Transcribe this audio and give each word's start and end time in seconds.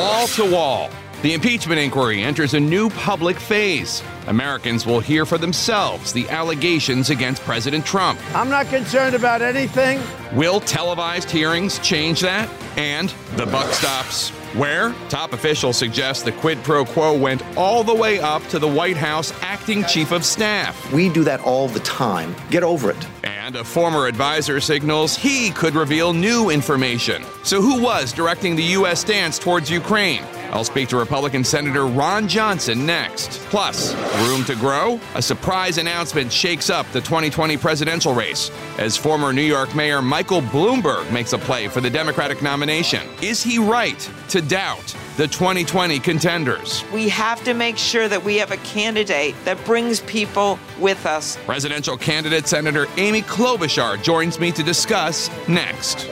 wall 0.00 0.26
to 0.28 0.50
wall. 0.50 0.90
The 1.22 1.34
impeachment 1.34 1.78
inquiry 1.78 2.22
enters 2.22 2.54
a 2.54 2.60
new 2.60 2.88
public 2.90 3.38
phase. 3.38 4.02
Americans 4.26 4.86
will 4.86 5.00
hear 5.00 5.26
for 5.26 5.36
themselves 5.36 6.14
the 6.14 6.26
allegations 6.30 7.10
against 7.10 7.42
President 7.42 7.84
Trump. 7.84 8.18
I'm 8.34 8.48
not 8.48 8.66
concerned 8.68 9.14
about 9.14 9.42
anything. 9.42 10.00
Will 10.32 10.60
televised 10.60 11.30
hearings 11.30 11.78
change 11.80 12.20
that? 12.20 12.48
And 12.78 13.10
the 13.36 13.44
buck 13.44 13.70
stops 13.74 14.32
where? 14.54 14.94
Top 15.08 15.32
officials 15.32 15.76
suggest 15.76 16.24
the 16.24 16.32
quid 16.32 16.62
pro 16.62 16.84
quo 16.84 17.16
went 17.16 17.42
all 17.56 17.84
the 17.84 17.94
way 17.94 18.20
up 18.20 18.42
to 18.48 18.58
the 18.58 18.68
White 18.68 18.96
House 18.96 19.32
acting 19.42 19.84
chief 19.84 20.12
of 20.12 20.24
staff. 20.24 20.92
We 20.92 21.08
do 21.08 21.24
that 21.24 21.40
all 21.40 21.68
the 21.68 21.80
time. 21.80 22.34
Get 22.50 22.62
over 22.62 22.90
it. 22.90 23.06
And 23.24 23.56
a 23.56 23.64
former 23.64 24.06
advisor 24.06 24.60
signals 24.60 25.16
he 25.16 25.50
could 25.50 25.74
reveal 25.74 26.12
new 26.12 26.50
information. 26.50 27.24
So, 27.42 27.60
who 27.60 27.82
was 27.82 28.12
directing 28.12 28.56
the 28.56 28.64
U.S. 28.78 29.00
stance 29.00 29.38
towards 29.38 29.70
Ukraine? 29.70 30.24
I'll 30.52 30.64
speak 30.64 30.88
to 30.88 30.96
Republican 30.96 31.44
Senator 31.44 31.86
Ron 31.86 32.26
Johnson 32.26 32.84
next. 32.84 33.38
Plus, 33.50 33.94
room 34.26 34.44
to 34.44 34.56
grow? 34.56 35.00
A 35.14 35.22
surprise 35.22 35.78
announcement 35.78 36.32
shakes 36.32 36.70
up 36.70 36.90
the 36.92 37.00
2020 37.00 37.56
presidential 37.56 38.14
race 38.14 38.50
as 38.78 38.96
former 38.96 39.32
New 39.32 39.42
York 39.42 39.74
Mayor 39.76 40.02
Michael 40.02 40.40
Bloomberg 40.40 41.10
makes 41.12 41.32
a 41.32 41.38
play 41.38 41.68
for 41.68 41.80
the 41.80 41.90
Democratic 41.90 42.42
nomination. 42.42 43.06
Is 43.22 43.42
he 43.42 43.58
right 43.58 44.10
to 44.30 44.42
doubt 44.42 44.96
the 45.16 45.28
2020 45.28 46.00
contenders? 46.00 46.84
We 46.92 47.08
have 47.10 47.44
to 47.44 47.54
make 47.54 47.78
sure 47.78 48.08
that 48.08 48.24
we 48.24 48.36
have 48.38 48.50
a 48.50 48.56
candidate 48.58 49.36
that 49.44 49.64
brings 49.64 50.00
people 50.00 50.58
with 50.80 51.06
us. 51.06 51.36
Presidential 51.44 51.96
candidate 51.96 52.48
Senator 52.48 52.86
Amy 52.96 53.22
Klobuchar 53.22 54.02
joins 54.02 54.40
me 54.40 54.50
to 54.52 54.64
discuss 54.64 55.30
next. 55.46 56.08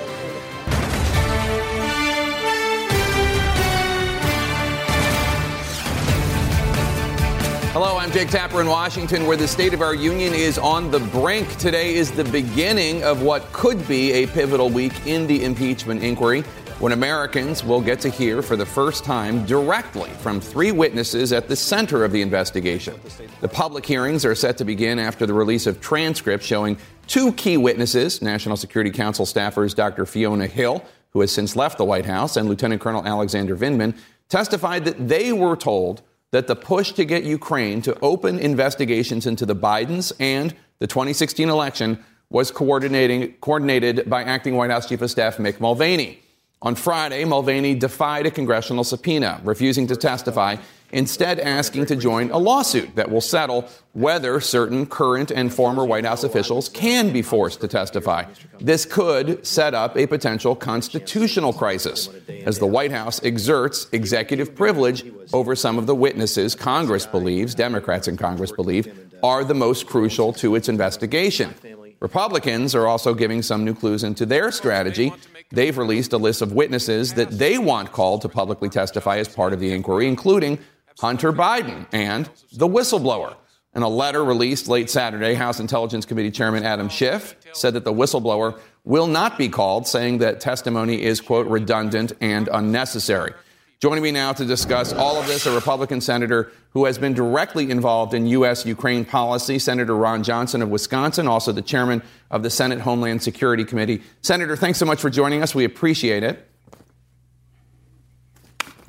Hello, 7.81 7.97
I'm 7.97 8.11
Jake 8.11 8.31
Tapper 8.31 8.61
in 8.61 8.67
Washington, 8.67 9.25
where 9.25 9.37
the 9.37 9.47
state 9.47 9.73
of 9.73 9.83
our 9.83 9.95
union 9.95 10.35
is 10.35 10.59
on 10.59 10.91
the 10.91 10.99
brink. 10.99 11.59
Today 11.59 11.95
is 11.95 12.11
the 12.11 12.25
beginning 12.25 13.05
of 13.05 13.23
what 13.23 13.53
could 13.53 13.87
be 13.87 14.11
a 14.15 14.27
pivotal 14.27 14.69
week 14.69 15.07
in 15.07 15.29
the 15.29 15.45
impeachment 15.45 16.03
inquiry, 16.03 16.41
when 16.81 16.91
Americans 16.91 17.63
will 17.63 17.81
get 17.81 18.01
to 18.01 18.09
hear 18.09 18.43
for 18.43 18.57
the 18.57 18.67
first 18.67 19.05
time 19.05 19.47
directly 19.47 20.11
from 20.11 20.41
three 20.41 20.73
witnesses 20.73 21.33
at 21.33 21.47
the 21.47 21.55
center 21.55 22.03
of 22.03 22.11
the 22.11 22.21
investigation. 22.21 22.99
The 23.43 23.49
public 23.49 23.87
hearings 23.87 24.25
are 24.25 24.35
set 24.35 24.59
to 24.59 24.65
begin 24.65 24.99
after 24.99 25.25
the 25.25 25.35
release 25.35 25.69
of 25.69 25.81
transcripts 25.81 26.45
showing 26.45 26.79
two 27.07 27.33
key 27.35 27.59
witnesses 27.59 28.21
National 28.21 28.57
Security 28.57 28.91
Council 28.91 29.25
staffers 29.25 29.73
Dr. 29.73 30.05
Fiona 30.05 30.49
Hill, 30.49 30.85
who 31.13 31.21
has 31.21 31.31
since 31.31 31.55
left 31.55 31.79
the 31.79 31.85
White 31.85 32.07
House, 32.07 32.37
and 32.37 32.49
Lieutenant 32.49 32.81
Colonel 32.81 33.07
Alexander 33.07 33.57
Vindman, 33.57 33.97
testified 34.29 34.85
that 34.85 35.07
they 35.07 35.33
were 35.33 35.55
told 35.55 36.03
that 36.31 36.47
the 36.47 36.57
push 36.57 36.93
to 36.93 37.05
get 37.05 37.25
Ukraine 37.25 37.81
to 37.83 37.99
open 38.01 38.39
investigations 38.39 39.27
into 39.27 39.47
the 39.47 39.57
Bidens 39.57 40.13
and 40.21 40.55
the 40.79 40.87
2016 40.87 41.49
election 41.49 42.05
was 42.31 42.51
coordinating, 42.51 43.33
coordinated 43.41 44.09
by 44.09 44.23
acting 44.23 44.55
White 44.55 44.71
House 44.71 44.89
Chief 44.89 45.01
of 45.01 45.11
Staff 45.11 45.39
Mick 45.39 45.61
Mulvaney. 45.61 46.21
On 46.61 46.75
Friday, 46.75 47.25
Mulvaney 47.25 47.75
defied 47.75 48.27
a 48.27 48.31
congressional 48.31 48.85
subpoena, 48.85 49.41
refusing 49.45 49.87
to 49.87 49.97
testify, 49.97 50.57
instead 50.93 51.39
asking 51.41 51.87
to 51.87 51.97
join 51.97 52.31
a 52.31 52.39
lawsuit 52.39 52.95
that 52.97 53.11
will 53.11 53.21
settle 53.21 53.69
whether 53.93 54.41
certain 54.41 54.87
current 54.87 55.31
and 55.31 55.53
former 55.53 55.85
White 55.85 56.05
House 56.05 56.25
officials 56.25 56.69
can 56.69 57.13
be 57.13 57.23
forced 57.23 57.61
to 57.61 57.69
testify. 57.69 58.25
This 58.61 58.85
could 58.85 59.47
set 59.47 59.75
up 59.75 59.97
a 59.97 60.07
potential 60.07 60.55
constitutional 60.55 61.53
crisis 61.53 62.09
as 62.45 62.59
the 62.59 62.67
White 62.67 62.93
House 62.93 63.23
exerts 63.23 63.87
executive 63.93 64.55
privilege 64.55 65.05
over 65.33 65.55
some 65.55 65.79
of 65.79 65.87
the 65.87 65.95
witnesses 65.95 66.55
Congress 66.55 67.07
believes, 67.07 67.55
Democrats 67.55 68.09
in 68.09 68.17
Congress 68.17 68.53
believe, 68.53 69.09
are 69.23 69.45
the 69.45 69.55
most 69.55 69.87
crucial 69.87 70.33
to 70.33 70.55
its 70.55 70.69
investigation. 70.69 71.55
Republicans 72.01 72.75
are 72.75 72.87
also 72.87 73.13
giving 73.13 73.43
some 73.43 73.65
new 73.65 73.75
clues 73.75 74.05
into 74.05 74.25
their 74.25 74.53
strategy. 74.53 75.13
They've 75.51 75.77
released 75.77 76.13
a 76.13 76.19
list 76.19 76.43
of 76.43 76.53
witnesses 76.53 77.15
that 77.15 77.31
they 77.31 77.59
want 77.59 77.91
called 77.91 78.23
to 78.23 78.29
publicly 78.29 78.69
testify 78.69 79.17
as 79.19 79.29
part 79.29 79.53
of 79.53 79.59
the 79.59 79.73
inquiry, 79.73 80.07
including 80.07 80.59
Hunter 80.99 81.33
Biden 81.33 81.87
and 81.93 82.29
the 82.53 82.67
whistleblower. 82.67 83.37
In 83.75 83.83
a 83.83 83.89
letter 83.89 84.25
released 84.25 84.67
late 84.67 84.91
Saturday, 84.91 85.35
House 85.35 85.61
Intelligence 85.61 86.05
Committee 86.05 86.33
Chairman 86.33 86.65
Adam 86.65 86.89
Schiff 86.89 87.37
said 87.53 87.75
that 87.75 87.85
the 87.85 87.93
whistleblower 87.93 88.59
will 88.85 89.07
not 89.07 89.39
be 89.39 89.49
called, 89.49 89.87
saying 89.87 90.19
that 90.19 90.41
testimony 90.41 91.03
is, 91.03 91.21
quote, 91.21 91.47
redundant 91.47 92.13
and 92.21 92.49
unnecessary. 92.53 93.33
Joining 93.79 94.03
me 94.03 94.11
now 94.11 94.33
to 94.33 94.45
discuss 94.45 94.93
all 94.93 95.21
of 95.21 95.29
this, 95.29 95.47
a 95.47 95.55
Republican 95.55 96.01
senator 96.01 96.51
who 96.71 96.87
has 96.87 96.99
been 96.99 97.15
directly 97.15 97.71
involved 97.71 98.13
in 98.13 98.27
U.S. 98.27 98.67
Ukraine 98.67 99.05
policy, 99.05 99.61
Senator 99.61 99.95
Ron 99.95 100.25
Johnson 100.25 100.63
of 100.63 100.71
Wisconsin, 100.71 101.29
also 101.29 101.53
the 101.53 101.63
chairman 101.63 102.03
of 102.33 102.43
the 102.43 102.51
Senate 102.51 102.81
Homeland 102.81 103.23
Security 103.23 103.65
Committee. 103.65 104.03
Senator, 104.23 104.57
thanks 104.57 104.81
so 104.81 104.87
much 104.87 105.01
for 105.01 105.11
joining 105.11 105.45
us. 105.45 105.55
We 105.55 105.65
appreciate 105.65 106.25
it. 106.25 106.45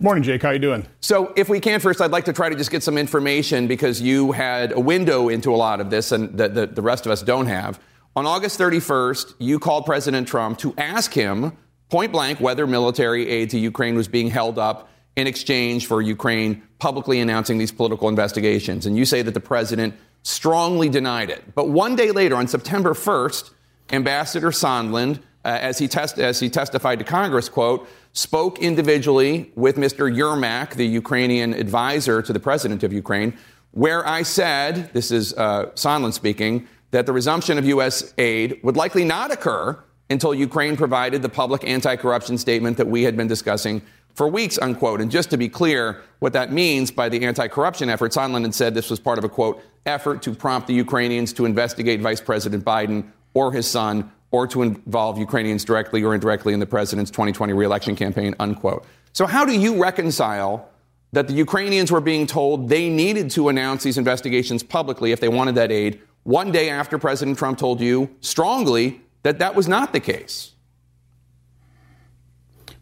Morning, 0.02 0.24
Jake. 0.24 0.42
How 0.42 0.50
are 0.50 0.54
you 0.54 0.60
doing? 0.60 0.86
So, 1.02 1.34
if 1.36 1.50
we 1.50 1.60
can 1.60 1.82
first, 1.82 2.00
I'd 2.00 2.12
like 2.12 2.24
to 2.26 2.34
try 2.34 2.48
to 2.48 2.56
just 2.56 2.72
get 2.72 2.84
some 2.84 2.98
information 2.98 3.68
because 3.68 4.02
you 4.02 4.32
had 4.32 4.72
a 4.72 4.80
window 4.80 5.28
into 5.28 5.54
a 5.54 5.58
lot 5.58 5.82
of 5.82 5.90
this 5.90 6.14
and 6.14 6.38
that 6.38 6.56
the, 6.56 6.68
the 6.68 6.82
rest 6.82 7.06
of 7.06 7.12
us 7.12 7.22
don't 7.22 7.48
have. 7.48 7.82
On 8.16 8.26
August 8.26 8.58
31st, 8.58 9.34
you 9.40 9.60
called 9.60 9.86
President 9.86 10.26
Trump 10.26 10.58
to 10.60 10.74
ask 10.78 11.14
him 11.14 11.52
point 11.90 12.14
blank 12.14 12.40
whether 12.40 12.66
military 12.66 13.28
aid 13.28 13.50
to 13.50 13.60
Ukraine 13.60 13.96
was 13.96 14.08
being 14.08 14.30
held 14.30 14.58
up 14.58 14.90
in 15.18 15.28
exchange 15.28 15.86
for 15.86 16.02
Ukraine 16.02 16.64
publicly 16.80 17.20
announcing 17.20 17.58
these 17.58 17.74
political 17.74 18.08
investigations. 18.08 18.86
And 18.86 18.96
you 18.98 19.04
say 19.04 19.22
that 19.22 19.34
the 19.34 19.42
president 19.42 19.96
strongly 20.24 20.88
denied 20.88 21.30
it. 21.30 21.44
But 21.56 21.68
one 21.68 21.98
day 21.98 22.12
later, 22.12 22.38
on 22.38 22.48
September 22.48 22.94
1st, 22.94 23.52
Ambassador 23.92 24.52
Sondland, 24.52 25.20
uh, 25.44 25.58
as, 25.62 25.78
he 25.78 25.90
test, 25.90 26.20
as 26.20 26.40
he 26.40 26.50
testified 26.50 27.00
to 27.00 27.06
Congress, 27.06 27.50
quote, 27.50 27.88
spoke 28.14 28.60
individually 28.60 29.52
with 29.56 29.78
Mr. 29.78 30.14
Yermak, 30.14 30.76
the 30.76 30.86
Ukrainian 30.86 31.54
advisor 31.54 32.22
to 32.22 32.34
the 32.34 32.40
president 32.40 32.84
of 32.84 32.92
Ukraine, 32.92 33.38
where 33.72 34.06
I 34.08 34.24
said, 34.24 34.92
this 34.94 35.12
is 35.12 35.34
uh, 35.34 35.68
Sondland 35.76 36.14
speaking, 36.14 36.68
that 36.92 37.06
the 37.06 37.14
resumption 37.14 37.58
of 37.58 37.66
U.S. 37.66 38.14
aid 38.18 38.60
would 38.64 38.76
likely 38.76 39.04
not 39.04 39.32
occur 39.32 39.78
until 40.10 40.34
Ukraine 40.34 40.76
provided 40.76 41.22
the 41.22 41.30
public 41.30 41.64
anti 41.64 41.96
corruption 41.96 42.38
statement 42.38 42.78
that 42.78 42.88
we 42.88 43.04
had 43.04 43.16
been 43.16 43.28
discussing 43.28 43.82
for 44.16 44.28
weeks, 44.28 44.58
unquote. 44.58 45.02
And 45.02 45.12
just 45.12 45.30
to 45.30 45.38
be 45.38 45.48
clear, 45.48 46.02
what 46.18 46.34
that 46.34 46.52
means 46.52 46.90
by 46.92 47.10
the 47.10 47.24
anti 47.26 47.48
corruption 47.48 47.90
effort, 47.90 48.12
Sondland 48.12 48.42
had 48.42 48.56
said 48.56 48.74
this 48.74 48.90
was 48.90 49.00
part 49.00 49.18
of 49.20 49.24
a, 49.24 49.30
quote, 49.30 49.62
effort 49.86 50.22
to 50.24 50.34
prompt 50.34 50.68
the 50.68 50.74
Ukrainians 50.74 51.32
to 51.34 51.46
investigate 51.46 52.02
Vice 52.02 52.22
President 52.22 52.66
Biden 52.66 53.12
or 53.34 53.52
his 53.54 53.68
son 53.68 54.12
or 54.32 54.48
to 54.48 54.62
involve 54.62 55.18
Ukrainians 55.18 55.66
directly 55.66 56.04
or 56.04 56.14
indirectly 56.14 56.54
in 56.54 56.60
the 56.60 56.66
president's 56.66 57.12
2020 57.12 57.54
reelection 57.54 57.96
campaign, 57.96 58.36
unquote. 58.40 58.86
So, 59.14 59.26
how 59.26 59.46
do 59.46 59.60
you 59.60 59.82
reconcile 59.82 60.70
that 61.12 61.28
the 61.28 61.34
Ukrainians 61.34 61.92
were 61.92 62.02
being 62.02 62.28
told 62.28 62.70
they 62.70 62.90
needed 62.90 63.32
to 63.32 63.50
announce 63.50 63.84
these 63.84 63.98
investigations 63.98 64.62
publicly 64.62 65.12
if 65.12 65.20
they 65.20 65.30
wanted 65.30 65.56
that 65.56 65.72
aid 65.72 66.00
one 66.24 66.52
day 66.52 66.70
after 66.70 67.00
President 67.00 67.38
Trump 67.38 67.58
told 67.58 67.82
you 67.82 68.10
strongly 68.22 69.02
that 69.24 69.40
that 69.40 69.56
was 69.56 69.68
not 69.68 69.94
the 69.94 70.00
case? 70.00 70.54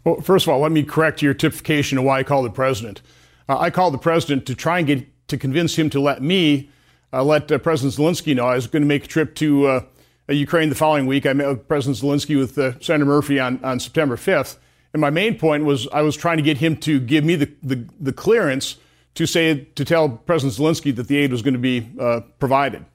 Well, 0.03 0.21
first 0.21 0.45
of 0.45 0.53
all, 0.53 0.59
let 0.59 0.71
me 0.71 0.83
correct 0.83 1.21
your 1.21 1.33
typification 1.33 1.97
of 1.97 2.03
why 2.03 2.19
I 2.19 2.23
called 2.23 2.45
the 2.45 2.49
president. 2.49 3.01
Uh, 3.49 3.57
I 3.57 3.69
called 3.69 3.93
the 3.93 3.99
president 3.99 4.45
to 4.47 4.55
try 4.55 4.79
and 4.79 4.87
get 4.87 5.27
to 5.27 5.37
convince 5.37 5.77
him 5.77 5.89
to 5.91 5.99
let 5.99 6.21
me 6.21 6.69
uh, 7.13 7.23
let 7.23 7.51
uh, 7.51 7.57
President 7.57 7.93
Zelensky 7.93 8.35
know 8.35 8.47
I 8.47 8.55
was 8.55 8.67
going 8.67 8.81
to 8.81 8.87
make 8.87 9.05
a 9.05 9.07
trip 9.07 9.35
to 9.35 9.67
uh, 9.67 9.81
Ukraine 10.33 10.69
the 10.69 10.75
following 10.75 11.05
week. 11.05 11.25
I 11.25 11.33
met 11.33 11.47
with 11.47 11.67
President 11.67 11.97
Zelensky 11.97 12.37
with 12.37 12.57
uh, 12.57 12.79
Senator 12.79 13.05
Murphy 13.05 13.39
on, 13.39 13.63
on 13.63 13.79
September 13.79 14.15
5th. 14.15 14.57
And 14.93 15.01
my 15.01 15.09
main 15.09 15.37
point 15.37 15.65
was 15.65 15.87
I 15.93 16.01
was 16.01 16.15
trying 16.15 16.37
to 16.37 16.43
get 16.43 16.57
him 16.57 16.77
to 16.77 16.99
give 16.99 17.23
me 17.23 17.35
the, 17.35 17.51
the, 17.63 17.87
the 17.99 18.13
clearance 18.13 18.77
to 19.15 19.25
say 19.25 19.67
to 19.75 19.85
tell 19.85 20.09
President 20.09 20.57
Zelensky 20.57 20.95
that 20.95 21.07
the 21.07 21.17
aid 21.17 21.31
was 21.31 21.41
going 21.41 21.53
to 21.53 21.59
be 21.59 21.89
uh, 21.99 22.21
provided. 22.39 22.85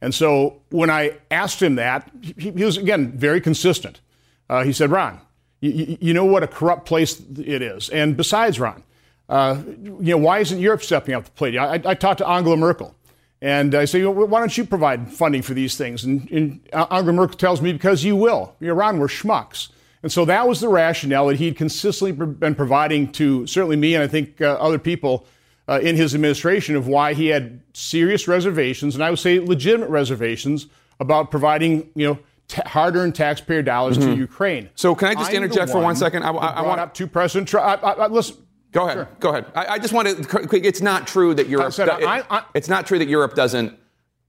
And 0.00 0.14
so 0.14 0.62
when 0.70 0.90
I 0.90 1.18
asked 1.30 1.62
him 1.62 1.76
that, 1.76 2.10
he, 2.22 2.50
he 2.50 2.64
was 2.64 2.76
again 2.76 3.12
very 3.12 3.40
consistent. 3.40 4.00
he 4.64 4.72
said, 4.72 4.90
"Ron, 4.90 5.20
you, 5.60 5.96
you, 6.00 6.14
know 6.14 6.24
what 6.24 6.42
a 6.42 6.46
corrupt 6.46 6.86
place 6.86 7.20
it 7.20 7.62
is. 7.62 7.88
And 7.88 8.16
besides, 8.16 8.60
Ron, 8.60 8.82
uh, 9.28 9.62
you 9.66 10.12
know, 10.12 10.18
why 10.18 10.40
isn't 10.40 10.58
Europe 10.58 10.82
stepping 10.82 11.14
up 11.14 11.24
the 11.24 11.30
plate? 11.32 11.56
I, 11.56 11.80
I 11.84 11.94
talked 11.94 12.18
to 12.18 12.28
Angela 12.28 12.56
Merkel, 12.56 12.94
and 13.42 13.74
I 13.74 13.84
say, 13.84 14.04
why 14.04 14.40
don't 14.40 14.56
you 14.56 14.64
provide 14.64 15.12
funding 15.12 15.42
for 15.42 15.54
these 15.54 15.76
things? 15.76 16.04
And, 16.04 16.30
and, 16.30 16.68
Angela 16.72 17.12
Merkel 17.12 17.36
tells 17.36 17.60
me, 17.60 17.72
because 17.72 18.02
you 18.02 18.16
will. 18.16 18.54
You 18.60 18.68
know, 18.68 18.74
Ron, 18.74 18.98
we're 18.98 19.08
schmucks. 19.08 19.68
And 20.02 20.10
so 20.10 20.24
that 20.24 20.48
was 20.48 20.60
the 20.60 20.68
rationale 20.68 21.26
that 21.26 21.36
he'd 21.36 21.56
consistently 21.56 22.12
been 22.12 22.54
providing 22.54 23.12
to 23.12 23.46
certainly 23.46 23.76
me 23.76 23.94
and 23.94 24.04
I 24.04 24.06
think 24.06 24.40
uh, 24.40 24.52
other 24.52 24.78
people 24.78 25.26
uh, 25.68 25.80
in 25.82 25.96
his 25.96 26.14
administration 26.14 26.76
of 26.76 26.86
why 26.86 27.12
he 27.12 27.26
had 27.26 27.60
serious 27.74 28.28
reservations, 28.28 28.94
and 28.94 29.02
I 29.02 29.10
would 29.10 29.18
say 29.18 29.40
legitimate 29.40 29.90
reservations 29.90 30.68
about 31.00 31.30
providing, 31.30 31.90
you 31.94 32.06
know, 32.06 32.18
t- 32.48 32.62
hard-earned 32.64 33.14
taxpayer 33.14 33.62
dollars 33.62 33.98
mm-hmm. 33.98 34.12
to 34.12 34.16
Ukraine. 34.16 34.70
So 34.76 34.94
can 34.94 35.08
I 35.08 35.14
just 35.14 35.30
I'm 35.30 35.36
interject 35.36 35.72
for 35.72 35.80
one 35.80 35.96
second? 35.96 36.22
I, 36.22 36.30
I, 36.30 36.46
I 36.58 36.62
want 36.62 36.80
up 36.80 36.94
to 36.94 37.06
President 37.06 37.48
Trump. 37.48 37.82
I, 37.82 38.06
listen, 38.06 38.36
Go 38.76 38.84
ahead. 38.84 38.96
Sure. 38.96 39.08
Go 39.20 39.30
ahead. 39.30 39.46
I, 39.54 39.66
I, 39.66 39.78
just 39.78 39.94
want 39.94 40.06
to. 40.06 40.66
It's 40.66 40.82
not 40.82 41.06
true 41.06 41.32
that 41.32 41.48
Europe. 41.48 41.72
Said, 41.72 41.88
I, 41.88 42.22
I, 42.28 42.44
it's 42.52 42.68
not 42.68 42.86
true 42.86 42.98
that 42.98 43.08
Europe 43.08 43.34
doesn't 43.34 43.74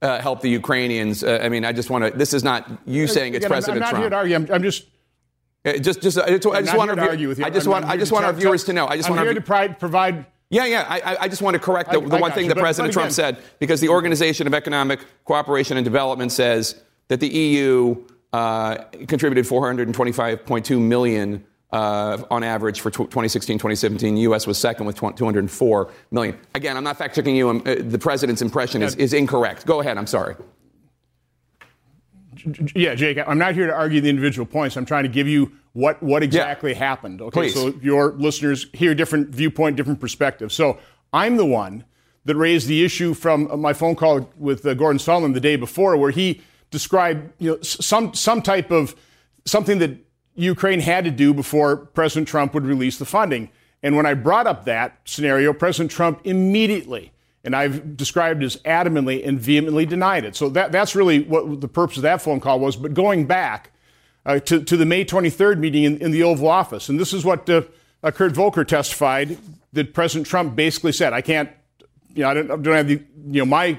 uh, 0.01 0.21
help 0.21 0.39
the 0.39 0.49
Ukrainians. 0.49 1.21
Uh, 1.21 1.41
I 1.43 1.49
mean, 1.49 1.65
I 1.65 1.73
just 1.73 1.89
want 1.89 2.05
to. 2.05 2.17
This 2.17 2.33
is 2.33 2.45
not 2.45 2.65
you 2.85 3.07
saying 3.07 3.33
it's 3.33 3.43
again, 3.43 3.49
President 3.49 3.83
I'm, 3.83 3.83
I'm 3.83 3.85
not 3.85 3.89
Trump. 3.89 4.03
here 4.03 4.09
to 4.09 4.15
argue. 4.15 4.35
I'm, 4.37 4.47
I'm 4.53 4.63
just. 4.63 4.85
Uh, 5.65 5.73
just, 5.73 6.01
just, 6.01 6.17
I 6.17 6.37
just, 6.37 6.47
I 6.47 6.61
just 6.61 6.77
want 6.77 6.95
to 6.95 7.01
argue 7.01 7.27
with 7.27 7.39
you. 7.39 7.45
I 7.45 7.49
just 7.49 7.67
I'm, 7.67 7.71
want, 7.71 7.85
I 7.87 7.97
just 7.97 8.13
want 8.13 8.23
our 8.23 8.31
viewers 8.31 8.63
to 8.65 8.73
know. 8.73 8.87
I 8.87 8.95
just 8.95 9.09
I'm 9.09 9.17
want 9.17 9.27
here 9.27 9.43
our, 9.53 9.67
to 9.67 9.75
provide. 9.75 10.25
Yeah, 10.49 10.65
yeah. 10.65 10.85
I, 10.87 11.17
I 11.21 11.27
just 11.27 11.41
want 11.41 11.55
to 11.55 11.59
correct 11.59 11.91
the, 11.91 11.99
the 11.99 12.15
one 12.15 12.31
thing 12.31 12.43
you, 12.43 12.49
that 12.49 12.55
but- 12.55 12.61
President 12.61 12.93
but 12.93 13.01
Trump 13.01 13.11
said, 13.11 13.39
because 13.59 13.81
the 13.81 13.89
Organization 13.89 14.47
of 14.47 14.53
Economic 14.53 15.01
Cooperation 15.25 15.75
and 15.75 15.83
Development 15.83 16.31
says 16.31 16.81
that 17.09 17.19
the 17.19 17.27
EU 17.27 18.01
uh, 18.31 18.77
contributed 19.09 19.45
425.2 19.45 20.79
million 20.79 21.45
uh, 21.71 22.23
on 22.31 22.43
average 22.43 22.81
for 22.81 22.89
2016, 22.89 23.57
2017. 23.57 24.15
The 24.15 24.21
U.S. 24.21 24.47
was 24.47 24.57
second 24.57 24.85
with 24.85 24.97
204 24.97 25.91
million. 26.11 26.39
Again, 26.55 26.77
I'm 26.77 26.83
not 26.83 26.97
fact 26.97 27.15
checking 27.15 27.35
you. 27.35 27.49
Uh, 27.49 27.75
the 27.79 27.99
president's 27.99 28.41
impression 28.41 28.81
is, 28.81 28.95
is 28.95 29.13
incorrect. 29.13 29.65
Go 29.65 29.81
ahead. 29.81 29.97
I'm 29.97 30.07
sorry. 30.07 30.35
Yeah, 32.75 32.95
Jake, 32.95 33.17
I'm 33.25 33.39
not 33.39 33.55
here 33.55 33.67
to 33.67 33.73
argue 33.73 33.99
the 33.99 34.09
individual 34.09 34.45
points. 34.45 34.77
I'm 34.77 34.85
trying 34.85 35.03
to 35.03 35.09
give 35.09 35.27
you 35.27 35.51
what, 35.73 36.01
what 36.01 36.23
exactly 36.23 36.73
happened. 36.73 37.21
Okay, 37.21 37.41
Please. 37.41 37.53
so 37.53 37.73
your 37.81 38.13
listeners 38.13 38.67
hear 38.73 38.93
different 38.95 39.29
viewpoint, 39.29 39.75
different 39.75 39.99
perspective. 39.99 40.53
So 40.53 40.79
I'm 41.11 41.37
the 41.37 41.45
one 41.45 41.83
that 42.25 42.35
raised 42.35 42.67
the 42.67 42.83
issue 42.83 43.13
from 43.13 43.59
my 43.59 43.73
phone 43.73 43.95
call 43.95 44.29
with 44.37 44.65
uh, 44.65 44.73
Gordon 44.75 44.99
Sondland 44.99 45.33
the 45.33 45.39
day 45.39 45.55
before, 45.55 45.97
where 45.97 46.11
he 46.11 46.41
described 46.71 47.31
you 47.39 47.51
know 47.51 47.61
some 47.61 48.13
some 48.13 48.41
type 48.41 48.71
of 48.71 48.95
something 49.45 49.79
that 49.79 49.97
Ukraine 50.37 50.79
had 50.79 51.03
to 51.03 51.11
do 51.11 51.33
before 51.33 51.75
President 51.75 52.27
Trump 52.27 52.53
would 52.53 52.65
release 52.65 52.97
the 52.97 53.05
funding. 53.05 53.49
And 53.83 53.95
when 53.95 54.05
I 54.05 54.13
brought 54.13 54.47
up 54.47 54.65
that 54.65 54.99
scenario, 55.03 55.51
President 55.51 55.91
Trump 55.91 56.21
immediately 56.23 57.11
and 57.47 57.55
I've 57.55 57.95
described 57.95 58.43
as 58.43 58.57
adamantly 58.57 59.25
and 59.25 59.39
vehemently 59.39 59.85
denied 59.85 60.25
it. 60.25 60.35
So 60.35 60.49
that, 60.49 60.73
that's 60.73 60.95
really 60.95 61.21
what 61.21 61.61
the 61.61 61.67
purpose 61.69 61.95
of 61.95 62.03
that 62.03 62.21
phone 62.21 62.41
call 62.41 62.59
was. 62.59 62.75
But 62.75 62.93
going 62.93 63.25
back 63.25 63.71
uh, 64.25 64.39
to, 64.39 64.61
to 64.61 64.75
the 64.75 64.85
May 64.85 65.05
23rd 65.05 65.57
meeting 65.57 65.85
in, 65.85 65.97
in 65.99 66.11
the 66.11 66.23
Oval 66.23 66.49
Office, 66.49 66.89
and 66.89 66.99
this 66.99 67.13
is 67.13 67.23
what 67.23 67.49
uh, 67.49 67.61
Kurt 68.03 68.33
Volker 68.33 68.65
testified 68.65 69.37
that 69.71 69.93
President 69.93 70.27
Trump 70.27 70.57
basically 70.57 70.91
said. 70.91 71.13
I 71.13 71.21
can't, 71.21 71.49
you 72.13 72.23
know, 72.23 72.29
I 72.29 72.33
don't, 72.33 72.51
I 72.51 72.57
don't 72.57 72.75
have 72.75 72.87
the, 72.89 73.01
you 73.27 73.39
know, 73.39 73.45
my 73.45 73.77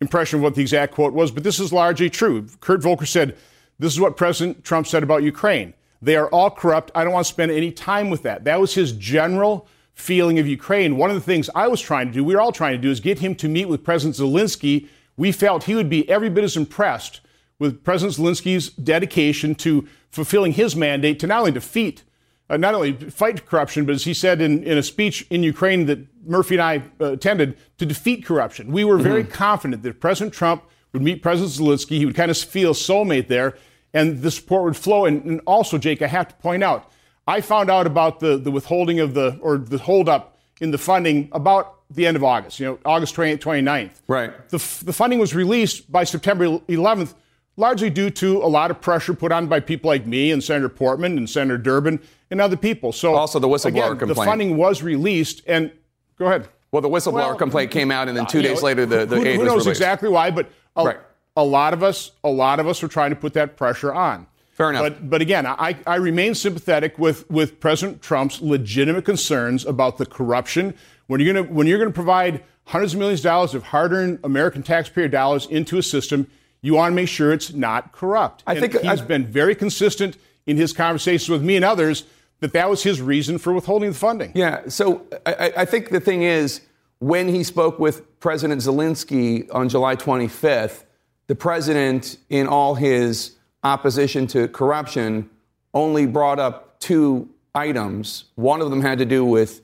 impression 0.00 0.38
of 0.38 0.42
what 0.42 0.54
the 0.54 0.62
exact 0.62 0.94
quote 0.94 1.12
was, 1.12 1.30
but 1.30 1.44
this 1.44 1.60
is 1.60 1.74
largely 1.74 2.08
true. 2.08 2.46
Kurt 2.60 2.80
Volker 2.80 3.04
said, 3.04 3.36
this 3.78 3.92
is 3.92 4.00
what 4.00 4.16
President 4.16 4.64
Trump 4.64 4.86
said 4.86 5.02
about 5.02 5.22
Ukraine. 5.22 5.74
They 6.02 6.16
are 6.16 6.28
all 6.28 6.50
corrupt. 6.50 6.90
I 6.94 7.04
don't 7.04 7.12
want 7.12 7.26
to 7.26 7.32
spend 7.32 7.50
any 7.50 7.72
time 7.72 8.10
with 8.10 8.22
that. 8.22 8.44
That 8.44 8.60
was 8.60 8.74
his 8.74 8.92
general 8.92 9.68
feeling 9.92 10.38
of 10.38 10.46
Ukraine. 10.46 10.96
One 10.96 11.10
of 11.10 11.16
the 11.16 11.22
things 11.22 11.50
I 11.54 11.68
was 11.68 11.80
trying 11.80 12.06
to 12.08 12.12
do, 12.12 12.24
we 12.24 12.34
were 12.34 12.40
all 12.40 12.52
trying 12.52 12.72
to 12.72 12.78
do, 12.78 12.90
is 12.90 13.00
get 13.00 13.18
him 13.18 13.34
to 13.36 13.48
meet 13.48 13.66
with 13.66 13.84
President 13.84 14.16
Zelensky. 14.16 14.88
We 15.16 15.30
felt 15.32 15.64
he 15.64 15.74
would 15.74 15.90
be 15.90 16.08
every 16.08 16.30
bit 16.30 16.44
as 16.44 16.56
impressed 16.56 17.20
with 17.58 17.84
President 17.84 18.16
Zelensky's 18.16 18.70
dedication 18.70 19.54
to 19.56 19.86
fulfilling 20.10 20.52
his 20.52 20.74
mandate 20.74 21.20
to 21.20 21.26
not 21.26 21.40
only 21.40 21.52
defeat, 21.52 22.02
uh, 22.48 22.56
not 22.56 22.74
only 22.74 22.94
fight 22.94 23.44
corruption, 23.46 23.84
but 23.84 23.94
as 23.94 24.04
he 24.04 24.14
said 24.14 24.40
in, 24.40 24.64
in 24.64 24.78
a 24.78 24.82
speech 24.82 25.26
in 25.30 25.42
Ukraine 25.42 25.84
that 25.86 25.98
Murphy 26.26 26.54
and 26.54 26.62
I 26.62 26.82
uh, 27.00 27.12
attended, 27.12 27.58
to 27.78 27.86
defeat 27.86 28.24
corruption. 28.24 28.72
We 28.72 28.84
were 28.84 28.98
very 28.98 29.24
confident 29.24 29.82
that 29.82 30.00
President 30.00 30.34
Trump 30.34 30.64
would 30.92 31.02
meet 31.02 31.22
President 31.22 31.52
Zelensky, 31.52 31.98
he 31.98 32.06
would 32.06 32.16
kind 32.16 32.30
of 32.30 32.38
feel 32.38 32.74
soulmate 32.74 33.28
there, 33.28 33.56
and 33.94 34.22
the 34.22 34.30
support 34.30 34.64
would 34.64 34.76
flow. 34.76 35.04
And, 35.04 35.24
and 35.24 35.40
also, 35.46 35.78
Jake, 35.78 36.02
I 36.02 36.06
have 36.06 36.28
to 36.28 36.34
point 36.36 36.62
out, 36.62 36.90
I 37.26 37.40
found 37.40 37.70
out 37.70 37.86
about 37.86 38.20
the, 38.20 38.36
the 38.36 38.50
withholding 38.50 39.00
of 39.00 39.14
the, 39.14 39.38
or 39.40 39.58
the 39.58 39.78
holdup 39.78 40.36
in 40.60 40.70
the 40.70 40.78
funding 40.78 41.28
about 41.32 41.76
the 41.90 42.06
end 42.06 42.16
of 42.16 42.22
August, 42.24 42.60
you 42.60 42.66
know, 42.66 42.78
August 42.84 43.14
28th, 43.16 43.38
29th. 43.40 43.90
Right. 44.06 44.48
The, 44.50 44.56
f- 44.58 44.80
the 44.84 44.92
funding 44.92 45.18
was 45.18 45.34
released 45.34 45.90
by 45.90 46.04
September 46.04 46.44
11th, 46.44 47.14
largely 47.56 47.90
due 47.90 48.10
to 48.10 48.38
a 48.38 48.46
lot 48.46 48.70
of 48.70 48.80
pressure 48.80 49.12
put 49.14 49.32
on 49.32 49.48
by 49.48 49.58
people 49.60 49.88
like 49.88 50.06
me 50.06 50.30
and 50.30 50.42
Senator 50.42 50.68
Portman 50.68 51.16
and 51.18 51.28
Senator 51.28 51.58
Durbin 51.58 52.00
and 52.30 52.40
other 52.40 52.56
people. 52.56 52.92
So 52.92 53.14
Also 53.14 53.38
the 53.40 53.48
whistleblower 53.48 53.66
again, 53.92 53.98
complaint. 53.98 54.08
The 54.08 54.14
funding 54.14 54.56
was 54.56 54.82
released, 54.84 55.42
and 55.48 55.72
go 56.16 56.26
ahead. 56.26 56.48
Well, 56.70 56.82
the 56.82 56.88
whistleblower 56.88 57.14
Well, 57.14 57.34
complaint 57.34 57.72
came 57.72 57.90
out, 57.90 58.06
and 58.06 58.16
then 58.16 58.26
two 58.26 58.38
You 58.38 58.44
days 58.48 58.60
know, 58.60 58.66
later, 58.66 58.86
the, 58.86 59.04
the 59.04 59.16
who, 59.16 59.24
aid 59.24 59.34
who 59.34 59.40
was 59.40 59.46
knows 59.48 59.66
released. 59.66 59.80
exactly 59.80 60.08
why, 60.08 60.30
but 60.30 60.48
a, 60.76 60.84
Right. 60.84 60.98
A 61.36 61.44
lot 61.44 61.72
of 61.72 61.82
us, 61.82 62.12
a 62.24 62.28
lot 62.30 62.60
of 62.60 62.66
us 62.66 62.82
are 62.82 62.88
trying 62.88 63.10
to 63.10 63.16
put 63.16 63.34
that 63.34 63.56
pressure 63.56 63.92
on. 63.92 64.26
Fair 64.52 64.70
enough. 64.70 64.82
But, 64.82 65.08
but 65.10 65.22
again, 65.22 65.46
I, 65.46 65.76
I 65.86 65.96
remain 65.96 66.34
sympathetic 66.34 66.98
with, 66.98 67.28
with 67.30 67.60
President 67.60 68.02
Trump's 68.02 68.42
legitimate 68.42 69.04
concerns 69.04 69.64
about 69.64 69.96
the 69.98 70.04
corruption. 70.06 70.74
When 71.06 71.20
you're 71.20 71.32
going 71.32 71.46
to 71.46 71.52
when 71.52 71.66
you're 71.66 71.78
going 71.78 71.88
to 71.90 71.94
provide 71.94 72.44
hundreds 72.64 72.92
of 72.92 72.98
millions 73.00 73.20
of 73.20 73.24
dollars 73.24 73.54
of 73.54 73.62
hard-earned 73.64 74.20
American 74.22 74.62
taxpayer 74.62 75.08
dollars 75.08 75.46
into 75.46 75.78
a 75.78 75.82
system, 75.82 76.26
you 76.62 76.74
want 76.74 76.92
to 76.92 76.94
make 76.94 77.08
sure 77.08 77.32
it's 77.32 77.52
not 77.52 77.92
corrupt. 77.92 78.42
I 78.46 78.52
And 78.52 78.60
think- 78.60 78.74
uh, 78.84 78.90
he's 78.90 79.00
I- 79.00 79.04
been 79.06 79.26
very 79.26 79.54
consistent 79.54 80.16
in 80.46 80.56
his 80.56 80.72
conversations 80.72 81.28
with 81.28 81.42
me 81.42 81.56
and 81.56 81.64
others 81.64 82.04
that 82.40 82.52
that 82.52 82.68
was 82.70 82.82
his 82.82 83.00
reason 83.00 83.38
for 83.38 83.52
withholding 83.52 83.90
the 83.90 83.96
funding. 83.98 84.32
Yeah. 84.34 84.68
So 84.68 85.06
I, 85.26 85.32
I- 85.34 85.52
I 85.58 85.64
think 85.64 85.88
the 85.90 86.00
thing 86.00 86.22
is, 86.22 86.60
when 86.98 87.28
he 87.28 87.42
spoke 87.44 87.78
with 87.78 88.20
President 88.20 88.60
Zelensky 88.60 89.48
on 89.54 89.68
July 89.70 89.96
25th, 89.96 90.84
the 91.30 91.36
president, 91.36 92.16
in 92.28 92.48
all 92.48 92.74
his 92.74 93.36
opposition 93.62 94.26
to 94.26 94.48
corruption, 94.48 95.30
only 95.72 96.04
brought 96.04 96.40
up 96.40 96.80
two 96.80 97.28
items. 97.54 98.24
One 98.34 98.60
of 98.60 98.70
them 98.70 98.80
had 98.80 98.98
to 98.98 99.04
do 99.04 99.24
with 99.24 99.60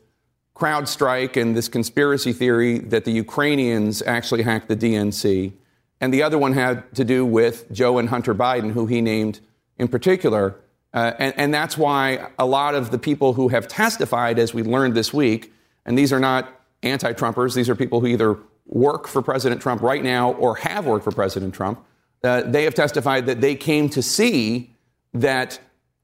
CrowdStrike 0.54 1.36
and 1.36 1.56
this 1.56 1.66
conspiracy 1.66 2.32
theory 2.32 2.78
that 2.78 3.04
the 3.04 3.10
Ukrainians 3.10 4.00
actually 4.00 4.42
hacked 4.42 4.68
the 4.68 4.76
DNC. 4.76 5.54
And 6.00 6.14
the 6.14 6.22
other 6.22 6.38
one 6.38 6.52
had 6.52 6.94
to 6.94 7.04
do 7.04 7.26
with 7.26 7.69
Joe 7.72 7.98
and 7.98 8.10
Hunter 8.10 8.32
Biden, 8.32 8.70
who 8.70 8.86
he 8.86 9.00
named 9.00 9.40
in 9.76 9.88
particular. 9.88 10.54
Uh, 10.94 11.14
and, 11.19 11.34
and 11.36 11.52
that's 11.52 11.76
why 11.76 12.28
a 12.38 12.46
lot 12.46 12.76
of 12.76 12.92
the 12.92 12.98
people 12.98 13.32
who 13.32 13.48
have 13.48 13.66
testified, 13.66 14.38
as 14.38 14.54
we 14.54 14.62
learned 14.62 14.94
this 14.94 15.12
week, 15.12 15.52
and 15.84 15.98
these 15.98 16.12
are 16.12 16.20
not 16.20 16.48
anti 16.84 17.12
Trumpers, 17.12 17.56
these 17.56 17.69
are 17.69 17.74
people 17.74 17.98
who 17.98 18.06
either 18.06 18.38
work 18.66 19.06
for 19.06 19.22
President 19.22 19.60
Trump 19.60 19.82
right 19.82 20.02
now 20.02 20.32
or 20.32 20.56
have 20.56 20.86
worked 20.86 21.04
for 21.04 21.12
President 21.12 21.54
Trump, 21.54 21.84
uh, 22.24 22.42
they 22.42 22.64
have 22.64 22.74
testified 22.74 23.26
that 23.26 23.40
they 23.40 23.54
came 23.54 23.88
to 23.90 24.02
see 24.02 24.74
that 25.14 25.58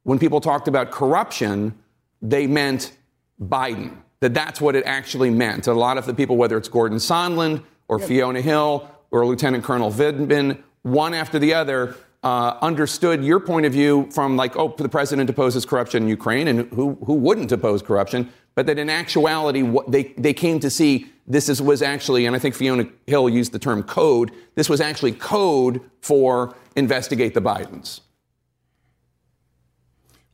when 0.04 0.18
people 0.18 0.40
talked 0.40 0.68
about 0.68 0.90
corruption, 0.90 1.74
they 2.20 2.46
meant 2.46 2.92
Biden. 3.40 3.96
That 4.20 4.34
that's 4.34 4.60
what 4.60 4.76
it 4.76 4.84
actually 4.86 5.30
meant. 5.30 5.66
A 5.66 5.74
lot 5.74 5.98
of 5.98 6.06
the 6.06 6.14
people, 6.14 6.36
whether 6.36 6.56
it's 6.56 6.68
Gordon 6.68 6.98
Sondland 6.98 7.64
or 7.88 7.98
Fiona 7.98 8.40
Hill 8.40 8.88
or 9.10 9.26
Lieutenant 9.26 9.64
Colonel 9.64 9.90
Vindman, 9.90 10.62
one 10.82 11.12
after 11.12 11.38
the 11.40 11.54
other, 11.54 11.96
uh, 12.22 12.56
understood 12.62 13.24
your 13.24 13.40
point 13.40 13.66
of 13.66 13.72
view 13.72 14.08
from 14.12 14.36
like, 14.36 14.56
oh, 14.56 14.72
the 14.78 14.88
president 14.88 15.28
opposes 15.28 15.66
corruption 15.66 16.04
in 16.04 16.08
Ukraine, 16.08 16.46
and 16.46 16.72
who 16.72 16.96
who 17.04 17.14
wouldn't 17.14 17.50
oppose 17.50 17.82
corruption? 17.82 18.32
But 18.54 18.66
that 18.66 18.78
in 18.78 18.88
actuality, 18.88 19.62
what 19.62 19.90
they 19.90 20.14
they 20.16 20.32
came 20.32 20.60
to 20.60 20.70
see 20.70 21.11
this 21.26 21.48
is, 21.48 21.62
was 21.62 21.82
actually, 21.82 22.26
and 22.26 22.34
I 22.34 22.38
think 22.38 22.54
Fiona 22.54 22.86
Hill 23.06 23.28
used 23.28 23.52
the 23.52 23.58
term 23.58 23.82
code. 23.82 24.32
This 24.54 24.68
was 24.68 24.80
actually 24.80 25.12
code 25.12 25.80
for 26.00 26.54
investigate 26.76 27.34
the 27.34 27.40
Bidens. 27.40 28.00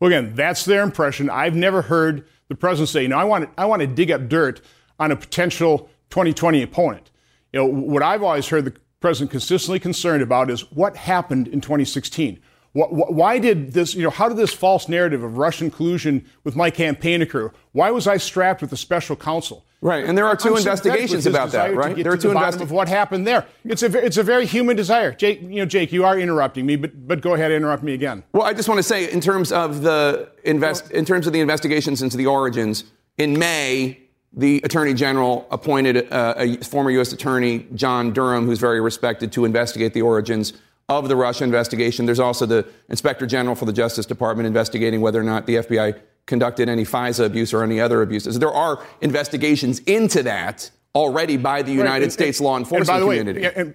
Well, 0.01 0.09
again, 0.09 0.35
that's 0.35 0.65
their 0.65 0.83
impression. 0.83 1.29
I've 1.29 1.57
never 1.57 1.83
heard 1.83 2.27
the 2.49 2.55
president 2.55 2.89
say, 2.89 3.03
"You 3.03 3.09
know, 3.09 3.19
I 3.19 3.25
want 3.25 3.45
to, 3.45 3.61
I 3.61 3.67
want 3.67 3.81
to 3.81 3.87
dig 3.87 4.11
up 4.11 4.29
dirt 4.29 4.61
on 4.99 5.11
a 5.11 5.17
potential 5.17 5.91
2020 6.11 6.63
opponent." 6.63 7.11
You 7.53 7.61
know, 7.61 7.67
what 7.67 8.03
I've 8.03 8.23
always 8.23 8.49
heard 8.49 8.65
the 8.65 8.75
president 9.01 9.31
consistently 9.31 9.79
concerned 9.79 10.23
about 10.23 10.51
is 10.51 10.63
what 10.73 10.97
happened 10.97 11.49
in 11.49 11.61
2016. 11.61 12.41
Wh- 12.79 12.91
wh- 12.91 13.11
Why 13.11 13.39
did 13.39 13.73
this, 13.73 13.95
you 13.95 14.03
know, 14.03 14.11
how 14.11 14.29
did 14.29 14.37
this 14.37 14.53
false 14.55 14.89
narrative 14.89 15.23
of 15.25 15.37
Russian 15.37 15.71
collusion 15.71 16.25
with 16.45 16.55
my 16.55 16.71
campaign 16.71 17.23
occur? 17.23 17.51
Why 17.73 17.91
was 17.91 18.07
I 18.07 18.19
strapped 18.19 18.61
with 18.63 18.73
a 18.73 18.77
special 18.77 19.17
counsel? 19.17 19.65
Right, 19.81 20.05
and 20.05 20.19
there 20.19 20.27
are 20.27 20.35
two 20.35 20.51
I'm 20.51 20.57
investigations 20.57 21.25
about 21.27 21.53
that, 21.53 21.75
right? 21.77 21.95
There 21.97 22.13
are 22.13 22.17
two 22.17 22.29
the 22.29 22.35
bottom 22.35 22.59
investi- 22.59 22.63
of 22.65 22.73
what 22.73 22.89
happened 22.89 23.27
there. 23.29 23.47
It's 23.65 23.85
a, 23.85 24.05
it's 24.05 24.17
a 24.17 24.25
very 24.25 24.45
human 24.45 24.75
desire. 24.77 25.13
Jake, 25.13 25.41
you 25.41 25.49
know, 25.61 25.67
Jake, 25.67 25.93
you 25.93 26.05
are 26.05 26.19
interrupting 26.19 26.67
me, 26.67 26.75
but, 26.75 27.07
but 27.07 27.21
go 27.21 27.35
ahead 27.35 27.53
and 27.53 27.63
interrupt 27.63 27.85
me 27.85 27.95
again. 27.95 28.25
Well, 28.33 28.43
I 28.43 28.55
just 28.55 28.69
want 28.69 28.79
to 28.81 28.83
say, 28.83 29.11
in 29.11 29.21
terms 29.21 29.53
of 29.53 29.83
the 29.83 30.31
invest, 30.43 30.91
in 30.91 31.05
terms 31.05 31.29
of 31.29 31.33
the 31.33 31.39
investigations 31.41 32.03
into 32.03 32.17
the 32.17 32.27
origins, 32.27 32.85
in 33.19 33.39
May, 33.39 34.01
the 34.33 34.61
Attorney 34.65 34.95
General 34.95 35.47
appointed 35.53 36.13
uh, 36.13 36.35
a 36.37 36.57
former 36.59 36.91
U.S. 36.93 37.13
Attorney 37.13 37.67
John 37.75 38.13
Durham, 38.13 38.47
who's 38.47 38.59
very 38.59 38.81
respected, 38.81 39.31
to 39.33 39.45
investigate 39.45 39.95
the 39.95 40.03
origins 40.03 40.55
of 40.89 41.09
the 41.09 41.17
Russia 41.17 41.45
investigation. 41.45 42.07
There's 42.07 42.21
also 42.21 42.47
the 42.47 42.67
Inspector 42.89 43.27
General 43.27 43.55
for 43.55 43.67
the 43.67 43.73
Justice 43.73 44.07
Department 44.07 44.47
investigating 44.47 45.01
whether 45.01 45.21
or 45.21 45.25
not 45.25 45.47
the 45.47 45.57
FBI 45.57 46.01
conducted 46.27 46.69
any 46.69 46.85
FISA 46.85 47.27
abuse 47.27 47.53
or 47.53 47.63
any 47.63 47.81
other 47.81 48.01
abuses. 48.03 48.39
There 48.39 48.53
are 48.53 48.83
investigations 49.01 49.81
into 49.81 50.23
that 50.23 50.71
already 50.95 51.37
by 51.37 51.63
the 51.63 51.73
United 51.73 52.05
and- 52.05 52.13
States 52.13 52.39
and- 52.39 52.47
law 52.47 52.57
and 52.57 52.65
enforcement 52.65 52.89
by 52.89 53.01
the 53.01 53.07
community. 53.07 53.41
yeah, 53.43 53.53
and, 53.55 53.75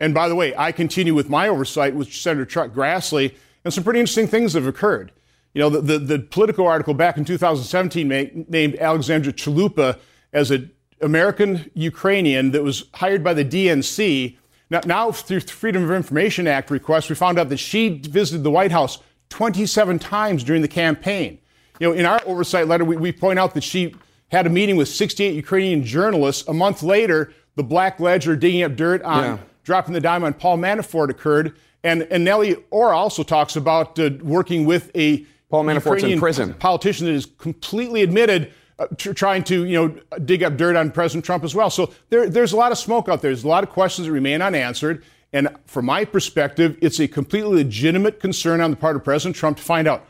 and 0.00 0.14
by 0.14 0.28
the 0.28 0.34
way, 0.34 0.54
I 0.56 0.72
continue 0.72 1.14
with 1.14 1.28
my 1.28 1.48
oversight 1.48 1.94
with 1.94 2.10
Senator 2.12 2.46
Chuck 2.46 2.70
Grassley, 2.72 3.34
and 3.64 3.74
some 3.74 3.84
pretty 3.84 4.00
interesting 4.00 4.26
things 4.26 4.54
have 4.54 4.66
occurred. 4.66 5.12
You 5.52 5.60
know, 5.60 5.68
the, 5.68 5.80
the, 5.80 5.98
the 5.98 6.18
Politico 6.18 6.64
article 6.64 6.94
back 6.94 7.18
in 7.18 7.24
2017 7.26 8.46
named 8.48 8.76
Alexandra 8.76 9.32
Chalupa 9.34 9.98
as 10.32 10.50
an 10.50 10.70
American 11.02 11.70
Ukrainian 11.74 12.52
that 12.52 12.62
was 12.62 12.84
hired 12.94 13.22
by 13.22 13.34
the 13.34 13.44
DNC. 13.44 14.36
Now, 14.70 14.80
now, 14.86 15.12
through 15.12 15.40
Freedom 15.40 15.82
of 15.82 15.90
Information 15.90 16.46
Act 16.46 16.70
requests, 16.70 17.08
we 17.08 17.16
found 17.16 17.38
out 17.38 17.48
that 17.48 17.58
she 17.58 17.98
visited 17.98 18.44
the 18.44 18.50
White 18.50 18.70
House 18.70 18.98
27 19.30 19.98
times 19.98 20.44
during 20.44 20.62
the 20.62 20.68
campaign. 20.68 21.38
You 21.80 21.88
know, 21.88 21.94
in 21.94 22.06
our 22.06 22.20
oversight 22.24 22.68
letter, 22.68 22.84
we, 22.84 22.96
we 22.96 23.10
point 23.10 23.38
out 23.38 23.54
that 23.54 23.64
she 23.64 23.94
had 24.30 24.46
a 24.46 24.50
meeting 24.50 24.76
with 24.76 24.88
68 24.88 25.34
Ukrainian 25.34 25.84
journalists. 25.84 26.46
A 26.46 26.52
month 26.52 26.82
later, 26.82 27.32
the 27.56 27.64
Black 27.64 27.98
Ledger 27.98 28.36
digging 28.36 28.62
up 28.62 28.76
dirt 28.76 29.02
on 29.02 29.24
yeah. 29.24 29.38
dropping 29.64 29.92
the 29.92 30.00
dime 30.00 30.22
on 30.22 30.34
Paul 30.34 30.58
Manafort 30.58 31.08
occurred. 31.10 31.56
And, 31.82 32.02
and 32.04 32.24
Nellie 32.24 32.56
Ohr 32.70 32.92
also 32.92 33.22
talks 33.22 33.56
about 33.56 33.98
uh, 33.98 34.10
working 34.22 34.66
with 34.66 34.90
a 34.94 35.26
Paul 35.48 35.64
Manafort's 35.64 36.02
Ukrainian 36.02 36.12
in 36.12 36.20
prison. 36.20 36.54
politician 36.54 37.06
that 37.06 37.12
is 37.12 37.26
completely 37.26 38.02
admitted 38.02 38.52
uh, 38.80 38.86
tr- 38.96 39.12
trying 39.12 39.44
to 39.44 39.64
you 39.64 39.76
know 39.76 40.18
dig 40.24 40.42
up 40.42 40.56
dirt 40.56 40.74
on 40.74 40.90
President 40.90 41.24
Trump 41.24 41.44
as 41.44 41.54
well. 41.54 41.70
So 41.70 41.92
there, 42.08 42.28
there's 42.28 42.52
a 42.52 42.56
lot 42.56 42.72
of 42.72 42.78
smoke 42.78 43.08
out 43.08 43.22
there. 43.22 43.30
There's 43.30 43.44
a 43.44 43.48
lot 43.48 43.62
of 43.62 43.70
questions 43.70 44.06
that 44.06 44.12
remain 44.12 44.42
unanswered. 44.42 45.04
And 45.32 45.48
from 45.66 45.86
my 45.86 46.04
perspective, 46.04 46.76
it's 46.80 46.98
a 46.98 47.06
completely 47.06 47.62
legitimate 47.62 48.18
concern 48.18 48.60
on 48.60 48.70
the 48.70 48.76
part 48.76 48.96
of 48.96 49.04
President 49.04 49.36
Trump 49.36 49.58
to 49.58 49.62
find 49.62 49.86
out 49.86 50.04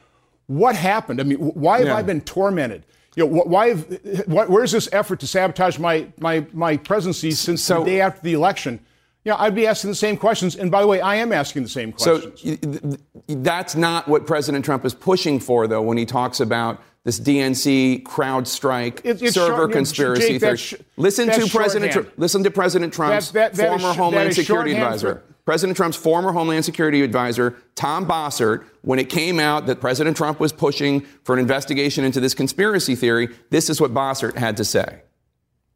what 0.46 0.74
happened. 0.74 1.20
I 1.20 1.24
mean, 1.24 1.38
why 1.38 1.78
have 1.78 1.88
yeah. 1.88 1.96
I 1.96 2.02
been 2.02 2.22
tormented? 2.22 2.86
You 3.16 3.26
know, 3.26 3.42
why? 3.42 3.68
Have, 3.68 4.26
where's 4.26 4.72
this 4.72 4.88
effort 4.92 5.20
to 5.20 5.26
sabotage 5.26 5.78
my 5.78 6.06
my 6.18 6.46
my 6.52 6.76
presidency 6.76 7.32
since 7.32 7.62
so, 7.62 7.80
the 7.80 7.90
day 7.90 8.00
after 8.00 8.22
the 8.22 8.32
election? 8.32 8.80
Yeah, 9.24 9.36
I'd 9.36 9.54
be 9.54 9.66
asking 9.66 9.90
the 9.90 9.96
same 9.96 10.16
questions. 10.16 10.56
And 10.56 10.70
by 10.70 10.80
the 10.80 10.86
way, 10.86 11.00
I 11.00 11.16
am 11.16 11.32
asking 11.32 11.62
the 11.62 11.68
same 11.68 11.92
questions. 11.92 12.40
So 12.40 12.96
that's 13.28 13.76
not 13.76 14.08
what 14.08 14.26
President 14.26 14.64
Trump 14.64 14.84
is 14.86 14.94
pushing 14.94 15.38
for, 15.38 15.66
though, 15.66 15.82
when 15.82 15.98
he 15.98 16.06
talks 16.06 16.40
about 16.40 16.82
this 17.04 17.18
DNC 17.18 18.02
CrowdStrike 18.02 19.00
it, 19.04 19.32
server 19.32 19.56
short, 19.56 19.72
conspiracy 19.72 20.28
Jake, 20.28 20.40
theory. 20.40 20.56
Sh- 20.56 20.74
listen 20.96 21.30
to 21.30 21.46
President. 21.48 21.92
Tr- 21.92 22.00
listen 22.16 22.44
to 22.44 22.50
President 22.50 22.92
Trump's 22.92 23.30
that, 23.30 23.54
that, 23.54 23.56
that 23.56 23.68
former 23.68 23.90
is, 23.90 23.96
Homeland 23.96 24.34
Security 24.34 24.72
advisor. 24.72 25.14
For- 25.14 25.24
President 25.46 25.76
Trump's 25.76 25.96
former 25.96 26.32
Homeland 26.32 26.64
Security 26.64 27.02
advisor, 27.02 27.56
Tom 27.74 28.06
Bossert, 28.06 28.64
when 28.82 28.98
it 28.98 29.08
came 29.08 29.40
out 29.40 29.66
that 29.66 29.80
President 29.80 30.16
Trump 30.16 30.38
was 30.38 30.52
pushing 30.52 31.00
for 31.24 31.34
an 31.34 31.40
investigation 31.40 32.04
into 32.04 32.20
this 32.20 32.34
conspiracy 32.34 32.94
theory, 32.94 33.30
this 33.48 33.70
is 33.70 33.80
what 33.80 33.92
Bossert 33.92 34.36
had 34.36 34.58
to 34.58 34.64
say. 34.64 35.00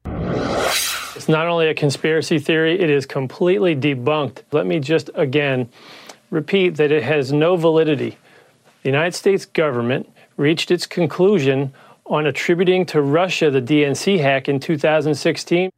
It's 0.05 1.29
not 1.29 1.47
only 1.47 1.69
a 1.69 1.75
conspiracy 1.75 2.39
theory, 2.39 2.79
it 2.79 2.91
is 2.91 3.07
completely 3.07 3.75
debunked. 3.75 4.43
Let 4.53 4.67
me 4.67 4.79
just 4.79 5.09
again 5.15 5.71
repeat 6.31 6.77
that 6.77 6.93
it 6.93 7.03
has 7.03 7.33
no 7.33 7.57
validity. 7.57 8.19
The 8.83 8.91
United 8.91 9.15
States 9.15 9.47
government 9.47 10.09
reached 10.37 10.71
its 10.71 10.87
conclusion 10.87 11.73
on 12.07 12.27
attributing 12.27 12.85
to 12.87 13.01
Russia 13.01 13.51
the 13.51 13.63
DNC 13.63 14.21
hack 14.21 14.49
in 14.49 14.61
2016. 14.61 15.71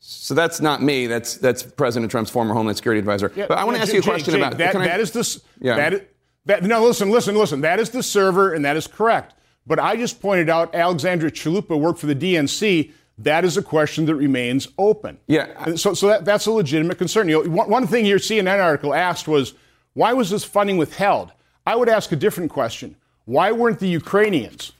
So 0.00 0.34
that's 0.34 0.60
not 0.60 0.82
me. 0.82 1.06
That's 1.06 1.36
that's 1.38 1.62
President 1.62 2.10
Trump's 2.10 2.30
former 2.30 2.52
Homeland 2.52 2.76
Security 2.76 2.98
advisor. 2.98 3.32
Yeah, 3.34 3.46
but 3.48 3.58
I 3.58 3.64
want 3.64 3.76
to 3.76 3.82
ask 3.82 3.92
you 3.92 4.00
a 4.00 4.02
question 4.02 4.34
Jake, 4.34 4.42
about 4.42 4.58
that. 4.58 4.74
that 4.74 5.00
is 5.00 5.10
the 5.12 5.42
yeah. 5.60 5.76
That 5.76 5.92
is, 5.94 6.00
that, 6.46 6.62
no, 6.62 6.84
listen, 6.84 7.10
listen, 7.10 7.34
listen. 7.34 7.62
That 7.62 7.80
is 7.80 7.90
the 7.90 8.02
server, 8.02 8.52
and 8.52 8.64
that 8.64 8.76
is 8.76 8.86
correct. 8.86 9.34
But 9.66 9.78
I 9.78 9.96
just 9.96 10.20
pointed 10.20 10.50
out 10.50 10.74
Alexandra 10.74 11.30
Chalupa 11.30 11.78
worked 11.78 11.98
for 11.98 12.06
the 12.06 12.14
DNC. 12.14 12.92
That 13.18 13.44
is 13.44 13.56
a 13.56 13.62
question 13.62 14.06
that 14.06 14.14
remains 14.16 14.68
open. 14.76 15.18
Yeah. 15.26 15.46
And 15.64 15.78
so, 15.78 15.94
so 15.94 16.08
that, 16.08 16.24
that's 16.24 16.46
a 16.46 16.50
legitimate 16.50 16.98
concern. 16.98 17.28
You 17.28 17.44
know, 17.44 17.50
one, 17.50 17.70
one 17.70 17.86
thing 17.86 18.04
your 18.04 18.18
CNN 18.18 18.62
article 18.62 18.92
asked 18.92 19.28
was, 19.28 19.54
why 19.94 20.12
was 20.12 20.30
this 20.30 20.44
funding 20.44 20.76
withheld? 20.76 21.32
I 21.66 21.76
would 21.76 21.88
ask 21.88 22.12
a 22.12 22.16
different 22.16 22.50
question. 22.50 22.96
Why 23.24 23.52
weren't 23.52 23.78
the 23.78 23.88
Ukrainians 23.88 24.72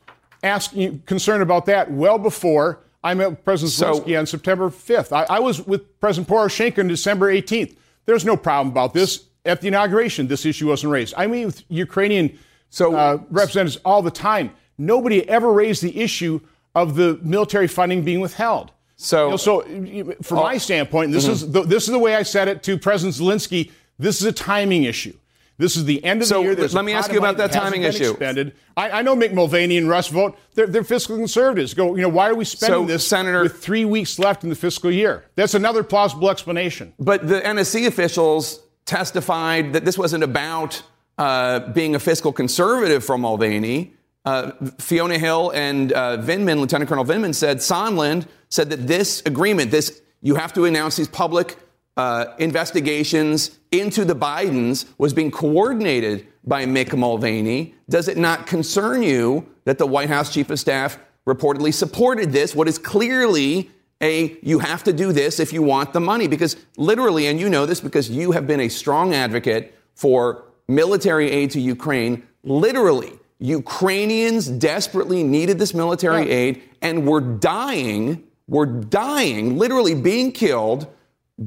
asking 0.42 1.00
concerned 1.06 1.42
about 1.42 1.66
that 1.66 1.90
well 1.90 2.18
before 2.18 2.80
I 3.02 3.14
met 3.14 3.30
with 3.30 3.44
President 3.44 3.72
so, 3.72 4.00
Zelensky 4.00 4.18
on 4.18 4.26
September 4.26 4.68
5th? 4.68 5.12
I, 5.12 5.36
I 5.36 5.38
was 5.40 5.66
with 5.66 5.98
President 6.00 6.28
Poroshenko 6.28 6.80
on 6.80 6.88
December 6.88 7.32
18th. 7.32 7.76
There's 8.06 8.24
no 8.24 8.36
problem 8.36 8.68
about 8.68 8.94
this. 8.94 9.24
At 9.46 9.60
the 9.60 9.68
inauguration, 9.68 10.26
this 10.26 10.46
issue 10.46 10.68
wasn't 10.68 10.92
raised. 10.92 11.14
I 11.16 11.26
meet 11.26 11.44
with 11.44 11.62
Ukrainian 11.68 12.38
so, 12.70 12.94
uh, 12.94 13.18
representatives 13.30 13.76
all 13.84 14.00
the 14.00 14.10
time. 14.10 14.52
Nobody 14.78 15.28
ever 15.28 15.52
raised 15.52 15.82
the 15.82 16.00
issue 16.00 16.40
of 16.74 16.96
the 16.96 17.20
military 17.22 17.68
funding 17.68 18.02
being 18.02 18.20
withheld. 18.20 18.72
So, 18.96 19.26
you 19.26 19.30
know, 19.32 19.36
so 19.36 20.14
from 20.22 20.38
my 20.38 20.56
standpoint, 20.56 21.12
this 21.12 21.24
mm-hmm. 21.24 21.32
is 21.32 21.52
the, 21.52 21.62
this 21.62 21.84
is 21.84 21.90
the 21.90 21.98
way 21.98 22.14
I 22.14 22.22
said 22.22 22.48
it 22.48 22.62
to 22.64 22.78
President 22.78 23.16
Zelensky. 23.16 23.70
This 23.98 24.20
is 24.20 24.26
a 24.26 24.32
timing 24.32 24.84
issue. 24.84 25.14
This 25.56 25.76
is 25.76 25.84
the 25.84 26.04
end 26.04 26.20
of 26.20 26.28
so 26.28 26.38
the 26.38 26.42
year. 26.42 26.54
There's 26.54 26.75
let 26.75 26.84
me 26.84 26.92
ask 26.92 27.12
you 27.12 27.18
about 27.18 27.37
that 27.37 27.52
timing 27.52 27.82
issue. 27.82 28.11
Expended. 28.11 28.54
I, 28.76 28.90
I, 28.90 29.02
know 29.02 29.14
Mick 29.14 29.32
Mulvaney 29.32 29.78
and 29.78 29.88
Russ 29.88 30.08
Vought. 30.08 30.37
They're, 30.54 30.66
they're, 30.66 30.82
fiscal 30.82 31.16
conservatives. 31.16 31.75
Go, 31.75 31.94
you 31.94 32.02
know, 32.02 32.08
why 32.08 32.28
are 32.28 32.34
we 32.34 32.44
spending 32.44 32.88
so, 32.88 32.92
this 32.92 33.06
Senator, 33.06 33.42
with 33.42 33.62
three 33.62 33.84
weeks 33.84 34.18
left 34.18 34.42
in 34.42 34.50
the 34.50 34.56
fiscal 34.56 34.90
year? 34.90 35.25
That's 35.37 35.54
another 35.54 35.84
plausible 35.84 36.28
explanation. 36.28 36.92
But 36.99 37.28
the 37.28 37.40
NSC 37.40 37.87
officials 37.87 38.61
testified 38.84 39.73
that 39.75 39.84
this 39.84 39.96
wasn't 39.96 40.25
about 40.25 40.82
uh, 41.18 41.61
being 41.73 41.94
a 41.94 42.00
fiscal 42.00 42.32
conservative 42.32 43.04
from 43.04 43.20
Mulvaney. 43.20 43.94
Uh, 44.25 44.52
Fiona 44.78 45.18
Hill 45.18 45.50
and 45.54 45.92
uh, 45.92 46.16
Vindman, 46.16 46.58
Lieutenant 46.58 46.88
Colonel 46.88 47.04
Vindman, 47.04 47.34
said 47.34 47.58
Sondland 47.58 48.26
said 48.49 48.70
that 48.70 48.87
this 48.87 49.23
agreement, 49.26 49.70
this 49.70 50.00
you 50.23 50.34
have 50.34 50.52
to 50.54 50.64
announce 50.64 50.96
these 50.96 51.08
public 51.08 51.58
uh, 51.96 52.26
investigations 52.38 53.58
into 53.70 54.04
the 54.04 54.16
Bidens 54.16 54.86
was 54.98 55.12
being 55.12 55.30
coordinated 55.30 56.26
by 56.44 56.66
Mick 56.66 56.96
Mulvaney. 56.96 57.74
Does 57.88 58.08
it 58.08 58.18
not 58.18 58.46
concern 58.46 59.02
you 59.02 59.46
that 59.64 59.78
the 59.78 59.86
White 59.86 60.08
House 60.08 60.32
chief 60.32 60.50
of 60.50 60.58
staff 60.58 60.98
reportedly 61.26 61.72
supported 61.72 62.32
this? 62.32 62.54
What 62.54 62.68
is 62.68 62.78
clearly 62.78 63.70
a 64.02 64.36
you 64.42 64.58
have 64.58 64.84
to 64.84 64.92
do 64.92 65.12
this 65.12 65.38
if 65.38 65.52
you 65.52 65.62
want 65.62 65.92
the 65.92 66.00
money 66.00 66.26
because 66.26 66.56
literally, 66.76 67.26
and 67.26 67.38
you 67.38 67.48
know 67.48 67.64
this 67.64 67.80
because 67.80 68.10
you 68.10 68.32
have 68.32 68.46
been 68.46 68.60
a 68.60 68.68
strong 68.68 69.14
advocate 69.14 69.74
for 69.94 70.44
military 70.68 71.30
aid 71.30 71.50
to 71.52 71.60
Ukraine. 71.60 72.26
Literally, 72.42 73.12
Ukrainians 73.38 74.48
desperately 74.48 75.22
needed 75.22 75.58
this 75.58 75.74
military 75.74 76.26
yeah. 76.26 76.34
aid 76.34 76.62
and 76.82 77.06
were 77.06 77.20
dying, 77.20 78.24
were 78.48 78.66
dying, 78.66 79.58
literally 79.58 79.94
being 79.94 80.32
killed 80.32 80.86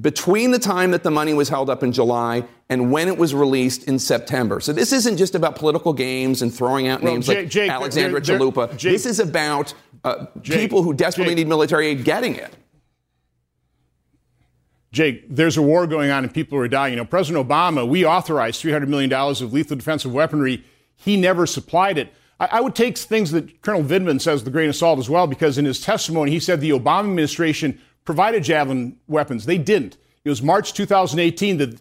between 0.01 0.51
the 0.51 0.59
time 0.59 0.91
that 0.91 1.03
the 1.03 1.11
money 1.11 1.33
was 1.33 1.47
held 1.47 1.69
up 1.69 1.81
in 1.81 1.91
July 1.91 2.43
and 2.69 2.91
when 2.91 3.07
it 3.07 3.17
was 3.17 3.33
released 3.33 3.85
in 3.85 3.97
September. 3.97 4.59
So 4.59 4.73
this 4.73 4.91
isn't 4.91 5.17
just 5.17 5.33
about 5.33 5.55
political 5.55 5.93
games 5.93 6.41
and 6.41 6.53
throwing 6.53 6.87
out 6.87 7.01
well, 7.01 7.13
names 7.13 7.27
Jake, 7.27 7.37
like 7.37 7.49
Jake, 7.49 7.71
Alexandra 7.71 8.19
they're, 8.19 8.37
they're, 8.37 8.47
Chalupa. 8.47 8.77
Jake, 8.77 8.93
this 8.93 9.05
is 9.05 9.19
about 9.19 9.73
uh, 10.03 10.25
people 10.43 10.83
who 10.83 10.93
desperately 10.93 11.35
need 11.35 11.47
military 11.47 11.87
aid 11.87 12.03
getting 12.03 12.35
it. 12.35 12.53
Jake, 14.91 15.25
there's 15.29 15.57
a 15.57 15.61
war 15.61 15.87
going 15.87 16.11
on 16.11 16.23
and 16.23 16.33
people 16.33 16.57
are 16.57 16.67
dying. 16.67 16.93
You 16.93 16.97
know, 16.97 17.05
President 17.05 17.47
Obama, 17.47 17.87
we 17.87 18.05
authorized 18.05 18.61
$300 18.63 18.87
million 18.87 19.11
of 19.13 19.53
lethal 19.53 19.77
defensive 19.77 20.13
weaponry 20.13 20.63
he 20.97 21.15
never 21.15 21.45
supplied 21.45 21.97
it. 21.97 22.13
I, 22.39 22.49
I 22.53 22.61
would 22.61 22.75
take 22.75 22.97
things 22.97 23.31
that 23.31 23.61
Colonel 23.61 23.83
Vindman 23.83 24.19
says 24.19 24.41
with 24.41 24.47
a 24.49 24.51
grain 24.51 24.69
of 24.69 24.75
salt 24.75 24.99
as 24.99 25.09
well, 25.09 25.27
because 25.27 25.57
in 25.57 25.65
his 25.65 25.79
testimony, 25.79 26.31
he 26.31 26.39
said 26.39 26.59
the 26.59 26.71
Obama 26.71 27.01
administration 27.01 27.79
provided 28.07 28.41
Javelin 28.41 28.97
weapons. 29.07 29.45
They 29.45 29.57
didn't. 29.57 29.97
It 30.23 30.29
was 30.29 30.41
March 30.41 30.73
2018 30.73 31.57
that 31.57 31.77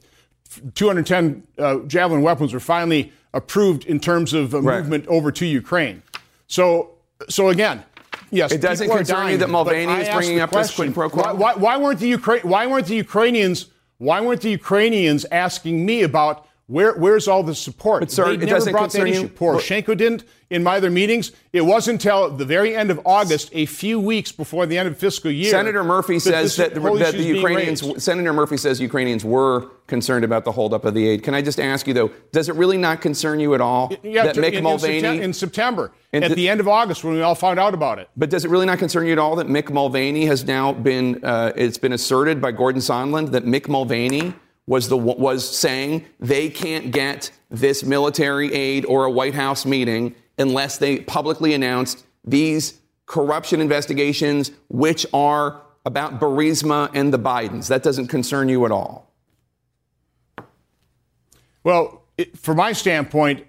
210 0.74 1.46
uh, 1.56 1.78
Javelin 1.86 2.20
weapons 2.20 2.52
were 2.52 2.60
finally 2.60 3.12
approved 3.32 3.86
in 3.86 4.00
terms 4.00 4.34
of 4.34 4.52
uh, 4.52 4.60
right. 4.60 4.78
movement 4.78 5.06
over 5.06 5.30
to 5.30 5.46
Ukraine. 5.46 6.02
So, 6.48 6.96
so 7.28 7.48
again, 7.50 7.84
yes, 8.30 8.50
it 8.50 8.60
doesn't 8.60 8.88
concern 8.88 9.16
dying, 9.16 9.32
you 9.32 9.38
that 9.38 9.50
Mulvaney 9.50 10.02
is 10.02 10.08
bringing 10.08 10.40
up 10.40 10.50
question, 10.50 10.86
this 10.86 10.94
quid 10.94 10.94
pro 10.94 11.10
quo. 11.10 11.22
Why, 11.22 11.32
why, 11.32 11.54
why, 11.54 11.76
weren't 11.76 12.00
the 12.00 12.12
Ukra- 12.12 12.44
Why 12.44 12.66
weren't 12.66 12.86
the 12.86 12.96
Ukrainians? 12.96 13.66
Why 13.98 14.20
weren't 14.20 14.40
the 14.40 14.50
Ukrainians 14.50 15.24
asking 15.30 15.86
me 15.86 16.02
about 16.02 16.48
where, 16.68 16.94
where's 16.94 17.28
all 17.28 17.44
the 17.44 17.54
support? 17.54 18.00
But, 18.00 18.10
sir, 18.10 18.26
they 18.26 18.34
it 18.34 18.40
never 18.40 18.50
doesn't 18.50 18.72
brought 18.72 18.90
concern 18.90 19.04
that 19.04 19.12
issue. 19.12 19.28
Poroshenko 19.28 19.96
didn't 19.96 20.24
in 20.50 20.62
my 20.64 20.76
other 20.76 20.90
meetings. 20.90 21.30
It 21.52 21.60
wasn't 21.60 22.04
until 22.04 22.30
the 22.30 22.44
very 22.44 22.74
end 22.74 22.90
of 22.90 23.00
August, 23.04 23.50
a 23.52 23.66
few 23.66 24.00
weeks 24.00 24.32
before 24.32 24.66
the 24.66 24.76
end 24.76 24.88
of 24.88 24.98
fiscal 24.98 25.30
year. 25.30 25.50
Senator 25.50 25.84
Murphy 25.84 26.18
says 26.18 26.56
that, 26.56 26.74
that 26.74 27.12
the 27.12 27.22
Ukrainians. 27.22 28.02
Senator 28.02 28.32
Murphy 28.32 28.56
says 28.56 28.80
Ukrainians 28.80 29.24
were 29.24 29.68
concerned 29.86 30.24
about 30.24 30.44
the 30.44 30.50
holdup 30.52 30.84
of 30.84 30.94
the 30.94 31.06
aid. 31.06 31.22
Can 31.22 31.34
I 31.34 31.42
just 31.42 31.60
ask 31.60 31.86
you 31.86 31.94
though? 31.94 32.10
Does 32.32 32.48
it 32.48 32.56
really 32.56 32.78
not 32.78 33.00
concern 33.00 33.38
you 33.38 33.54
at 33.54 33.60
all 33.60 33.92
yeah, 34.02 34.24
that 34.24 34.36
Mick 34.36 34.54
in, 34.54 34.64
Mulvaney 34.64 35.22
in 35.22 35.32
September, 35.32 35.92
in 36.12 36.24
at 36.24 36.32
the 36.32 36.48
end 36.48 36.58
of 36.58 36.66
August 36.66 37.04
when 37.04 37.14
we 37.14 37.22
all 37.22 37.36
found 37.36 37.60
out 37.60 37.74
about 37.74 38.00
it? 38.00 38.10
But 38.16 38.30
does 38.30 38.44
it 38.44 38.50
really 38.50 38.66
not 38.66 38.78
concern 38.78 39.06
you 39.06 39.12
at 39.12 39.18
all 39.18 39.36
that 39.36 39.46
Mick 39.46 39.70
Mulvaney 39.70 40.26
has 40.26 40.44
now 40.44 40.72
been? 40.72 41.24
Uh, 41.24 41.52
it's 41.54 41.78
been 41.78 41.92
asserted 41.92 42.40
by 42.40 42.50
Gordon 42.50 42.80
Sondland 42.80 43.30
that 43.30 43.44
Mick 43.44 43.68
Mulvaney 43.68 44.34
was 44.66 44.88
the 44.88 44.96
was 44.96 45.48
saying 45.48 46.04
they 46.18 46.48
can't 46.48 46.90
get 46.90 47.30
this 47.50 47.84
military 47.84 48.52
aid 48.52 48.84
or 48.86 49.04
a 49.04 49.10
White 49.10 49.34
House 49.34 49.64
meeting 49.64 50.14
unless 50.38 50.78
they 50.78 51.00
publicly 51.00 51.54
announced 51.54 52.04
these 52.24 52.80
corruption 53.06 53.60
investigations, 53.60 54.50
which 54.68 55.06
are 55.12 55.62
about 55.84 56.18
Burisma 56.20 56.90
and 56.94 57.12
the 57.12 57.18
Bidens. 57.18 57.68
That 57.68 57.82
doesn't 57.84 58.08
concern 58.08 58.48
you 58.48 58.64
at 58.64 58.72
all. 58.72 59.12
Well, 61.62 62.02
it, 62.18 62.36
from 62.36 62.56
my 62.56 62.72
standpoint, 62.72 63.46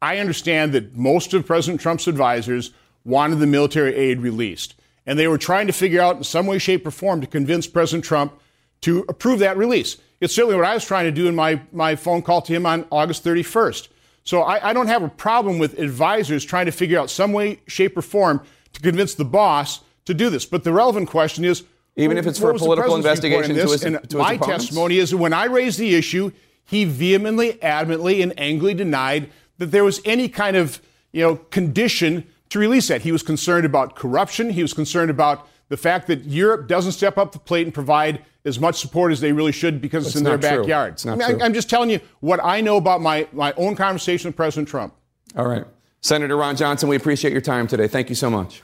I 0.00 0.18
understand 0.18 0.72
that 0.72 0.96
most 0.96 1.34
of 1.34 1.46
President 1.46 1.80
Trump's 1.80 2.06
advisors 2.06 2.72
wanted 3.04 3.40
the 3.40 3.46
military 3.46 3.94
aid 3.94 4.20
released. 4.20 4.74
And 5.06 5.18
they 5.18 5.26
were 5.26 5.38
trying 5.38 5.66
to 5.66 5.72
figure 5.72 6.00
out 6.00 6.16
in 6.16 6.24
some 6.24 6.46
way, 6.46 6.58
shape, 6.58 6.86
or 6.86 6.92
form 6.92 7.20
to 7.20 7.26
convince 7.26 7.66
President 7.66 8.04
Trump 8.04 8.38
to 8.82 9.04
approve 9.08 9.40
that 9.40 9.56
release. 9.56 9.96
It's 10.22 10.32
certainly 10.32 10.54
what 10.54 10.64
I 10.64 10.74
was 10.74 10.84
trying 10.84 11.06
to 11.06 11.10
do 11.10 11.26
in 11.26 11.34
my, 11.34 11.60
my 11.72 11.96
phone 11.96 12.22
call 12.22 12.40
to 12.42 12.52
him 12.52 12.64
on 12.64 12.86
August 12.92 13.24
31st. 13.24 13.88
So 14.22 14.42
I, 14.42 14.70
I 14.70 14.72
don't 14.72 14.86
have 14.86 15.02
a 15.02 15.08
problem 15.08 15.58
with 15.58 15.80
advisors 15.80 16.44
trying 16.44 16.66
to 16.66 16.72
figure 16.72 16.96
out 16.96 17.10
some 17.10 17.32
way, 17.32 17.58
shape, 17.66 17.96
or 17.96 18.02
form 18.02 18.40
to 18.72 18.80
convince 18.80 19.14
the 19.14 19.24
boss 19.24 19.80
to 20.04 20.14
do 20.14 20.30
this. 20.30 20.46
But 20.46 20.62
the 20.62 20.72
relevant 20.72 21.08
question 21.08 21.44
is 21.44 21.64
even 21.96 22.16
if 22.18 22.28
it's 22.28 22.38
for 22.38 22.52
a 22.52 22.54
political 22.54 22.94
investigation 22.94 23.56
to 23.56 23.62
his, 23.62 23.82
and 23.82 23.96
to 23.96 24.00
his 24.00 24.14
my 24.14 24.34
opponents? 24.34 24.66
testimony 24.66 24.98
is 24.98 25.10
that 25.10 25.16
when 25.16 25.32
I 25.32 25.46
raised 25.46 25.80
the 25.80 25.92
issue, 25.96 26.30
he 26.64 26.84
vehemently, 26.84 27.54
adamantly, 27.54 28.22
and 28.22 28.32
angrily 28.38 28.74
denied 28.74 29.28
that 29.58 29.72
there 29.72 29.82
was 29.82 30.00
any 30.04 30.28
kind 30.28 30.56
of 30.56 30.80
you 31.10 31.22
know 31.22 31.36
condition 31.50 32.28
to 32.50 32.60
release 32.60 32.86
that. 32.88 33.02
He 33.02 33.10
was 33.10 33.24
concerned 33.24 33.66
about 33.66 33.96
corruption. 33.96 34.50
He 34.50 34.62
was 34.62 34.72
concerned 34.72 35.10
about 35.10 35.48
the 35.72 35.76
fact 35.78 36.06
that 36.06 36.22
Europe 36.24 36.68
doesn't 36.68 36.92
step 36.92 37.16
up 37.16 37.32
the 37.32 37.38
plate 37.38 37.66
and 37.66 37.72
provide 37.72 38.22
as 38.44 38.60
much 38.60 38.78
support 38.78 39.10
as 39.10 39.22
they 39.22 39.32
really 39.32 39.52
should 39.52 39.80
because 39.80 40.04
it's, 40.04 40.14
It's 40.14 40.18
in 40.18 40.24
their 40.24 40.36
true. 40.36 40.58
backyard. 40.58 41.00
I 41.06 41.14
mean. 41.14 41.40
I, 41.40 41.46
am 41.46 41.54
just 41.54 41.70
telling 41.70 41.88
you 41.88 41.98
what 42.20 42.44
I 42.44 42.60
know 42.60 42.76
about 42.76 43.00
my, 43.00 43.26
my 43.32 43.54
own 43.56 43.74
conversation 43.74 44.28
with 44.28 44.36
President 44.36 44.68
Trump. 44.68 44.92
All 45.34 45.48
right. 45.48 45.64
Senator 46.02 46.36
Ron 46.36 46.56
Johnson, 46.56 46.90
we 46.90 46.96
appreciate 46.96 47.32
your 47.32 47.40
time 47.40 47.66
today. 47.66 47.88
Thank 47.88 48.10
you 48.10 48.14
so 48.14 48.28
much. 48.28 48.62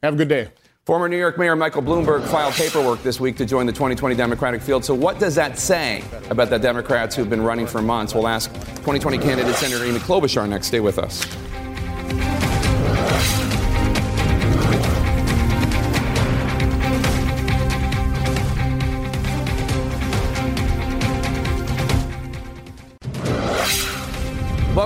Have 0.00 0.14
a 0.14 0.16
good 0.16 0.28
day. 0.28 0.50
Former 0.84 1.08
New 1.08 1.18
York 1.18 1.38
Mayor 1.38 1.56
Michael 1.56 1.82
Bloomberg 1.82 2.24
filed 2.28 2.54
paperwork 2.54 3.02
this 3.02 3.18
week 3.18 3.36
to 3.38 3.44
join 3.44 3.66
the 3.66 3.72
2020 3.72 4.14
Democratic 4.14 4.62
field. 4.62 4.84
So, 4.84 4.94
what 4.94 5.18
does 5.18 5.34
that 5.34 5.58
say 5.58 6.04
about 6.30 6.50
the 6.50 6.58
Democrats 6.58 7.16
who've 7.16 7.30
been 7.30 7.42
running 7.42 7.66
for 7.66 7.82
months? 7.82 8.14
We'll 8.14 8.28
ask 8.28 8.52
2020 8.52 9.18
candidate 9.18 9.56
Senator 9.56 9.84
Amy 9.84 9.98
Klobuchar 9.98 10.48
next. 10.48 10.68
Stay 10.68 10.78
with 10.78 11.00
us. 11.00 11.26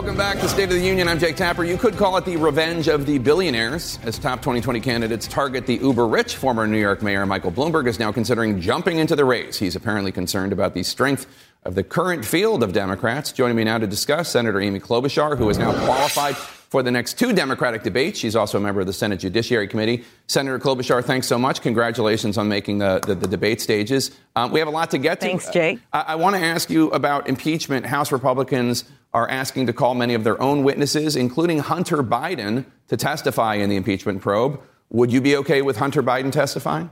Welcome 0.09 0.25
back 0.25 0.41
to 0.41 0.49
State 0.49 0.65
of 0.65 0.71
the 0.71 0.81
Union. 0.81 1.07
I'm 1.07 1.19
Jake 1.19 1.37
Tapper. 1.37 1.65
You 1.65 1.77
could 1.77 1.99
call 1.99 2.17
it 2.17 2.25
the 2.25 2.39
revenge 2.39 2.89
of 2.89 3.05
the 3.05 3.19
billionaires 3.19 3.99
as 4.05 4.19
top 4.19 4.39
2020 4.39 4.81
candidates 4.81 5.29
target 5.29 5.67
the 5.67 5.75
uber 5.75 6.07
rich 6.07 6.37
former 6.37 6.67
New 6.67 6.79
York 6.79 7.03
Mayor 7.03 7.27
Michael 7.27 7.53
Bloomberg 7.53 7.87
is 7.87 7.99
now 7.99 8.11
considering 8.11 8.59
jumping 8.59 8.97
into 8.97 9.15
the 9.15 9.27
race. 9.27 9.59
He's 9.59 9.77
apparently 9.77 10.11
concerned 10.11 10.55
about 10.55 10.73
the 10.73 10.83
strength 10.83 11.27
of 11.65 11.75
the 11.75 11.83
current 11.83 12.25
field 12.25 12.63
of 12.63 12.73
Democrats. 12.73 13.33
Joining 13.33 13.55
me 13.55 13.65
now 13.65 13.77
to 13.77 13.87
discuss, 13.87 14.31
Senator 14.31 14.59
Amy 14.63 14.81
Klobuchar, 14.81 15.37
who 15.37 15.51
is 15.51 15.59
now 15.59 15.75
qualified 15.85 16.37
for 16.37 16.83
the 16.83 16.91
next 16.91 17.19
two 17.19 17.35
Democratic 17.35 17.83
debates. 17.83 18.19
She's 18.19 18.37
also 18.37 18.57
a 18.57 18.61
member 18.63 18.81
of 18.81 18.87
the 18.87 18.95
Senate 18.95 19.21
Judiciary 19.21 19.69
Committee. 19.69 20.05
Senator 20.27 20.59
Klobuchar, 20.59 21.05
thanks 21.05 21.27
so 21.27 21.39
much. 21.39 21.61
Congratulations 21.61 22.39
on 22.39 22.49
making 22.49 22.79
the, 22.79 23.01
the, 23.01 23.15
the 23.15 23.27
debate 23.27 23.61
stages. 23.61 24.11
Um, 24.37 24.53
we 24.53 24.59
have 24.59 24.69
a 24.69 24.71
lot 24.73 24.91
to 24.93 24.99
get 24.99 25.21
to. 25.21 25.27
Thanks, 25.27 25.51
Jake. 25.51 25.81
I, 25.93 26.01
I 26.01 26.15
want 26.17 26.37
to 26.37 26.43
ask 26.43 26.71
you 26.71 26.91
about 26.91 27.29
impeachment. 27.29 27.85
House 27.87 28.11
Republicans 28.11 28.85
are 29.15 29.29
asking 29.29 29.67
to 29.67 29.73
call 29.73 29.95
many 29.95 30.15
of 30.15 30.25
their 30.25 30.41
own 30.41 30.63
witnesses, 30.63 31.17
including 31.17 31.61
Hunter 31.61 32.03
Biden, 32.03 32.67
to 32.89 32.97
testify 32.97 33.55
in 33.55 33.71
the 33.71 33.77
impeachment 33.77 34.21
probe. 34.21 34.61
Would 34.91 35.13
you 35.13 35.21
be 35.21 35.37
okay 35.37 35.63
with 35.63 35.79
Hunter 35.79 36.03
Biden 36.03 36.33
testifying? 36.33 36.91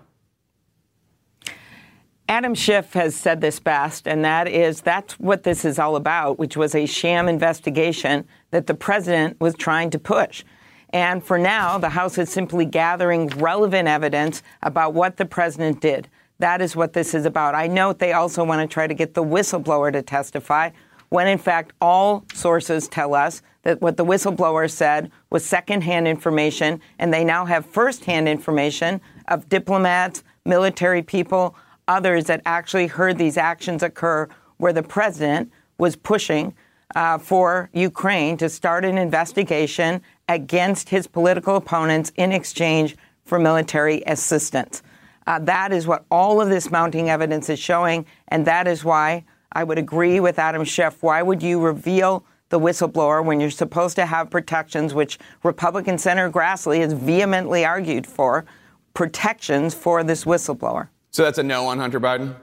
Adam 2.28 2.54
Schiff 2.56 2.92
has 2.94 3.14
said 3.14 3.40
this 3.40 3.60
best, 3.60 4.08
and 4.08 4.24
that 4.24 4.48
is 4.48 4.80
that's 4.80 5.18
what 5.20 5.44
this 5.44 5.64
is 5.64 5.78
all 5.78 5.94
about, 5.94 6.38
which 6.38 6.56
was 6.56 6.74
a 6.74 6.84
sham 6.84 7.28
investigation 7.28 8.26
that 8.50 8.66
the 8.66 8.74
president 8.74 9.40
was 9.40 9.54
trying 9.54 9.90
to 9.90 9.98
push. 9.98 10.42
And 10.90 11.22
for 11.22 11.38
now, 11.38 11.78
the 11.78 11.90
House 11.90 12.18
is 12.18 12.28
simply 12.28 12.64
gathering 12.64 13.28
relevant 13.28 13.86
evidence 13.86 14.42
about 14.62 14.92
what 14.92 15.18
the 15.18 15.24
president 15.24 15.80
did. 15.80 16.08
That 16.38 16.60
is 16.60 16.74
what 16.74 16.94
this 16.94 17.14
is 17.14 17.26
about. 17.26 17.54
I 17.54 17.68
note 17.68 17.98
they 17.98 18.12
also 18.12 18.42
want 18.44 18.60
to 18.68 18.72
try 18.72 18.86
to 18.86 18.94
get 18.94 19.14
the 19.14 19.22
whistleblower 19.22 19.92
to 19.92 20.02
testify, 20.02 20.70
when 21.08 21.28
in 21.28 21.38
fact 21.38 21.72
all 21.80 22.24
sources 22.32 22.88
tell 22.88 23.14
us 23.14 23.42
that 23.62 23.80
what 23.80 23.96
the 23.96 24.04
whistleblower 24.04 24.70
said 24.70 25.10
was 25.30 25.44
secondhand 25.44 26.06
information, 26.06 26.80
and 26.98 27.12
they 27.12 27.24
now 27.24 27.44
have 27.44 27.66
firsthand 27.66 28.28
information 28.28 29.00
of 29.28 29.48
diplomats, 29.48 30.22
military 30.44 31.02
people, 31.02 31.56
others 31.88 32.24
that 32.24 32.40
actually 32.46 32.86
heard 32.86 33.18
these 33.18 33.36
actions 33.36 33.82
occur 33.82 34.28
where 34.58 34.72
the 34.72 34.82
president 34.82 35.50
was 35.78 35.96
pushing 35.96 36.54
uh, 36.94 37.18
for 37.18 37.68
Ukraine 37.72 38.36
to 38.36 38.48
start 38.48 38.84
an 38.84 38.96
investigation 38.96 40.00
against 40.28 40.88
his 40.88 41.06
political 41.06 41.56
opponents 41.56 42.12
in 42.16 42.32
exchange 42.32 42.96
for 43.24 43.38
military 43.38 44.02
assistance. 44.06 44.82
Uh, 45.26 45.40
that 45.40 45.72
is 45.72 45.86
what 45.86 46.04
all 46.10 46.40
of 46.40 46.48
this 46.48 46.70
mounting 46.70 47.10
evidence 47.10 47.50
is 47.50 47.58
showing, 47.58 48.06
and 48.28 48.46
that 48.46 48.68
is 48.68 48.84
why 48.84 49.24
I 49.56 49.64
would 49.64 49.78
agree 49.78 50.20
with 50.20 50.38
Adam 50.38 50.64
Schiff. 50.64 51.02
Why 51.02 51.22
would 51.22 51.42
you 51.42 51.58
reveal 51.58 52.26
the 52.50 52.60
whistleblower 52.60 53.24
when 53.24 53.40
you're 53.40 53.50
supposed 53.50 53.96
to 53.96 54.04
have 54.04 54.28
protections, 54.28 54.92
which 54.92 55.18
Republican 55.44 55.96
Senator 55.96 56.30
Grassley 56.30 56.80
has 56.80 56.92
vehemently 56.92 57.64
argued 57.64 58.06
for, 58.06 58.44
protections 58.92 59.72
for 59.72 60.04
this 60.04 60.26
whistleblower? 60.26 60.88
So 61.10 61.22
that's 61.22 61.38
a 61.38 61.42
no 61.42 61.68
on 61.68 61.78
Hunter 61.78 61.98
Biden? 61.98 62.36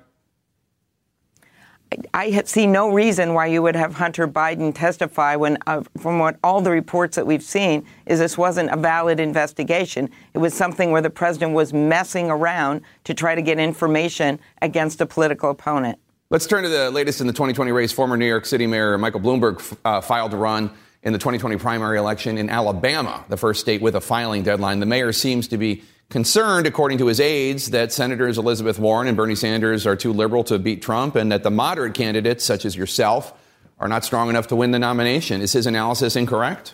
I 2.15 2.41
see 2.45 2.65
no 2.65 2.91
reason 2.91 3.35
why 3.35 3.45
you 3.45 3.61
would 3.61 3.75
have 3.75 3.93
Hunter 3.93 4.27
Biden 4.27 4.73
testify 4.73 5.35
when, 5.35 5.59
uh, 5.67 5.83
from 5.99 6.17
what 6.17 6.37
all 6.43 6.61
the 6.61 6.71
reports 6.71 7.15
that 7.15 7.27
we've 7.27 7.43
seen, 7.43 7.85
is 8.07 8.17
this 8.17 8.39
wasn't 8.39 8.71
a 8.71 8.75
valid 8.75 9.19
investigation. 9.19 10.09
It 10.33 10.39
was 10.39 10.55
something 10.55 10.89
where 10.89 11.03
the 11.03 11.11
president 11.11 11.53
was 11.53 11.73
messing 11.73 12.31
around 12.31 12.81
to 13.03 13.13
try 13.13 13.35
to 13.35 13.43
get 13.43 13.59
information 13.59 14.39
against 14.63 14.99
a 14.99 15.05
political 15.05 15.51
opponent. 15.51 15.99
Let's 16.33 16.47
turn 16.47 16.63
to 16.63 16.69
the 16.69 16.89
latest 16.89 17.21
in 17.21 17.27
the 17.27 17.33
2020 17.33 17.71
race. 17.71 17.91
Former 17.91 18.17
New 18.17 18.25
York 18.25 18.47
City 18.47 18.65
Mayor 18.65 18.97
Michael 18.97 19.19
Bloomberg 19.19 19.77
uh, 19.85 20.01
filed 20.01 20.31
to 20.31 20.37
run 20.37 20.71
in 21.03 21.13
the 21.13 21.19
2020 21.19 21.57
primary 21.57 21.99
election 21.99 22.39
in 22.39 22.49
Alabama, 22.49 23.23
the 23.29 23.37
first 23.37 23.59
state 23.59 23.83
with 23.83 23.93
a 23.93 24.01
filing 24.01 24.41
deadline. 24.41 24.79
The 24.79 24.87
mayor 24.87 25.13
seems 25.13 25.47
to 25.49 25.59
be 25.59 25.83
concerned, 26.09 26.65
according 26.65 26.97
to 26.97 27.05
his 27.05 27.19
aides, 27.19 27.69
that 27.69 27.91
Senators 27.91 28.39
Elizabeth 28.39 28.79
Warren 28.79 29.07
and 29.07 29.15
Bernie 29.15 29.35
Sanders 29.35 29.85
are 29.85 29.95
too 29.95 30.11
liberal 30.11 30.43
to 30.45 30.57
beat 30.57 30.81
Trump 30.81 31.15
and 31.15 31.31
that 31.31 31.43
the 31.43 31.51
moderate 31.51 31.93
candidates, 31.93 32.43
such 32.43 32.65
as 32.65 32.75
yourself, 32.75 33.39
are 33.77 33.87
not 33.87 34.03
strong 34.03 34.27
enough 34.27 34.47
to 34.47 34.55
win 34.55 34.71
the 34.71 34.79
nomination. 34.79 35.39
Is 35.39 35.53
his 35.53 35.67
analysis 35.67 36.15
incorrect? 36.15 36.73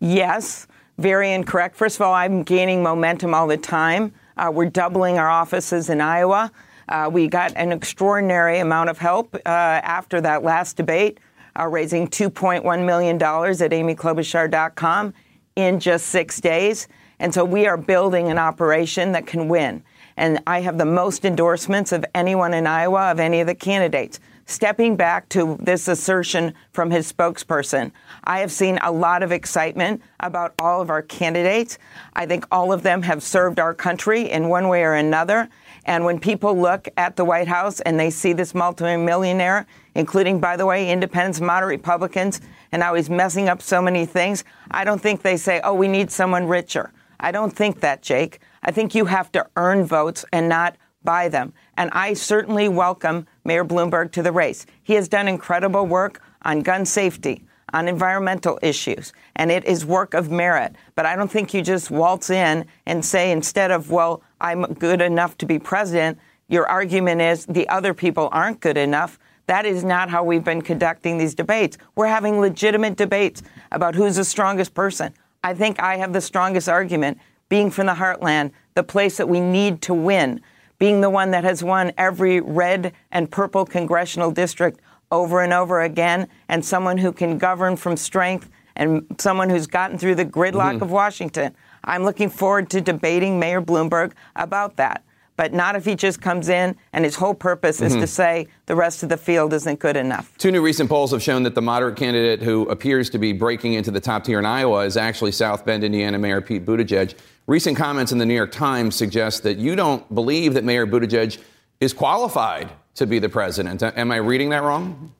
Yes, 0.00 0.66
very 0.98 1.30
incorrect. 1.30 1.76
First 1.76 1.98
of 1.98 2.02
all, 2.02 2.14
I'm 2.14 2.42
gaining 2.42 2.82
momentum 2.82 3.32
all 3.32 3.46
the 3.46 3.56
time. 3.56 4.12
Uh, 4.36 4.50
we're 4.52 4.70
doubling 4.70 5.20
our 5.20 5.30
offices 5.30 5.88
in 5.88 6.00
Iowa. 6.00 6.50
Uh, 6.88 7.08
we 7.12 7.28
got 7.28 7.52
an 7.56 7.72
extraordinary 7.72 8.58
amount 8.58 8.90
of 8.90 8.98
help 8.98 9.34
uh, 9.34 9.38
after 9.46 10.20
that 10.20 10.42
last 10.42 10.76
debate, 10.76 11.18
uh, 11.58 11.66
raising 11.66 12.08
$2.1 12.08 12.84
million 12.84 13.16
at 13.16 13.22
amyklobuchar.com 13.22 15.14
in 15.56 15.80
just 15.80 16.06
six 16.06 16.40
days. 16.40 16.88
And 17.18 17.32
so 17.32 17.44
we 17.44 17.66
are 17.66 17.76
building 17.76 18.30
an 18.30 18.38
operation 18.38 19.12
that 19.12 19.26
can 19.26 19.48
win. 19.48 19.82
And 20.16 20.40
I 20.46 20.60
have 20.60 20.78
the 20.78 20.84
most 20.84 21.24
endorsements 21.24 21.92
of 21.92 22.04
anyone 22.14 22.52
in 22.52 22.66
Iowa, 22.66 23.10
of 23.10 23.20
any 23.20 23.40
of 23.40 23.46
the 23.46 23.54
candidates. 23.54 24.20
Stepping 24.44 24.96
back 24.96 25.28
to 25.30 25.56
this 25.60 25.86
assertion 25.88 26.52
from 26.72 26.90
his 26.90 27.10
spokesperson, 27.10 27.92
I 28.24 28.40
have 28.40 28.50
seen 28.50 28.78
a 28.82 28.90
lot 28.90 29.22
of 29.22 29.30
excitement 29.30 30.02
about 30.20 30.54
all 30.58 30.82
of 30.82 30.90
our 30.90 31.00
candidates. 31.00 31.78
I 32.14 32.26
think 32.26 32.44
all 32.50 32.72
of 32.72 32.82
them 32.82 33.02
have 33.02 33.22
served 33.22 33.60
our 33.60 33.72
country 33.72 34.28
in 34.28 34.48
one 34.48 34.68
way 34.68 34.82
or 34.82 34.94
another. 34.94 35.48
And 35.84 36.04
when 36.04 36.20
people 36.20 36.56
look 36.56 36.88
at 36.96 37.16
the 37.16 37.24
White 37.24 37.48
House 37.48 37.80
and 37.80 37.98
they 37.98 38.10
see 38.10 38.32
this 38.32 38.54
multimillionaire, 38.54 39.66
including, 39.94 40.40
by 40.40 40.56
the 40.56 40.66
way, 40.66 40.90
independents, 40.90 41.40
moderate 41.40 41.78
Republicans, 41.78 42.40
and 42.70 42.82
how 42.82 42.94
he's 42.94 43.10
messing 43.10 43.48
up 43.48 43.60
so 43.60 43.82
many 43.82 44.06
things, 44.06 44.44
I 44.70 44.84
don't 44.84 45.00
think 45.00 45.22
they 45.22 45.36
say, 45.36 45.60
oh, 45.64 45.74
we 45.74 45.88
need 45.88 46.10
someone 46.10 46.46
richer. 46.46 46.92
I 47.18 47.32
don't 47.32 47.52
think 47.52 47.80
that, 47.80 48.02
Jake. 48.02 48.40
I 48.62 48.70
think 48.70 48.94
you 48.94 49.06
have 49.06 49.30
to 49.32 49.46
earn 49.56 49.84
votes 49.84 50.24
and 50.32 50.48
not 50.48 50.76
buy 51.04 51.28
them. 51.28 51.52
And 51.76 51.90
I 51.92 52.14
certainly 52.14 52.68
welcome 52.68 53.26
Mayor 53.44 53.64
Bloomberg 53.64 54.12
to 54.12 54.22
the 54.22 54.32
race. 54.32 54.66
He 54.82 54.94
has 54.94 55.08
done 55.08 55.28
incredible 55.28 55.86
work 55.86 56.22
on 56.42 56.60
gun 56.60 56.84
safety, 56.84 57.44
on 57.72 57.88
environmental 57.88 58.58
issues, 58.62 59.12
and 59.36 59.50
it 59.50 59.64
is 59.64 59.84
work 59.84 60.14
of 60.14 60.30
merit. 60.30 60.76
But 60.94 61.06
I 61.06 61.16
don't 61.16 61.30
think 61.30 61.54
you 61.54 61.62
just 61.62 61.90
waltz 61.90 62.30
in 62.30 62.66
and 62.86 63.04
say, 63.04 63.30
instead 63.32 63.70
of, 63.70 63.90
well, 63.90 64.22
I'm 64.42 64.64
good 64.64 65.00
enough 65.00 65.38
to 65.38 65.46
be 65.46 65.58
president, 65.58 66.18
your 66.48 66.66
argument 66.68 67.22
is 67.22 67.46
the 67.46 67.66
other 67.68 67.94
people 67.94 68.28
aren't 68.30 68.60
good 68.60 68.76
enough. 68.76 69.18
That 69.46 69.64
is 69.64 69.84
not 69.84 70.10
how 70.10 70.22
we've 70.22 70.44
been 70.44 70.60
conducting 70.60 71.16
these 71.16 71.34
debates. 71.34 71.78
We're 71.94 72.08
having 72.08 72.40
legitimate 72.40 72.96
debates 72.96 73.42
about 73.70 73.94
who's 73.94 74.16
the 74.16 74.24
strongest 74.24 74.74
person. 74.74 75.14
I 75.42 75.54
think 75.54 75.80
I 75.80 75.96
have 75.96 76.12
the 76.12 76.20
strongest 76.20 76.68
argument 76.68 77.18
being 77.48 77.70
from 77.70 77.86
the 77.86 77.94
heartland, 77.94 78.50
the 78.74 78.82
place 78.82 79.16
that 79.16 79.28
we 79.28 79.40
need 79.40 79.80
to 79.82 79.94
win, 79.94 80.40
being 80.78 81.00
the 81.00 81.10
one 81.10 81.30
that 81.30 81.44
has 81.44 81.64
won 81.64 81.92
every 81.96 82.40
red 82.40 82.92
and 83.10 83.30
purple 83.30 83.64
congressional 83.64 84.30
district 84.30 84.80
over 85.10 85.42
and 85.42 85.52
over 85.52 85.82
again, 85.82 86.28
and 86.48 86.64
someone 86.64 86.98
who 86.98 87.12
can 87.12 87.38
govern 87.38 87.76
from 87.76 87.96
strength 87.96 88.50
and 88.76 89.04
someone 89.18 89.50
who's 89.50 89.66
gotten 89.66 89.98
through 89.98 90.14
the 90.14 90.24
gridlock 90.24 90.74
mm-hmm. 90.74 90.82
of 90.82 90.90
Washington. 90.90 91.54
I'm 91.84 92.04
looking 92.04 92.30
forward 92.30 92.70
to 92.70 92.80
debating 92.80 93.38
Mayor 93.38 93.62
Bloomberg 93.62 94.12
about 94.36 94.76
that 94.76 95.04
but 95.36 95.52
not 95.52 95.76
if 95.76 95.84
he 95.84 95.94
just 95.94 96.20
comes 96.20 96.48
in 96.48 96.76
and 96.92 97.04
his 97.04 97.16
whole 97.16 97.34
purpose 97.34 97.76
mm-hmm. 97.76 97.86
is 97.86 97.92
to 97.94 97.98
mm-hmm. 97.98 98.06
say 98.06 98.48
the 98.66 98.76
rest 98.76 99.02
of 99.02 99.08
the 99.08 99.16
field 99.16 99.52
isn't 99.52 99.78
good 99.78 99.96
enough. 99.96 100.36
Two 100.38 100.52
new 100.52 100.62
recent 100.62 100.88
polls 100.88 101.10
have 101.10 101.22
shown 101.22 101.42
that 101.44 101.54
the 101.54 101.62
moderate 101.62 101.96
candidate 101.96 102.42
who 102.42 102.68
appears 102.68 103.10
to 103.10 103.18
be 103.18 103.32
breaking 103.32 103.74
into 103.74 103.90
the 103.90 104.00
top 104.00 104.24
tier 104.24 104.38
in 104.38 104.46
Iowa 104.46 104.84
is 104.84 104.96
actually 104.96 105.32
South 105.32 105.64
Bend, 105.64 105.84
Indiana 105.84 106.18
Mayor 106.18 106.40
Pete 106.40 106.64
Buttigieg. 106.64 107.14
Recent 107.46 107.76
comments 107.76 108.12
in 108.12 108.18
the 108.18 108.26
New 108.26 108.34
York 108.34 108.52
Times 108.52 108.94
suggest 108.94 109.42
that 109.42 109.58
you 109.58 109.74
don't 109.74 110.14
believe 110.14 110.54
that 110.54 110.64
Mayor 110.64 110.86
Buttigieg 110.86 111.38
is 111.80 111.92
qualified 111.92 112.70
to 112.94 113.06
be 113.06 113.18
the 113.18 113.28
president. 113.28 113.82
Am 113.82 114.12
I 114.12 114.16
reading 114.16 114.50
that 114.50 114.62
wrong? 114.62 115.12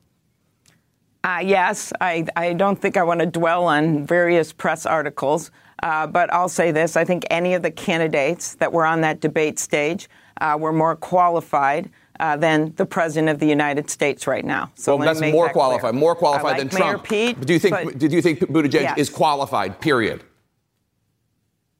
Uh, 1.25 1.41
yes, 1.43 1.91
I, 1.99 2.25
I 2.35 2.53
don't 2.53 2.79
think 2.79 2.97
I 2.97 3.03
want 3.03 3.21
to 3.21 3.25
dwell 3.25 3.65
on 3.65 4.05
various 4.05 4.53
press 4.53 4.85
articles. 4.85 5.51
Uh, 5.83 6.07
but 6.07 6.33
I'll 6.33 6.49
say 6.49 6.71
this 6.71 6.95
I 6.95 7.03
think 7.03 7.25
any 7.29 7.53
of 7.53 7.61
the 7.61 7.71
candidates 7.71 8.55
that 8.55 8.71
were 8.71 8.85
on 8.85 9.01
that 9.01 9.19
debate 9.19 9.59
stage 9.59 10.09
uh, 10.41 10.57
were 10.59 10.73
more 10.73 10.95
qualified. 10.95 11.91
Uh, 12.19 12.37
than 12.37 12.71
the 12.75 12.85
president 12.85 13.27
of 13.27 13.39
the 13.39 13.47
United 13.47 13.89
States 13.89 14.27
right 14.27 14.45
now. 14.45 14.71
So 14.75 14.95
well, 14.95 15.07
that's 15.07 15.19
more 15.19 15.47
that 15.47 15.53
qualified, 15.53 15.95
more 15.95 16.15
qualified 16.15 16.59
like 16.59 16.69
than 16.69 16.79
Mayor 16.79 16.91
Trump. 16.91 17.03
Pete, 17.05 17.41
do 17.41 17.53
you 17.53 17.59
think? 17.59 17.75
But, 17.75 17.97
do 17.97 18.05
you 18.05 18.21
think 18.21 18.39
Buttigieg 18.39 18.81
yes. 18.81 18.97
is 18.99 19.09
qualified? 19.09 19.81
Period. 19.81 20.23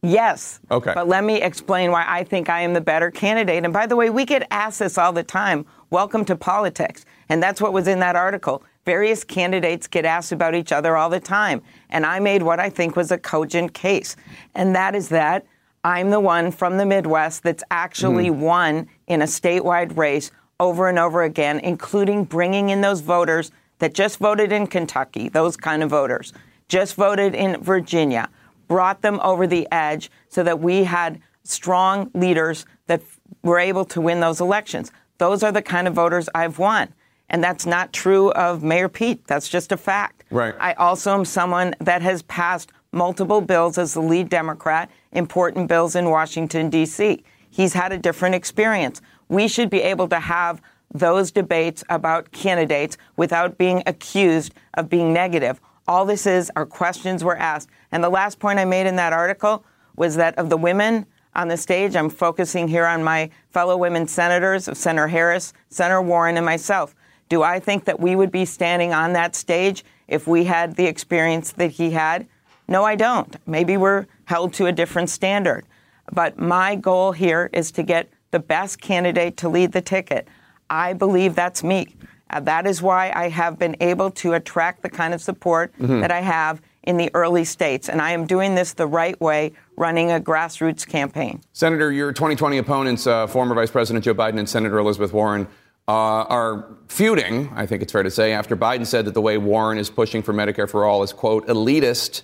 Yes. 0.02 0.60
Okay. 0.70 0.92
But 0.94 1.08
let 1.08 1.24
me 1.24 1.42
explain 1.42 1.92
why 1.92 2.04
I 2.08 2.26
think 2.26 2.50
I 2.50 2.62
am 2.62 2.74
the 2.74 2.82
better 2.82 3.10
candidate. 3.10 3.63
And 3.63 3.72
by 3.72 3.86
the 3.86 3.96
way, 3.96 4.10
we 4.10 4.26
get 4.26 4.46
asked 4.52 4.80
this 4.80 4.98
all 4.98 5.13
the 5.13 5.24
time. 5.24 5.66
Welcome 5.92 6.26
to 6.26 6.36
politics. 6.36 7.06
And 7.30 7.42
that's 7.42 7.62
what 7.62 7.72
was 7.72 7.88
in 7.88 8.00
that 8.00 8.18
article. 8.18 8.63
Various 8.86 9.24
candidates 9.24 9.88
get 9.88 10.06
asked 10.06 10.32
about 10.32 10.56
each 10.56 10.72
other 10.72 10.98
all 10.98 11.10
the 11.10 11.19
time. 11.19 11.62
And 11.89 12.06
I 12.06 12.19
made 12.19 12.43
what 12.43 12.60
I 12.60 12.69
think 12.69 12.96
was 12.96 13.12
a 13.12 13.17
cogent 13.17 13.74
case. 13.74 14.15
And 14.56 14.76
that 14.76 14.96
is 14.96 15.10
that 15.10 15.46
I'm 15.84 16.10
the 16.10 16.19
one 16.19 16.52
from 16.52 16.78
the 16.78 16.86
Midwest 16.86 17.43
that's 17.43 17.63
actually 17.69 18.30
mm. 18.30 18.39
won 18.39 18.88
in 19.08 19.22
a 19.22 19.26
statewide 19.26 19.98
race 19.98 20.32
over 20.60 20.88
and 20.88 20.98
over 20.98 21.24
again, 21.24 21.60
including 21.60 22.24
bringing 22.24 22.69
in 22.69 22.82
those 22.82 23.02
voters 23.02 23.52
that 23.80 23.93
just 23.93 24.17
voted 24.17 24.52
in 24.52 24.67
Kentucky, 24.67 25.28
those 25.28 25.58
kind 25.58 25.84
of 25.84 25.89
voters, 25.89 26.32
just 26.69 26.96
voted 26.96 27.36
in 27.36 27.62
Virginia, 27.62 28.30
brought 28.69 29.02
them 29.02 29.19
over 29.22 29.46
the 29.46 29.67
edge 29.72 30.10
so 30.30 30.41
that 30.43 30.60
we 30.60 30.86
had 30.86 31.22
strong 31.43 32.10
leaders 32.13 32.65
that 32.88 33.02
were 33.41 33.60
able 33.60 33.84
to 33.84 34.00
win 34.00 34.22
those 34.22 34.39
elections. 34.39 34.91
Those 35.17 35.43
are 35.43 35.52
the 35.52 35.62
kind 35.62 35.88
of 35.88 35.93
voters 35.93 36.30
I've 36.34 36.60
won. 36.60 36.93
And 37.34 37.43
that's 37.43 37.65
not 37.65 37.91
true 37.91 38.32
of 38.34 38.62
Mayor 38.62 38.88
Pete. 38.88 39.26
That's 39.26 39.50
just 39.50 39.72
a 39.72 39.78
fact. 39.78 40.24
Right. 40.30 40.54
I 40.60 40.74
also 40.74 41.15
am 41.15 41.26
someone 41.26 41.74
that 41.80 42.04
has 42.04 42.22
passed 42.22 42.72
multiple 42.91 43.41
bills 43.41 43.80
as 43.80 43.96
the 43.96 44.02
lead 44.02 44.30
Democrat, 44.30 44.91
important 45.13 45.67
bills 45.67 45.96
in 45.96 46.12
Washington, 46.12 46.69
D.C. 46.69 47.24
He's 47.50 47.74
had 47.74 47.91
a 47.91 47.98
different 47.98 48.36
experience. 48.36 49.02
We 49.30 49.48
should 49.48 49.72
be 49.72 49.82
able 49.82 50.08
to 50.10 50.19
have 50.19 50.62
those 50.93 51.32
debates 51.32 51.84
about 51.89 52.32
candidates 52.32 53.00
without 53.17 53.58
being 53.58 53.82
accused 53.88 54.54
of 54.76 54.88
being 54.88 55.12
negative. 55.12 55.60
All 55.88 56.06
this 56.06 56.28
is 56.28 56.52
are 56.56 56.67
questions 56.67 57.24
were 57.24 57.36
asked. 57.36 57.67
And 57.91 58.04
the 58.04 58.10
last 58.10 58.38
point 58.38 58.60
I 58.60 58.65
made 58.65 58.86
in 58.86 58.96
that 58.98 59.12
article 59.12 59.65
was 59.96 60.17
that 60.17 60.38
of 60.38 60.50
the 60.52 60.58
women 60.58 61.08
on 61.34 61.48
the 61.48 61.58
stage, 61.58 61.96
I'm 61.96 62.12
focusing 62.12 62.67
here 62.67 62.86
on 62.86 63.04
my 63.04 63.32
fellow 63.50 63.76
women 63.76 64.08
senators, 64.08 64.67
of 64.67 64.78
Senator 64.78 65.08
Harris, 65.08 65.52
Senator 65.69 66.00
Warren, 66.00 66.38
and 66.38 66.46
myself. 66.46 66.93
Do 67.30 67.44
I 67.44 67.60
think 67.60 67.86
that 67.86 68.00
we 68.00 68.16
would 68.16 68.32
be 68.32 68.46
standing 68.46 68.94
on 68.94 69.14
that 69.14 69.36
stage 69.36 69.84
if 70.08 70.28
we 70.28 70.46
had 70.46 70.76
the 70.76 70.86
experience 70.86 71.52
that 71.54 71.72
he 71.72 71.92
had? 71.92 72.28
No, 72.68 72.84
I 72.84 72.96
don't. 72.96 73.36
Maybe 73.48 73.78
we're 73.78 74.06
held 74.26 74.54
to 74.56 74.68
a 74.68 74.72
different 74.72 75.10
standard. 75.10 75.66
But 76.12 76.38
my 76.38 76.76
goal 76.76 77.12
here 77.12 77.50
is 77.54 77.72
to 77.72 77.84
get 77.84 78.10
the 78.32 78.40
best 78.40 78.82
candidate 78.82 79.38
to 79.38 79.50
lead 79.50 79.72
the 79.72 79.82
ticket. 79.82 80.28
I 80.70 80.94
believe 80.94 81.36
that's 81.36 81.64
me. 81.64 81.96
Uh, 82.30 82.40
that 82.42 82.66
is 82.66 82.82
why 82.82 83.12
I 83.16 83.30
have 83.30 83.60
been 83.60 83.76
able 83.80 84.10
to 84.12 84.34
attract 84.34 84.82
the 84.82 84.90
kind 84.90 85.14
of 85.14 85.22
support 85.22 85.72
mm-hmm. 85.78 86.02
that 86.02 86.12
I 86.12 86.22
have 86.22 86.62
in 86.84 86.98
the 86.98 87.10
early 87.14 87.46
states. 87.46 87.90
And 87.90 88.02
I 88.02 88.12
am 88.12 88.26
doing 88.26 88.56
this 88.56 88.74
the 88.74 88.88
right 88.88 89.20
way, 89.22 89.54
running 89.78 90.12
a 90.12 90.20
grassroots 90.20 90.86
campaign. 90.86 91.42
Senator, 91.54 91.92
your 91.92 92.12
2020 92.12 92.58
opponents, 92.58 93.08
uh, 93.08 93.28
former 93.28 93.56
Vice 93.56 93.72
President 93.72 94.04
Joe 94.04 94.16
Biden 94.16 94.40
and 94.40 94.50
Senator 94.50 94.80
Elizabeth 94.80 95.14
Warren, 95.14 95.48
uh, 95.88 95.91
are 95.91 96.65
feuding, 96.88 97.52
I 97.56 97.65
think 97.65 97.82
it's 97.82 97.91
fair 97.91 98.04
to 98.04 98.12
say, 98.12 98.34
after 98.34 98.56
Biden 98.56 98.86
said 98.86 99.06
that 99.06 99.13
the 99.13 99.22
way 99.22 99.38
Warren 99.38 99.78
is 99.78 99.89
pushing 99.89 100.22
for 100.22 100.34
Medicare 100.34 100.69
for 100.69 100.86
all 100.86 101.04
is, 101.04 101.12
quote, 101.12 101.48
elitist. 101.48 102.22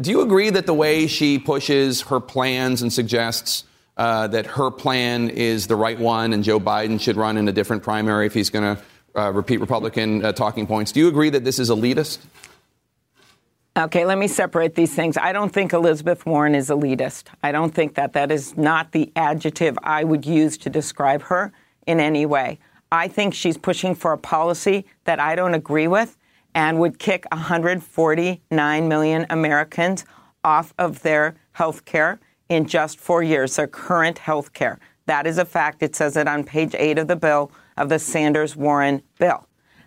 Do 0.00 0.10
you 0.10 0.20
agree 0.20 0.50
that 0.50 0.66
the 0.66 0.74
way 0.74 1.06
she 1.06 1.38
pushes 1.38 2.02
her 2.02 2.20
plans 2.20 2.82
and 2.82 2.92
suggests 2.92 3.64
uh, 3.96 4.28
that 4.28 4.46
her 4.46 4.70
plan 4.70 5.30
is 5.30 5.66
the 5.66 5.76
right 5.76 5.98
one 5.98 6.32
and 6.32 6.44
Joe 6.44 6.60
Biden 6.60 7.00
should 7.00 7.16
run 7.16 7.36
in 7.36 7.48
a 7.48 7.52
different 7.52 7.82
primary 7.82 8.26
if 8.26 8.34
he's 8.34 8.50
going 8.50 8.76
to 8.76 8.82
uh, 9.16 9.32
repeat 9.32 9.58
Republican 9.60 10.24
uh, 10.24 10.32
talking 10.32 10.66
points, 10.66 10.92
do 10.92 11.00
you 11.00 11.08
agree 11.08 11.30
that 11.30 11.44
this 11.44 11.58
is 11.58 11.70
elitist? 11.70 12.18
Okay, 13.76 14.04
let 14.04 14.18
me 14.18 14.28
separate 14.28 14.74
these 14.74 14.94
things. 14.94 15.16
I 15.16 15.32
don't 15.32 15.52
think 15.52 15.72
Elizabeth 15.72 16.26
Warren 16.26 16.54
is 16.54 16.70
elitist. 16.70 17.24
I 17.42 17.52
don't 17.52 17.74
think 17.74 17.94
that 17.94 18.12
that 18.12 18.30
is 18.30 18.56
not 18.56 18.92
the 18.92 19.10
adjective 19.16 19.78
I 19.82 20.04
would 20.04 20.26
use 20.26 20.58
to 20.58 20.70
describe 20.70 21.22
her 21.22 21.52
in 21.86 22.00
any 22.00 22.26
way. 22.26 22.58
I 22.92 23.06
think 23.06 23.34
she's 23.34 23.56
pushing 23.56 23.94
for 23.94 24.12
a 24.12 24.18
policy 24.18 24.84
that 25.04 25.20
I 25.20 25.36
don't 25.36 25.54
agree 25.54 25.86
with 25.86 26.16
and 26.54 26.80
would 26.80 26.98
kick 26.98 27.24
149 27.30 28.88
million 28.88 29.26
Americans 29.30 30.04
off 30.42 30.74
of 30.78 31.02
their 31.02 31.36
health 31.52 31.84
care 31.84 32.18
in 32.48 32.66
just 32.66 32.98
four 32.98 33.22
years, 33.22 33.54
their 33.54 33.68
current 33.68 34.18
health 34.18 34.52
care. 34.52 34.80
That 35.06 35.26
is 35.26 35.38
a 35.38 35.44
fact. 35.44 35.82
It 35.82 35.94
says 35.94 36.16
it 36.16 36.26
on 36.26 36.42
page 36.42 36.74
eight 36.76 36.98
of 36.98 37.06
the 37.06 37.16
bill 37.16 37.52
of 37.76 37.88
the 37.88 37.98
Sanders 37.98 38.56
Warren 38.56 39.02
bill. 39.18 39.46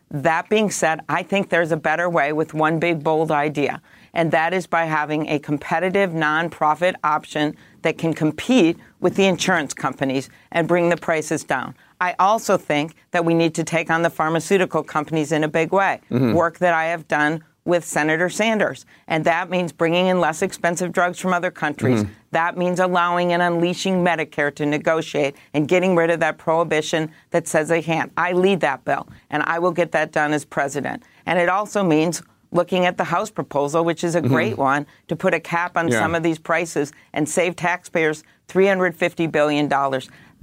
That 0.09 0.47
being 0.47 0.69
said, 0.69 1.01
I 1.09 1.23
think 1.23 1.49
there's 1.49 1.71
a 1.71 1.77
better 1.77 2.09
way 2.09 2.33
with 2.33 2.53
one 2.53 2.79
big, 2.79 3.03
bold 3.03 3.31
idea, 3.31 3.81
and 4.13 4.31
that 4.31 4.53
is 4.53 4.67
by 4.67 4.85
having 4.85 5.27
a 5.27 5.39
competitive 5.39 6.11
nonprofit 6.11 6.93
option 7.03 7.57
that 7.81 7.97
can 7.97 8.13
compete 8.13 8.77
with 8.99 9.15
the 9.15 9.25
insurance 9.25 9.73
companies 9.73 10.29
and 10.51 10.67
bring 10.67 10.89
the 10.89 10.97
prices 10.97 11.43
down. 11.43 11.75
I 12.03 12.15
also 12.19 12.57
think 12.57 12.95
that 13.11 13.23
we 13.23 13.33
need 13.33 13.55
to 13.55 13.63
take 13.63 13.89
on 13.89 14.01
the 14.01 14.09
pharmaceutical 14.09 14.83
companies 14.83 15.31
in 15.31 15.45
a 15.45 15.47
big 15.47 15.71
way. 15.71 16.01
Mm-hmm. 16.11 16.33
Work 16.33 16.57
that 16.57 16.73
I 16.73 16.85
have 16.87 17.07
done 17.07 17.41
with 17.63 17.85
Senator 17.85 18.29
Sanders. 18.29 18.85
And 19.07 19.23
that 19.23 19.49
means 19.49 19.71
bringing 19.71 20.07
in 20.07 20.19
less 20.19 20.41
expensive 20.41 20.91
drugs 20.91 21.17
from 21.17 21.33
other 21.33 21.49
countries. 21.49 22.03
Mm-hmm. 22.03 22.13
That 22.31 22.57
means 22.57 22.81
allowing 22.81 23.31
and 23.31 23.41
unleashing 23.41 24.03
Medicare 24.03 24.53
to 24.55 24.65
negotiate 24.65 25.37
and 25.53 25.65
getting 25.65 25.95
rid 25.95 26.09
of 26.09 26.19
that 26.19 26.37
prohibition 26.37 27.09
that 27.29 27.47
says 27.47 27.69
they 27.69 27.81
can't. 27.81 28.11
I 28.17 28.33
lead 28.33 28.59
that 28.59 28.83
bill, 28.83 29.07
and 29.29 29.41
I 29.43 29.59
will 29.59 29.71
get 29.71 29.93
that 29.93 30.11
done 30.11 30.33
as 30.33 30.43
president. 30.43 31.03
And 31.25 31.39
it 31.39 31.47
also 31.47 31.83
means 31.83 32.21
looking 32.51 32.85
at 32.85 32.97
the 32.97 33.05
House 33.05 33.31
proposal, 33.31 33.85
which 33.85 34.03
is 34.03 34.15
a 34.15 34.21
mm-hmm. 34.21 34.33
great 34.33 34.57
one, 34.57 34.85
to 35.07 35.15
put 35.15 35.33
a 35.33 35.39
cap 35.39 35.77
on 35.77 35.87
yeah. 35.87 35.99
some 35.99 36.15
of 36.15 36.21
these 36.21 36.37
prices 36.37 36.91
and 37.13 37.29
save 37.29 37.55
taxpayers 37.55 38.25
$350 38.49 39.31
billion. 39.31 39.69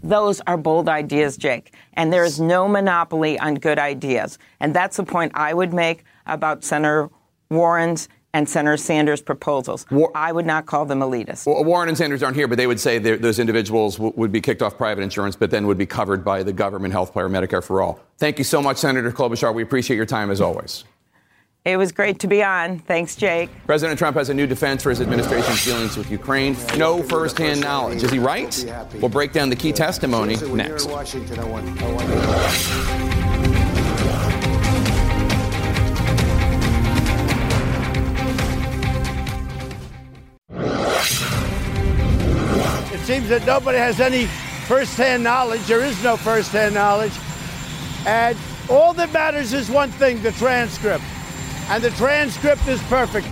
Those 0.03 0.41
are 0.47 0.57
bold 0.57 0.89
ideas, 0.89 1.37
Jake. 1.37 1.75
And 1.95 2.13
there 2.13 2.25
is 2.25 2.41
no 2.41 2.69
monopoly 2.69 3.39
on 3.39 3.55
good 3.57 3.79
ideas. 3.79 4.39
And 4.61 4.75
that's 4.75 4.97
the 4.97 5.05
point 5.05 5.33
I 5.35 5.53
would 5.55 5.73
make 5.73 6.05
about 6.27 6.65
Senator 6.65 7.11
Warren's 7.51 8.09
and 8.33 8.49
Senator 8.49 8.77
Sanders' 8.77 9.21
proposals. 9.21 9.85
War- 9.91 10.13
I 10.15 10.31
would 10.31 10.47
not 10.47 10.65
call 10.67 10.85
them 10.85 11.01
elitist. 11.01 11.47
Well, 11.47 11.65
Warren 11.65 11.89
and 11.89 11.99
Sanders 11.99 12.23
aren't 12.23 12.37
here, 12.37 12.47
but 12.47 12.59
they 12.59 12.69
would 12.69 12.79
say 12.79 12.99
those 12.99 13.41
individuals 13.41 13.97
w- 13.97 14.13
would 14.17 14.31
be 14.31 14.41
kicked 14.41 14.63
off 14.63 14.77
private 14.77 15.03
insurance, 15.03 15.35
but 15.35 15.51
then 15.51 15.67
would 15.67 15.79
be 15.79 15.87
covered 15.87 16.25
by 16.25 16.45
the 16.45 16.53
government 16.53 16.93
health 16.93 17.13
care, 17.13 17.29
Medicare 17.29 17.63
for 17.63 17.83
all. 17.83 17.99
Thank 18.19 18.39
you 18.39 18.45
so 18.45 18.63
much, 18.63 18.77
Senator 18.77 19.11
Klobuchar. 19.11 19.53
We 19.53 19.65
appreciate 19.65 19.97
your 19.97 20.07
time 20.07 20.31
as 20.31 20.41
always. 20.41 20.85
It 21.63 21.77
was 21.77 21.93
great 21.93 22.21
to 22.21 22.27
be 22.27 22.43
on. 22.43 22.79
Thanks, 22.79 23.15
Jake. 23.15 23.51
President 23.67 23.99
Trump 23.99 24.17
has 24.17 24.31
a 24.31 24.35
new 24.35 24.47
defense 24.47 24.83
for 24.83 24.89
his 24.89 25.03
administration's 25.03 25.63
dealings 25.63 25.95
with 25.95 26.11
Ukraine. 26.11 26.57
No 26.79 27.03
firsthand 27.03 27.61
knowledge. 27.61 28.03
Is 28.03 28.11
he 28.11 28.19
right? 28.19 28.65
We'll 28.95 29.11
break 29.11 29.33
down 29.33 29.51
the 29.51 29.57
key 29.57 29.73
testimony 29.73 30.37
next. 30.37 30.87
It 42.91 43.01
seems 43.05 43.29
that 43.29 43.43
nobody 43.45 43.77
has 43.77 44.01
any 44.01 44.25
firsthand 44.67 45.23
knowledge. 45.23 45.61
There 45.67 45.85
is 45.85 46.03
no 46.03 46.17
firsthand 46.17 46.75
knowledge. 46.75 47.13
And 48.07 48.39
all 48.71 48.95
that 48.95 49.13
matters 49.13 49.53
is 49.53 49.69
one 49.69 49.91
thing 49.91 50.23
the 50.23 50.33
transcript 50.33 51.05
and 51.71 51.85
the 51.85 51.91
transcript 51.91 52.67
is 52.67 52.83
perfect. 52.83 53.29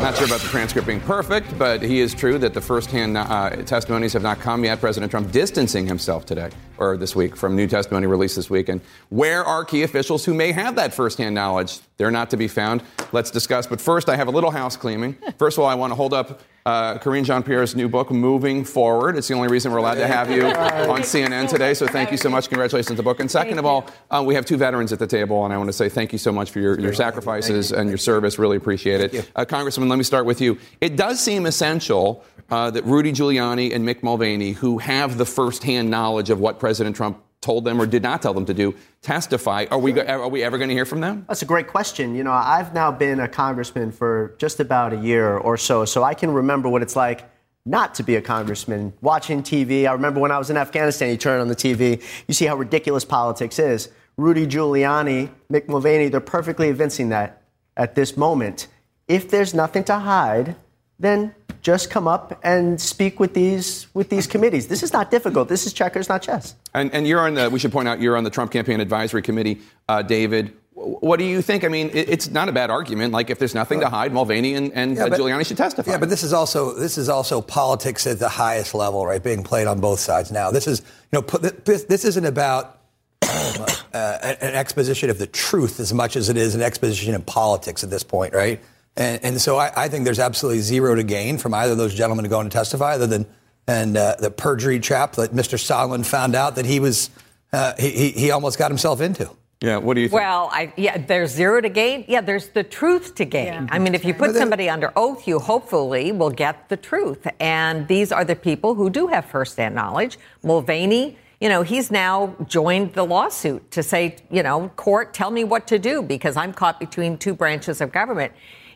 Not 0.00 0.16
sure 0.16 0.26
about 0.26 0.40
the 0.40 0.48
transcript 0.48 0.86
being 0.86 1.00
perfect, 1.00 1.58
but 1.58 1.82
he 1.82 2.00
is 2.00 2.14
true 2.14 2.38
that 2.38 2.54
the 2.54 2.60
first-hand 2.60 3.16
uh, 3.16 3.50
testimonies 3.64 4.12
have 4.14 4.22
not 4.22 4.38
come 4.38 4.64
yet. 4.64 4.80
President 4.80 5.10
Trump 5.10 5.30
distancing 5.30 5.86
himself 5.86 6.24
today 6.24 6.50
or 6.78 6.96
this 6.96 7.14
week 7.14 7.36
from 7.36 7.56
new 7.56 7.66
testimony 7.66 8.06
released 8.06 8.36
this 8.36 8.48
week. 8.48 8.68
And 8.68 8.80
where 9.10 9.44
are 9.44 9.64
key 9.64 9.82
officials 9.82 10.24
who 10.24 10.32
may 10.32 10.52
have 10.52 10.76
that 10.76 10.94
first-hand 10.94 11.34
knowledge? 11.34 11.80
They're 11.98 12.10
not 12.10 12.30
to 12.30 12.36
be 12.36 12.48
found. 12.48 12.82
Let's 13.12 13.30
discuss. 13.30 13.66
But 13.66 13.80
first, 13.80 14.08
I 14.08 14.16
have 14.16 14.28
a 14.28 14.30
little 14.30 14.50
house 14.50 14.76
cleaning. 14.76 15.16
First 15.38 15.58
of 15.58 15.64
all, 15.64 15.70
I 15.70 15.74
want 15.74 15.90
to 15.90 15.94
hold 15.94 16.14
up 16.14 16.40
uh, 16.66 16.96
Karine 16.98 17.24
Jean 17.24 17.42
Pierre's 17.42 17.76
new 17.76 17.88
book, 17.88 18.10
Moving 18.10 18.64
Forward. 18.64 19.18
It's 19.18 19.28
the 19.28 19.34
only 19.34 19.48
reason 19.48 19.70
we're 19.70 19.78
allowed 19.78 19.96
to 19.96 20.06
have 20.06 20.30
you 20.30 20.46
on 20.46 21.00
CNN 21.00 21.48
today. 21.48 21.74
So 21.74 21.86
thank 21.86 22.10
you 22.10 22.16
so 22.16 22.30
much. 22.30 22.48
Congratulations 22.48 22.90
on 22.90 22.96
the 22.96 23.02
book. 23.02 23.20
And 23.20 23.30
second 23.30 23.58
of 23.58 23.66
all, 23.66 23.86
uh, 24.10 24.22
we 24.26 24.34
have 24.34 24.46
two 24.46 24.56
veterans 24.56 24.90
at 24.90 24.98
the 24.98 25.06
table, 25.06 25.44
and 25.44 25.52
I 25.52 25.58
want 25.58 25.68
to 25.68 25.74
say 25.74 25.90
thank 25.90 26.12
you 26.12 26.18
so 26.18 26.32
much 26.32 26.50
for 26.50 26.60
your, 26.60 26.80
your 26.80 26.94
sacrifices 26.94 27.70
and 27.70 27.88
your 27.90 27.98
service. 27.98 28.38
Really 28.38 28.56
appreciate 28.56 29.00
it. 29.00 29.30
Uh, 29.36 29.44
Congressman, 29.44 29.88
let 29.88 29.96
me 29.96 30.04
start 30.04 30.24
with 30.24 30.40
you. 30.40 30.58
It 30.80 30.96
does 30.96 31.20
seem 31.20 31.44
essential 31.44 32.24
uh, 32.50 32.70
that 32.70 32.84
Rudy 32.84 33.12
Giuliani 33.12 33.74
and 33.74 33.86
Mick 33.86 34.02
Mulvaney, 34.02 34.52
who 34.52 34.78
have 34.78 35.18
the 35.18 35.26
firsthand 35.26 35.90
knowledge 35.90 36.30
of 36.30 36.40
what 36.40 36.60
President 36.60 36.96
Trump 36.96 37.23
told 37.44 37.64
them 37.64 37.80
or 37.80 37.86
did 37.86 38.02
not 38.02 38.22
tell 38.22 38.34
them 38.34 38.46
to 38.46 38.54
do 38.54 38.74
testify. 39.02 39.66
Are 39.70 39.78
we 39.78 40.00
are 40.00 40.28
we 40.28 40.42
ever 40.42 40.58
going 40.58 40.68
to 40.70 40.74
hear 40.74 40.86
from 40.86 41.00
them? 41.00 41.24
That's 41.28 41.42
a 41.42 41.46
great 41.46 41.68
question. 41.68 42.14
You 42.14 42.24
know, 42.24 42.32
I've 42.32 42.74
now 42.74 42.90
been 42.90 43.20
a 43.20 43.28
congressman 43.28 43.92
for 43.92 44.34
just 44.38 44.58
about 44.58 44.92
a 44.92 44.96
year 44.96 45.36
or 45.36 45.56
so, 45.56 45.84
so 45.84 46.02
I 46.02 46.14
can 46.14 46.32
remember 46.32 46.68
what 46.68 46.82
it's 46.82 46.96
like 46.96 47.30
not 47.66 47.94
to 47.96 48.02
be 48.02 48.16
a 48.16 48.22
congressman. 48.22 48.92
Watching 49.00 49.42
TV, 49.42 49.86
I 49.86 49.92
remember 49.92 50.20
when 50.20 50.30
I 50.30 50.38
was 50.38 50.50
in 50.50 50.56
Afghanistan, 50.56 51.10
you 51.10 51.16
turn 51.16 51.40
on 51.40 51.48
the 51.48 51.56
TV, 51.56 52.02
you 52.26 52.34
see 52.34 52.46
how 52.46 52.56
ridiculous 52.56 53.04
politics 53.04 53.58
is. 53.58 53.90
Rudy 54.16 54.46
Giuliani, 54.46 55.30
Mick 55.50 55.68
Mulvaney, 55.68 56.08
they're 56.08 56.20
perfectly 56.20 56.68
evincing 56.68 57.10
that 57.10 57.42
at 57.76 57.94
this 57.94 58.16
moment. 58.16 58.68
If 59.08 59.28
there's 59.28 59.54
nothing 59.54 59.84
to 59.84 59.98
hide, 59.98 60.56
then 60.98 61.34
just 61.60 61.90
come 61.90 62.06
up 62.06 62.38
and 62.44 62.80
speak 62.80 63.18
with 63.18 63.34
these 63.34 63.86
with 63.94 64.10
these 64.10 64.26
committees. 64.26 64.68
This 64.68 64.82
is 64.82 64.92
not 64.92 65.10
difficult. 65.10 65.48
This 65.48 65.66
is 65.66 65.72
checkers, 65.72 66.08
not 66.08 66.22
chess. 66.22 66.54
And, 66.74 66.92
and 66.92 67.06
you're 67.08 67.20
on 67.20 67.34
the. 67.34 67.50
We 67.50 67.58
should 67.58 67.72
point 67.72 67.88
out 67.88 68.00
you're 68.00 68.16
on 68.16 68.24
the 68.24 68.30
Trump 68.30 68.52
Campaign 68.52 68.80
Advisory 68.80 69.22
Committee, 69.22 69.60
uh, 69.88 70.02
David. 70.02 70.52
What 70.74 71.18
do 71.18 71.24
you 71.24 71.40
think? 71.40 71.64
I 71.64 71.68
mean, 71.68 71.88
it, 71.90 72.08
it's 72.08 72.30
not 72.30 72.48
a 72.48 72.52
bad 72.52 72.68
argument. 72.68 73.12
Like, 73.12 73.30
if 73.30 73.38
there's 73.38 73.54
nothing 73.54 73.80
to 73.80 73.88
hide, 73.88 74.12
Mulvaney 74.12 74.54
and, 74.54 74.72
and 74.72 74.96
yeah, 74.96 75.08
but, 75.08 75.14
uh, 75.14 75.22
Giuliani 75.22 75.46
should 75.46 75.56
testify. 75.56 75.92
Yeah, 75.92 75.98
but 75.98 76.10
this 76.10 76.22
is 76.22 76.32
also 76.32 76.74
this 76.74 76.98
is 76.98 77.08
also 77.08 77.40
politics 77.40 78.06
at 78.06 78.18
the 78.18 78.28
highest 78.28 78.74
level, 78.74 79.06
right? 79.06 79.22
Being 79.22 79.42
played 79.42 79.66
on 79.66 79.80
both 79.80 80.00
sides 80.00 80.30
now. 80.30 80.50
This 80.50 80.66
is 80.66 80.80
you 81.12 81.20
know 81.20 81.22
this, 81.22 81.84
this 81.84 82.04
isn't 82.04 82.26
about 82.26 82.80
uh, 83.22 84.34
an 84.40 84.54
exposition 84.54 85.08
of 85.10 85.18
the 85.18 85.26
truth 85.26 85.80
as 85.80 85.94
much 85.94 86.16
as 86.16 86.28
it 86.28 86.36
is 86.36 86.54
an 86.54 86.62
exposition 86.62 87.14
of 87.14 87.24
politics 87.24 87.82
at 87.84 87.90
this 87.90 88.02
point, 88.02 88.34
right? 88.34 88.60
And, 88.96 89.24
and 89.24 89.40
so 89.40 89.56
I, 89.56 89.72
I, 89.76 89.88
think 89.88 90.04
there's 90.04 90.20
absolutely 90.20 90.60
zero 90.60 90.94
to 90.94 91.02
gain 91.02 91.36
from 91.38 91.52
either 91.52 91.72
of 91.72 91.78
those 91.78 91.94
gentlemen 91.94 92.24
going 92.24 92.30
to 92.30 92.34
go 92.36 92.40
and 92.40 92.52
testify, 92.52 92.94
other 92.94 93.06
than 93.06 93.26
and 93.66 93.96
uh, 93.96 94.14
the 94.18 94.30
perjury 94.30 94.78
trap 94.78 95.12
that 95.14 95.32
Mr. 95.32 95.58
Sondland 95.58 96.06
found 96.06 96.34
out 96.34 96.56
that 96.56 96.66
he 96.66 96.80
was 96.80 97.10
uh, 97.52 97.72
he, 97.78 98.10
he 98.10 98.30
almost 98.30 98.58
got 98.58 98.70
himself 98.70 99.00
into. 99.00 99.30
Yeah, 99.60 99.78
what 99.78 99.94
do 99.94 100.02
you 100.02 100.08
think? 100.08 100.20
Well, 100.20 100.50
I, 100.52 100.72
yeah, 100.76 100.98
there's 100.98 101.30
zero 101.30 101.60
to 101.60 101.68
gain. 101.68 102.04
Yeah, 102.06 102.20
there's 102.20 102.48
the 102.48 102.64
truth 102.64 103.14
to 103.14 103.24
gain. 103.24 103.46
Yeah. 103.46 103.66
I 103.70 103.78
mean, 103.78 103.94
if 103.94 104.04
you 104.04 104.12
put 104.12 104.34
somebody 104.34 104.68
under 104.68 104.92
oath, 104.94 105.26
you 105.26 105.38
hopefully 105.38 106.12
will 106.12 106.30
get 106.30 106.68
the 106.68 106.76
truth. 106.76 107.26
And 107.40 107.88
these 107.88 108.12
are 108.12 108.24
the 108.24 108.36
people 108.36 108.74
who 108.74 108.90
do 108.90 109.06
have 109.06 109.24
firsthand 109.24 109.74
knowledge. 109.74 110.18
Mulvaney, 110.42 111.16
you 111.40 111.48
know, 111.48 111.62
he's 111.62 111.90
now 111.90 112.34
joined 112.46 112.92
the 112.92 113.04
lawsuit 113.04 113.70
to 113.70 113.82
say, 113.82 114.16
you 114.30 114.42
know, 114.42 114.68
court, 114.76 115.14
tell 115.14 115.30
me 115.30 115.44
what 115.44 115.66
to 115.68 115.78
do 115.78 116.02
because 116.02 116.36
I'm 116.36 116.52
caught 116.52 116.78
between 116.78 117.16
two 117.16 117.34
branches 117.34 117.80
of 117.80 117.90
government. 117.90 118.32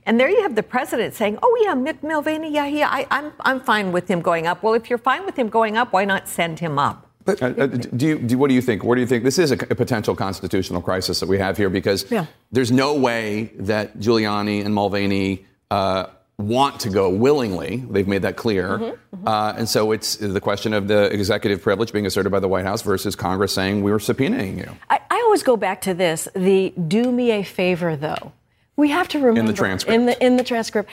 And 0.09 0.19
there 0.19 0.31
you 0.31 0.41
have 0.41 0.55
the 0.55 0.63
president 0.63 1.15
saying, 1.15 1.39
"Oh 1.43 1.63
yeah, 1.63 1.75
Mick 1.75 2.03
Mulvaney, 2.03 2.51
yeah, 2.51 2.67
yeah, 2.67 2.89
I, 2.89 3.07
I'm 3.11 3.31
I'm 3.41 3.61
fine 3.61 3.93
with 3.93 4.09
him 4.09 4.23
going 4.23 4.47
up." 4.47 4.63
Well, 4.63 4.73
if 4.73 4.89
you're 4.89 4.99
fine 4.99 5.27
with 5.27 5.39
him 5.39 5.51
going 5.51 5.77
up, 5.77 5.93
why 5.93 6.07
not 6.07 6.27
send 6.27 6.59
him 6.59 6.79
up? 6.79 7.07
But 7.27 7.43
uh, 7.43 7.47
uh, 7.59 7.67
do 7.67 8.07
you, 8.07 8.19
do, 8.19 8.39
what 8.39 8.49
do 8.49 8.55
you 8.55 8.63
think? 8.63 8.83
What 8.85 8.95
do 8.95 9.03
you 9.03 9.07
think? 9.07 9.23
This 9.23 9.39
is 9.39 9.53
a, 9.53 9.57
a 9.57 9.75
potential 9.75 10.17
constitutional 10.17 10.81
crisis 10.81 11.21
that 11.21 11.29
we 11.29 11.37
have 11.37 11.59
here 11.59 11.69
because 11.69 12.11
yeah. 12.11 12.25
there's 12.51 12.73
no 12.73 12.95
way 12.95 13.53
that 13.59 13.99
Giuliani 13.99 14.65
and 14.65 14.75
Mulvaney 14.75 15.45
uh, 15.71 16.07
want 16.39 16.81
to 16.81 16.89
go 16.89 17.11
willingly. 17.11 17.85
They've 17.91 18.09
made 18.09 18.23
that 18.23 18.37
clear. 18.37 18.79
Mm-hmm, 18.79 18.85
mm-hmm. 18.85 19.29
Uh, 19.29 19.53
and 19.59 19.69
so 19.69 19.93
it's 19.93 20.17
the 20.17 20.41
question 20.41 20.73
of 20.73 20.89
the 20.89 21.13
executive 21.13 21.61
privilege 21.61 21.93
being 21.93 22.07
asserted 22.07 22.33
by 22.33 22.41
the 22.41 22.49
White 22.49 22.65
House 22.65 22.81
versus 22.81 23.15
Congress 23.15 23.53
saying 23.53 23.83
we 23.83 23.91
were 23.91 23.99
subpoenaing 23.99 24.57
you. 24.57 24.75
I, 24.89 25.01
I 25.11 25.17
always 25.27 25.43
go 25.43 25.59
back 25.59 25.83
to 25.83 25.93
this 25.93 26.29
the 26.35 26.71
do 26.71 27.13
me 27.13 27.33
a 27.33 27.43
favor, 27.43 27.95
though. 27.95 28.33
We 28.79 28.91
have 28.91 29.09
to 29.09 29.19
remember 29.19 29.41
in 29.41 29.47
the 29.47 29.53
transcript. 29.53 29.93
In 29.93 30.07
the 30.07 30.25
in 30.25 30.37
the 30.37 30.45
transcript 30.45 30.89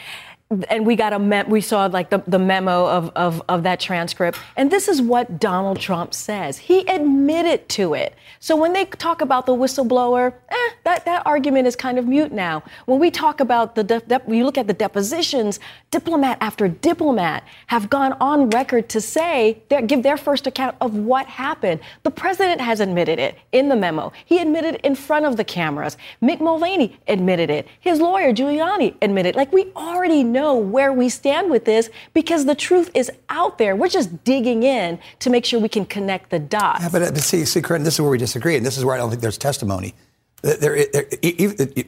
and 0.70 0.86
we 0.86 0.96
got 0.96 1.14
a 1.14 1.46
we 1.48 1.62
saw 1.62 1.86
like 1.88 2.10
the, 2.10 2.24
the 2.28 2.40
memo 2.40 2.88
of, 2.88 3.12
of, 3.16 3.42
of 3.50 3.64
that 3.64 3.80
transcript. 3.80 4.38
And 4.56 4.72
this 4.72 4.88
is 4.88 5.02
what 5.02 5.40
donald 5.40 5.80
trump 5.80 6.14
says. 6.14 6.58
He 6.58 6.86
admitted 6.88 7.68
to 7.70 7.94
it. 7.94 8.16
So 8.40 8.56
when 8.56 8.74
they 8.74 8.86
talk 8.86 9.22
about 9.22 9.46
the 9.46 9.54
whistleblower 9.54 10.34
eh, 10.50 10.70
that, 10.84 11.06
that 11.06 11.26
argument 11.26 11.68
is 11.68 11.76
kind 11.76 11.98
of 11.98 12.08
mute 12.08 12.32
now. 12.32 12.64
When 12.86 13.00
we 13.00 13.10
talk 13.10 13.40
about 13.40 13.76
the 13.76 13.84
de- 13.84 14.00
de- 14.02 14.22
you 14.28 14.46
look 14.46 14.58
at 14.58 14.68
the 14.68 14.74
depositions 14.74 15.60
diplomat 15.92 16.38
after 16.42 16.68
diplomat 16.68 17.44
have 17.68 17.90
gone 17.90 18.14
on 18.20 18.50
record 18.50 18.90
to 18.90 19.02
say 19.02 19.62
give 19.88 20.04
their 20.04 20.18
first 20.18 20.46
account 20.48 20.76
of 20.82 20.96
what 20.96 21.26
happened. 21.26 21.80
The 22.04 22.12
president 22.12 22.62
has 22.62 22.80
admitted 22.80 23.18
it 23.20 23.38
in 23.52 23.70
the 23.70 23.76
memo. 23.76 24.12
He 24.26 24.40
admitted 24.40 24.76
in 24.84 24.96
front 24.96 25.26
of 25.26 25.38
the 25.38 25.44
cameras. 25.44 25.98
Mick 26.22 26.40
mulvaney 26.40 27.00
admitted 27.08 27.50
it. 27.50 27.68
His 27.80 28.00
lawyer 28.00 28.34
giuliani 28.34 28.96
admitted 29.02 29.36
like 29.36 29.52
we 29.52 29.72
already 29.76 30.24
know 30.24 30.45
where 30.54 30.94
we 30.94 31.10
stand 31.10 31.50
with 31.50 31.66
this 31.66 31.90
because 32.14 32.46
the 32.46 32.56
truth 32.56 32.92
is 32.94 33.12
out 33.30 33.58
there. 33.58 33.76
We're 33.76 33.88
just 33.88 34.24
digging 34.24 34.64
in 34.64 35.00
to 35.20 35.30
make 35.30 35.46
sure 35.46 35.60
we 35.60 35.70
can 35.70 35.86
connect 35.86 36.30
the 36.30 36.40
dots. 36.40 36.84
Yeah, 36.84 36.90
but, 36.92 37.02
uh, 37.02 37.16
see, 37.16 37.46
see, 37.46 37.62
Karine, 37.62 37.84
this 37.84 37.96
is 37.96 38.02
where 38.02 38.12
we 38.12 38.18
disagree, 38.18 38.56
and 38.56 38.66
this 38.66 38.78
is 38.78 38.86
where 38.86 38.96
I 38.96 38.98
don't 38.98 39.10
think 39.10 39.22
there's 39.22 39.38
testimony. 39.38 39.94
There, 40.42 40.86
there, 40.94 41.06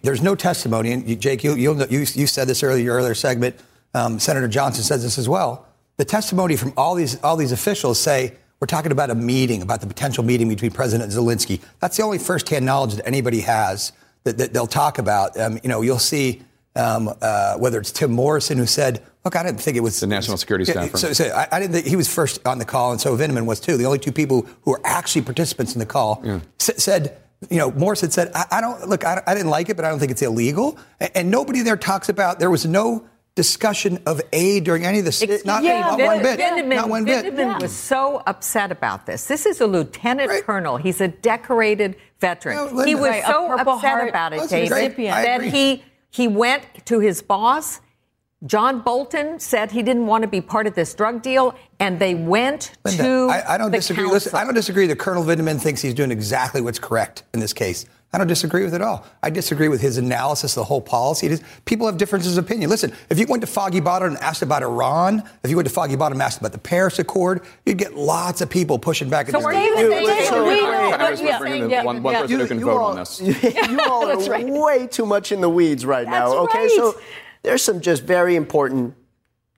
there's 0.02 0.24
no 0.24 0.34
testimony, 0.34 0.92
and 0.92 1.22
Jake, 1.22 1.44
you, 1.44 1.54
you, 1.56 1.76
you 1.90 2.26
said 2.26 2.48
this 2.48 2.64
earlier, 2.64 2.84
your 2.84 2.96
earlier 2.96 3.14
segment. 3.14 3.56
Um, 3.94 4.20
Senator 4.20 4.48
Johnson 4.48 4.84
says 4.84 5.04
this 5.04 5.18
as 5.18 5.30
well. 5.30 5.68
The 5.98 6.06
testimony 6.06 6.56
from 6.56 6.74
all 6.78 6.94
these 6.96 7.22
all 7.24 7.36
these 7.36 7.52
officials 7.52 8.00
say 8.00 8.34
we're 8.60 8.68
talking 8.68 8.92
about 8.92 9.10
a 9.10 9.16
meeting, 9.16 9.62
about 9.62 9.82
the 9.82 9.88
potential 9.88 10.24
meeting 10.24 10.50
between 10.50 10.72
President 10.72 11.12
Zelensky. 11.12 11.62
That's 11.80 11.98
the 11.98 12.04
only 12.04 12.18
firsthand 12.18 12.66
knowledge 12.66 12.96
that 12.96 13.08
anybody 13.08 13.42
has 13.42 13.92
that, 14.24 14.38
that 14.38 14.54
they'll 14.54 14.68
talk 14.68 14.98
about. 14.98 15.40
Um, 15.40 15.60
you 15.64 15.70
know, 15.70 15.82
you'll 15.82 16.00
see 16.00 16.42
um, 16.78 17.14
uh, 17.22 17.58
whether 17.58 17.80
it's 17.80 17.92
Tim 17.92 18.12
Morrison 18.12 18.58
who 18.58 18.66
said, 18.66 19.04
"Look, 19.26 19.36
I 19.36 19.44
didn't 19.44 19.60
think 19.60 19.78
it 19.78 19.82
was 19.82 20.00
the 20.00 20.08
national 20.08 20.38
security 20.38 20.66
staff." 20.66 20.96
So, 20.96 21.14
so 21.14 21.26
I, 21.26 21.48
I, 21.52 21.60
didn't 21.60 21.74
think 21.74 21.88
he 21.88 21.96
was 21.96 22.14
first 22.14 22.46
on 22.46 22.60
the 22.60 22.66
call, 22.66 22.92
and 22.92 23.02
so 23.02 23.16
Vindman 23.18 23.46
was 23.46 23.60
too. 23.60 23.78
The 23.78 23.86
only 23.86 24.00
two 24.00 24.12
people 24.12 24.48
who 24.62 24.72
were 24.72 24.82
actually 24.84 25.24
participants 25.24 25.74
in 25.74 25.80
the 25.80 25.86
call 25.86 26.22
yeah. 26.24 26.40
s- 26.60 26.84
said. 26.84 27.18
You 27.52 27.58
know, 27.58 27.70
Morrison 27.70 28.10
said, 28.10 28.32
I, 28.34 28.46
I 28.54 28.62
don't 28.62 28.90
look. 28.90 29.06
I, 29.06 29.22
I, 29.28 29.36
didn't 29.36 29.52
like 29.52 29.70
it, 29.70 29.76
but 29.76 29.86
I 29.86 29.90
don't 29.90 30.00
think 30.00 30.10
it's 30.10 30.24
illegal." 30.24 30.80
And, 31.00 31.12
and 31.14 31.32
nobody 31.32 31.62
there 31.62 31.78
talks 31.78 32.10
about. 32.10 32.40
There 32.40 32.50
was 32.50 32.66
no 32.66 33.08
discussion 33.38 34.02
of 34.08 34.20
aid 34.34 34.64
during 34.64 34.84
any 34.84 34.98
of 34.98 35.06
this. 35.06 35.22
Not, 35.46 35.64
yeah, 35.64 35.82
not 35.82 36.00
one 36.00 36.24
bit. 36.24 36.40
Vindman, 36.40 36.76
not 36.76 36.90
one 36.90 37.06
bit. 37.06 37.24
Vindman 37.26 37.62
was 37.62 37.76
so 37.76 38.24
upset 38.26 38.72
about 38.72 39.06
this. 39.06 39.26
This 39.28 39.46
is 39.46 39.62
a 39.62 39.68
lieutenant 39.68 40.30
right. 40.30 40.44
colonel. 40.44 40.78
He's 40.78 41.00
a 41.00 41.10
decorated 41.10 41.96
veteran. 42.20 42.56
No, 42.56 42.84
he 42.84 42.96
was 42.96 43.12
right, 43.12 43.24
so 43.24 43.56
upset 43.56 44.10
about 44.10 44.34
it, 44.34 44.50
David, 44.50 44.96
that 44.98 45.44
he 45.44 45.84
he 46.10 46.28
went 46.28 46.64
to 46.86 47.00
his 47.00 47.22
boss. 47.22 47.82
John 48.46 48.82
Bolton 48.82 49.40
said 49.40 49.72
he 49.72 49.82
didn't 49.82 50.06
want 50.06 50.22
to 50.22 50.28
be 50.28 50.42
part 50.42 50.68
of 50.68 50.76
this 50.76 50.94
drug 50.94 51.24
deal, 51.24 51.56
and 51.80 52.00
they 52.00 52.14
went 52.14 52.72
Linda, 52.86 53.04
to. 53.04 53.28
I, 53.32 53.56
I 53.56 53.58
don't 53.58 53.72
disagree. 53.72 54.04
Council. 54.04 54.14
Listen, 54.14 54.36
I 54.36 54.44
don't 54.44 54.54
disagree 54.54 54.86
that 54.88 55.00
Colonel 55.00 55.24
Vindman 55.24 55.60
thinks 55.60 55.82
he's 55.82 55.96
doing 55.96 56.12
exactly 56.12 56.62
what's 56.62 56.80
correct 56.80 57.24
in 57.34 57.40
this 57.40 57.54
case. 57.54 57.86
I 58.14 58.18
don't 58.18 58.28
disagree 58.28 58.64
with 58.64 58.74
it 58.74 58.78
at 58.78 58.82
all. 58.82 59.06
I 59.22 59.30
disagree 59.30 59.68
with 59.68 59.82
his 59.82 59.98
analysis 59.98 60.54
of 60.54 60.62
the 60.62 60.64
whole 60.64 60.80
policy. 60.80 61.28
Is, 61.28 61.44
people 61.66 61.88
have 61.88 61.98
differences 61.98 62.38
of 62.38 62.46
opinion. 62.46 62.70
Listen, 62.70 62.94
if 63.10 63.20
you 63.20 63.28
went 63.28 63.42
to 63.42 63.48
Foggy 63.48 63.82
Bottom 63.82 64.14
and 64.14 64.24
asked 64.24 64.42
about 64.42 64.64
Iran, 64.64 65.30
if 65.44 65.50
you 65.50 65.58
went 65.58 65.68
to 65.68 65.74
Foggy 65.74 65.98
Bottom 65.98 66.16
and 66.16 66.22
asked 66.22 66.40
about 66.40 66.54
the 66.54 66.58
Paris 66.58 67.00
Accord, 67.00 67.42
you'd 67.66 67.78
get 67.78 67.96
lots 67.96 68.40
of 68.40 68.50
people 68.50 68.80
pushing 68.80 69.10
back. 69.10 69.30
So 69.30 69.44
are 69.44 69.54
you 69.54 69.78
saying 69.78 70.06
one, 71.86 72.02
one 72.02 72.16
person 72.16 72.40
who 72.40 72.48
can 72.48 72.62
vote 72.62 72.82
on 72.82 72.96
this? 72.96 73.22
You 73.68 73.80
all 73.82 74.10
are 74.28 74.30
right. 74.30 74.48
way 74.48 74.88
too 74.88 75.06
much 75.06 75.34
in 75.34 75.42
the 75.42 75.50
weeds 75.50 75.86
right 75.86 76.06
That's 76.06 76.32
now. 76.32 76.38
Okay, 76.44 76.60
right. 76.60 76.72
so 76.72 76.96
there's 77.44 77.62
some 77.62 77.82
just 77.82 78.04
very 78.04 78.36
important 78.36 78.96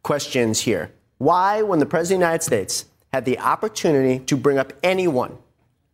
questions 0.02 0.62
here. 0.62 0.92
Why, 1.20 1.62
when 1.62 1.78
the 1.80 1.86
President 1.86 2.18
of 2.18 2.22
the 2.22 2.26
United 2.26 2.44
States 2.44 2.86
had 3.14 3.26
the 3.26 3.38
opportunity 3.40 4.20
to 4.26 4.38
bring 4.38 4.58
up 4.58 4.74
anyone, 4.82 5.38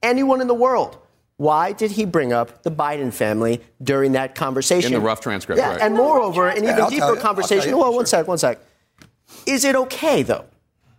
anyone 0.02 0.40
in 0.40 0.48
the 0.48 0.54
world, 0.54 0.98
why 1.38 1.74
did 1.74 1.92
he 1.92 2.06
bring 2.06 2.32
up 2.32 2.64
the 2.64 2.72
Biden 2.72 3.14
family 3.14 3.62
during 3.84 4.14
that 4.14 4.36
conversation? 4.36 4.94
In 4.94 5.00
the 5.00 5.06
rough 5.06 5.20
transcript, 5.22 5.60
yeah, 5.60 5.72
right. 5.72 5.82
and 5.82 5.96
moreover, 5.96 6.48
an 6.48 6.64
even 6.64 6.88
deeper 6.90 7.16
conversation. 7.16 7.78
Well, 7.78 7.94
one 7.94 8.06
sec, 8.06 8.28
one 8.28 8.38
sec. 8.38 8.60
Is 9.46 9.66
it 9.66 9.76
okay, 9.76 10.24
though, 10.24 10.46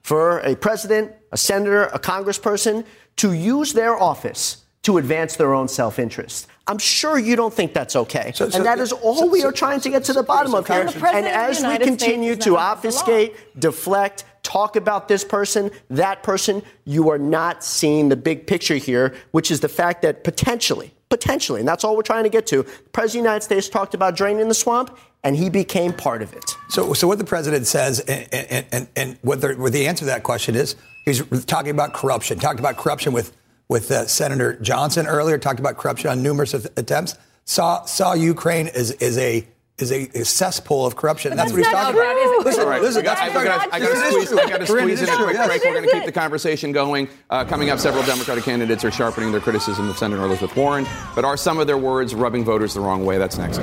for 0.03 0.41
a 0.41 0.55
president, 0.55 1.13
a 1.33 1.37
senator, 1.37 1.85
a 1.85 1.99
congressperson 1.99 2.85
to 3.17 3.33
use 3.33 3.73
their 3.73 3.97
office 3.97 4.65
to 4.87 4.99
advance 4.99 5.35
their 5.35 5.53
own 5.53 5.67
self 5.67 5.99
interest. 5.99 6.47
I'm 6.69 6.79
sure 6.79 7.19
you 7.19 7.35
don't 7.35 7.53
think 7.53 7.75
that's 7.75 7.97
okay. 7.97 8.31
So- 8.35 8.49
so- 8.49 8.57
and 8.57 8.67
that 8.67 8.79
is 8.79 8.93
all 8.93 9.17
so- 9.17 9.27
we 9.27 9.43
are 9.43 9.51
trying 9.51 9.81
to 9.81 9.89
get 9.89 10.05
to 10.05 10.13
the 10.13 10.23
bottom 10.23 10.55
of 10.55 10.67
here. 10.67 10.85
the 10.85 10.93
President 10.93 11.27
And 11.27 11.27
as 11.27 11.61
we 11.61 11.79
continue 11.79 12.33
States 12.35 12.45
to 12.45 12.51
is 12.51 12.57
not 12.57 12.73
above 12.73 12.83
the 12.83 12.89
law. 12.91 12.95
obfuscate, 12.95 13.61
deflect, 13.61 14.25
talk 14.47 14.77
about 14.77 15.09
this 15.09 15.25
person, 15.25 15.73
that 15.91 16.23
person, 16.23 16.63
you 16.85 17.11
are 17.11 17.19
not 17.19 17.65
seeing 17.65 18.09
the 18.09 18.17
big 18.17 18.47
picture 18.47 18.77
here, 18.77 19.13
which 19.33 19.51
is 19.51 19.59
the 19.59 19.69
fact 19.69 20.03
that 20.03 20.23
potentially, 20.23 20.93
potentially, 21.09 21.59
and 21.61 21.69
that's 21.69 21.83
all 21.83 21.97
we're 21.97 22.03
trying 22.03 22.23
to 22.23 22.31
get 22.31 22.47
to, 22.47 22.63
the 22.63 22.91
President 22.93 23.07
of 23.07 23.13
the 23.13 23.19
United 23.19 23.43
States 23.43 23.69
talked 23.69 23.93
about 23.93 24.17
draining 24.17 24.47
the 24.49 24.55
swamp, 24.55 24.97
and 25.25 25.35
he 25.37 25.51
became 25.51 25.93
part 25.93 26.23
of 26.23 26.33
it. 26.33 26.45
So, 26.69 26.93
so 26.93 27.09
what 27.09 27.19
the 27.19 27.25
president 27.25 27.67
says, 27.67 27.99
and, 28.01 28.29
and, 28.33 28.67
and, 28.71 28.89
and 28.95 29.19
what, 29.23 29.41
the, 29.41 29.55
what 29.55 29.73
the 29.73 29.89
answer 29.89 30.01
to 30.01 30.07
that 30.07 30.23
question 30.23 30.55
is, 30.55 30.77
he's 31.05 31.45
talking 31.47 31.73
about 31.73 31.93
corruption. 31.93 32.39
Talked 32.39 32.61
about 32.61 32.77
corruption 32.77 33.13
with 33.13 33.33
with 33.69 33.91
uh, 33.91 34.07
Senator 34.07 34.57
Johnson 34.61 35.09
earlier. 35.09 35.39
Talked 35.39 35.59
about 35.59 35.77
corruption 35.77 36.09
on 36.09 36.23
numerous 36.23 36.55
attempts. 36.55 37.17
Saw 37.45 37.85
saw 37.85 38.13
Ukraine 38.13 38.69
as 38.69 38.93
is 38.93 39.19
a 39.19 39.45
is 39.79 39.93
a, 39.93 40.09
a 40.19 40.25
cesspool 40.25 40.87
of 40.87 40.97
corruption. 40.97 41.33
And 41.33 41.39
that's, 41.39 41.53
what 41.53 41.59
he's 41.59 41.69
talking 41.69 41.95
true. 41.95 42.03
about. 42.03 42.47
Listen, 42.47 42.63
All 42.63 42.69
right, 42.71 42.81
listen, 42.81 43.03
I, 43.03 43.05
that's 43.05 43.21
I, 43.21 43.29
what 43.29 43.37
I, 43.37 43.41
I'm 43.41 43.45
gotta, 43.47 43.75
I 43.75 43.79
talking 43.79 43.95
gotta 43.95 44.11
squeeze, 44.11 44.33
I 44.33 44.49
gotta 44.49 44.67
squeeze 44.67 45.03
in 45.03 45.09
a 45.09 45.13
is 45.13 45.17
quick 45.17 45.19
true, 45.19 45.25
break. 45.27 45.37
yes. 45.37 45.65
We're 45.65 45.73
going 45.75 45.85
to 45.85 45.91
keep 45.91 46.05
the 46.07 46.13
conversation 46.13 46.73
going. 46.73 47.09
Uh, 47.29 47.45
coming 47.45 47.69
up, 47.71 47.79
several 47.79 48.03
Democratic 48.05 48.45
candidates 48.45 48.85
are 48.85 48.91
sharpening 48.91 49.33
their 49.33 49.41
criticism 49.41 49.89
of 49.91 49.99
Senator 49.99 50.23
Elizabeth 50.25 50.57
Warren, 50.57 50.87
but 51.15 51.25
are 51.25 51.37
some 51.37 51.59
of 51.59 51.67
their 51.67 51.77
words 51.79 52.15
rubbing 52.15 52.45
voters 52.45 52.73
the 52.73 52.81
wrong 52.81 53.05
way? 53.05 53.19
That's 53.19 53.37
next. 53.37 53.61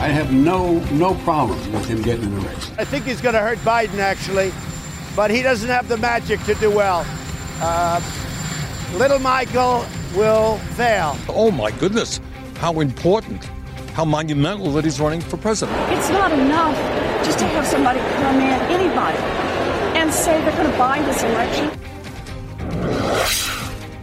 I 0.00 0.10
have 0.10 0.32
no 0.32 0.78
no 0.92 1.14
problem 1.16 1.58
with 1.72 1.86
him 1.86 2.00
getting 2.02 2.24
in 2.24 2.34
the 2.36 2.40
race. 2.40 2.70
I 2.78 2.84
think 2.84 3.04
he's 3.04 3.20
going 3.20 3.34
to 3.34 3.40
hurt 3.40 3.58
Biden, 3.58 3.98
actually, 3.98 4.52
but 5.16 5.30
he 5.32 5.42
doesn't 5.42 5.68
have 5.68 5.88
the 5.88 5.96
magic 5.98 6.42
to 6.44 6.54
do 6.54 6.70
well. 6.70 7.04
Uh, 7.60 8.00
little 8.94 9.18
Michael 9.18 9.84
will 10.14 10.58
fail. 10.76 11.16
Oh 11.28 11.50
my 11.50 11.70
goodness, 11.72 12.20
how 12.56 12.80
important, 12.80 13.44
how 13.94 14.04
monumental 14.04 14.72
that 14.72 14.84
he's 14.84 15.00
running 15.00 15.20
for 15.20 15.36
president. 15.36 15.76
It's 15.92 16.08
not 16.10 16.32
enough 16.32 16.76
just 17.24 17.38
to 17.40 17.46
have 17.46 17.66
somebody 17.66 18.00
come 18.00 18.36
in, 18.36 18.60
anybody, 18.70 19.18
and 19.98 20.12
say 20.12 20.40
they're 20.42 20.56
going 20.56 20.70
to 20.70 20.78
buy 20.78 21.02
this 21.02 21.22
election. 21.22 21.70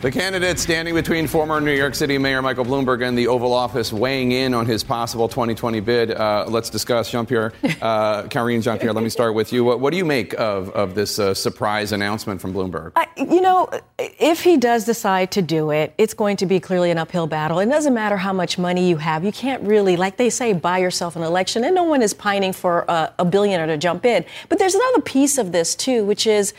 The 0.06 0.12
candidate 0.12 0.60
standing 0.60 0.94
between 0.94 1.26
former 1.26 1.60
New 1.60 1.74
York 1.74 1.96
City 1.96 2.20
Mayor 2.20 2.40
Michael 2.40 2.64
Bloomberg 2.64 3.04
and 3.04 3.18
the 3.18 3.26
Oval 3.26 3.52
Office 3.52 3.92
weighing 3.92 4.34
in 4.34 4.54
on 4.54 4.68
his 4.68 4.84
possible 4.84 5.28
2020 5.28 5.80
bid. 5.80 6.12
Uh, 6.12 6.46
let's 6.48 6.70
discuss. 6.70 7.10
Jean 7.10 7.26
Pierre, 7.26 7.54
uh, 7.82 8.22
Karine 8.30 8.62
Jean 8.62 8.78
Pierre, 8.78 8.94
let 8.94 9.04
me 9.04 9.10
start 9.10 9.34
with 9.34 9.52
you. 9.52 9.64
What, 9.64 9.80
what 9.80 9.90
do 9.90 9.98
you 9.98 10.06
make 10.06 10.34
of, 10.36 10.70
of 10.70 10.94
this 10.94 11.18
uh, 11.18 11.34
surprise 11.34 11.92
announcement 11.92 12.40
from 12.40 12.54
Bloomberg? 12.54 12.92
I, 12.96 13.08
you 13.18 13.42
know, 13.42 13.68
if 13.98 14.44
he 14.44 14.58
does 14.58 14.86
decide 14.86 15.32
to 15.32 15.42
do 15.42 15.72
it, 15.72 15.96
it's 15.98 16.14
going 16.14 16.38
to 16.38 16.46
be 16.46 16.60
clearly 16.60 16.92
an 16.92 17.00
uphill 17.00 17.26
battle. 17.26 17.58
It 17.58 17.66
doesn't 17.66 17.96
matter 17.96 18.18
how 18.18 18.32
much 18.32 18.60
money 18.60 18.88
you 18.88 18.98
have. 18.98 19.24
You 19.24 19.32
can't 19.32 19.64
really, 19.64 19.98
like 19.98 20.18
they 20.18 20.30
say, 20.30 20.54
buy 20.54 20.78
yourself 20.78 21.16
an 21.16 21.24
election. 21.24 21.64
And 21.64 21.74
no 21.74 21.84
one 21.84 22.04
is 22.04 22.14
pining 22.14 22.54
for 22.54 22.86
a, 22.88 23.12
a 23.18 23.26
billionaire 23.26 23.66
to 23.66 23.78
jump 23.78 24.06
in. 24.06 24.24
But 24.50 24.60
there's 24.60 24.76
another 24.76 25.02
piece 25.02 25.40
of 25.40 25.52
this, 25.52 25.74
too, 25.74 26.06
which 26.06 26.28
is. 26.28 26.54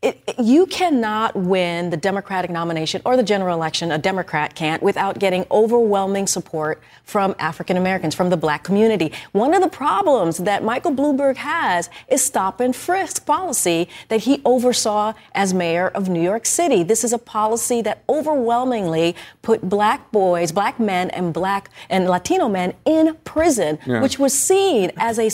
It, 0.00 0.22
you 0.38 0.66
cannot 0.66 1.34
win 1.34 1.90
the 1.90 1.96
Democratic 1.96 2.52
nomination 2.52 3.02
or 3.04 3.16
the 3.16 3.24
general 3.24 3.52
election, 3.56 3.90
a 3.90 3.98
Democrat 3.98 4.54
can't, 4.54 4.80
without 4.80 5.18
getting 5.18 5.44
overwhelming 5.50 6.28
support 6.28 6.80
from 7.02 7.34
African 7.40 7.76
Americans, 7.76 8.14
from 8.14 8.30
the 8.30 8.36
black 8.36 8.62
community. 8.62 9.10
One 9.32 9.54
of 9.54 9.60
the 9.60 9.68
problems 9.68 10.38
that 10.38 10.62
Michael 10.62 10.92
Bloomberg 10.92 11.34
has 11.38 11.90
is 12.06 12.24
stop 12.24 12.60
and 12.60 12.76
frisk 12.76 13.26
policy 13.26 13.88
that 14.06 14.20
he 14.20 14.40
oversaw 14.44 15.14
as 15.34 15.52
mayor 15.52 15.88
of 15.88 16.08
New 16.08 16.22
York 16.22 16.46
City. 16.46 16.84
This 16.84 17.02
is 17.02 17.12
a 17.12 17.18
policy 17.18 17.82
that 17.82 18.04
overwhelmingly 18.08 19.16
put 19.42 19.68
black 19.68 20.12
boys, 20.12 20.52
black 20.52 20.78
men, 20.78 21.10
and 21.10 21.34
black 21.34 21.70
and 21.90 22.08
Latino 22.08 22.48
men 22.48 22.72
in 22.84 23.16
prison, 23.24 23.80
Yeah. 23.84 24.00
which 24.00 24.16
was 24.20 24.32
seen 24.32 24.92
as 24.96 25.18
a 25.18 25.26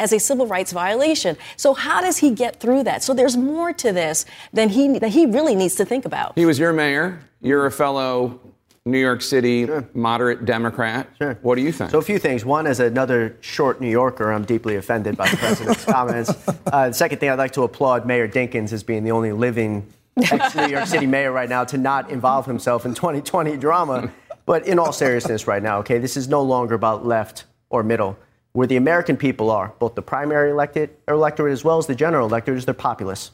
as 0.00 0.12
a 0.12 0.18
civil 0.18 0.48
rights 0.48 0.72
violation. 0.72 1.36
So 1.56 1.72
how 1.74 2.00
does 2.00 2.16
he 2.18 2.32
get 2.32 2.58
through 2.58 2.82
that? 2.84 3.04
So 3.04 3.14
there's 3.14 3.36
more 3.36 3.72
to 3.74 3.92
this 3.92 4.07
than 4.52 4.68
he 4.68 4.98
that 4.98 5.10
he 5.10 5.26
really 5.26 5.54
needs 5.54 5.74
to 5.76 5.84
think 5.84 6.04
about. 6.04 6.32
He 6.36 6.46
was 6.46 6.58
your 6.58 6.72
mayor. 6.72 7.20
You're 7.40 7.66
a 7.66 7.70
fellow 7.70 8.40
New 8.84 8.98
York 8.98 9.22
City 9.22 9.68
moderate 9.94 10.44
Democrat. 10.44 11.08
Sure. 11.18 11.38
What 11.42 11.56
do 11.56 11.62
you 11.62 11.72
think? 11.72 11.90
So 11.90 11.98
a 11.98 12.02
few 12.02 12.18
things. 12.18 12.44
One, 12.44 12.66
as 12.66 12.80
another 12.80 13.36
short 13.40 13.80
New 13.80 13.90
Yorker, 13.90 14.32
I'm 14.32 14.44
deeply 14.44 14.76
offended 14.76 15.16
by 15.16 15.28
the 15.28 15.36
president's 15.36 15.84
comments. 15.96 16.30
Uh, 16.66 16.88
the 16.88 16.94
second 16.94 17.18
thing, 17.18 17.28
I'd 17.30 17.38
like 17.38 17.52
to 17.52 17.62
applaud 17.62 18.06
Mayor 18.06 18.28
Dinkins 18.28 18.72
as 18.72 18.82
being 18.82 19.04
the 19.04 19.12
only 19.12 19.32
living 19.32 19.86
ex-New 20.16 20.66
York 20.68 20.86
City 20.86 21.06
mayor 21.16 21.32
right 21.32 21.48
now 21.48 21.64
to 21.64 21.78
not 21.78 22.10
involve 22.10 22.46
himself 22.46 22.84
in 22.86 22.94
2020 22.94 23.56
drama. 23.56 24.12
But 24.46 24.66
in 24.66 24.78
all 24.78 24.92
seriousness, 24.92 25.46
right 25.46 25.62
now, 25.62 25.78
okay, 25.80 25.98
this 25.98 26.16
is 26.16 26.26
no 26.28 26.42
longer 26.42 26.74
about 26.74 27.04
left 27.06 27.44
or 27.68 27.82
middle. 27.82 28.18
Where 28.52 28.66
the 28.66 28.76
American 28.76 29.18
people 29.18 29.50
are, 29.50 29.74
both 29.78 29.94
the 29.94 30.02
primary 30.02 30.50
elected 30.50 30.90
electorate 31.06 31.52
as 31.52 31.62
well 31.62 31.76
as 31.78 31.86
the 31.86 31.94
general 31.94 32.26
electorate, 32.26 32.56
is 32.56 32.64
their 32.64 32.74
populace. 32.74 33.30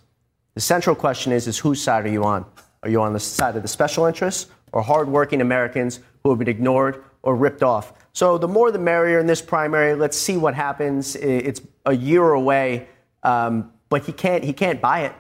The 0.55 0.61
central 0.61 0.95
question 0.95 1.33
is, 1.33 1.49
is 1.49 1.59
whose 1.59 1.83
side 1.83 2.05
are 2.07 2.11
you 2.11 2.25
on? 2.25 2.47
Are 2.85 2.89
you 2.89 3.03
on 3.03 3.13
the 3.13 3.21
side 3.21 3.57
of 3.57 3.63
the 3.63 3.69
special 3.69 4.05
interests 4.05 4.51
or 4.73 4.83
hardworking 4.83 5.41
Americans 5.41 6.01
who 6.23 6.31
have 6.31 6.39
been 6.39 6.49
ignored 6.49 7.03
or 7.23 7.35
ripped 7.35 7.65
off? 7.65 7.93
So 8.13 8.39
the 8.39 8.47
more 8.47 8.71
the 8.71 8.79
merrier 8.79 9.19
in 9.19 9.27
this 9.27 9.43
primary. 9.43 9.97
Let's 9.97 10.17
see 10.17 10.37
what 10.37 10.55
happens. 10.55 11.17
It's 11.17 11.61
a 11.87 11.95
year 11.95 12.33
away, 12.35 12.87
um, 13.25 13.73
but 13.89 14.05
he 14.05 14.13
can't 14.13 14.45
he 14.45 14.53
can't 14.53 14.81
buy 14.81 15.01
it. 15.01 15.15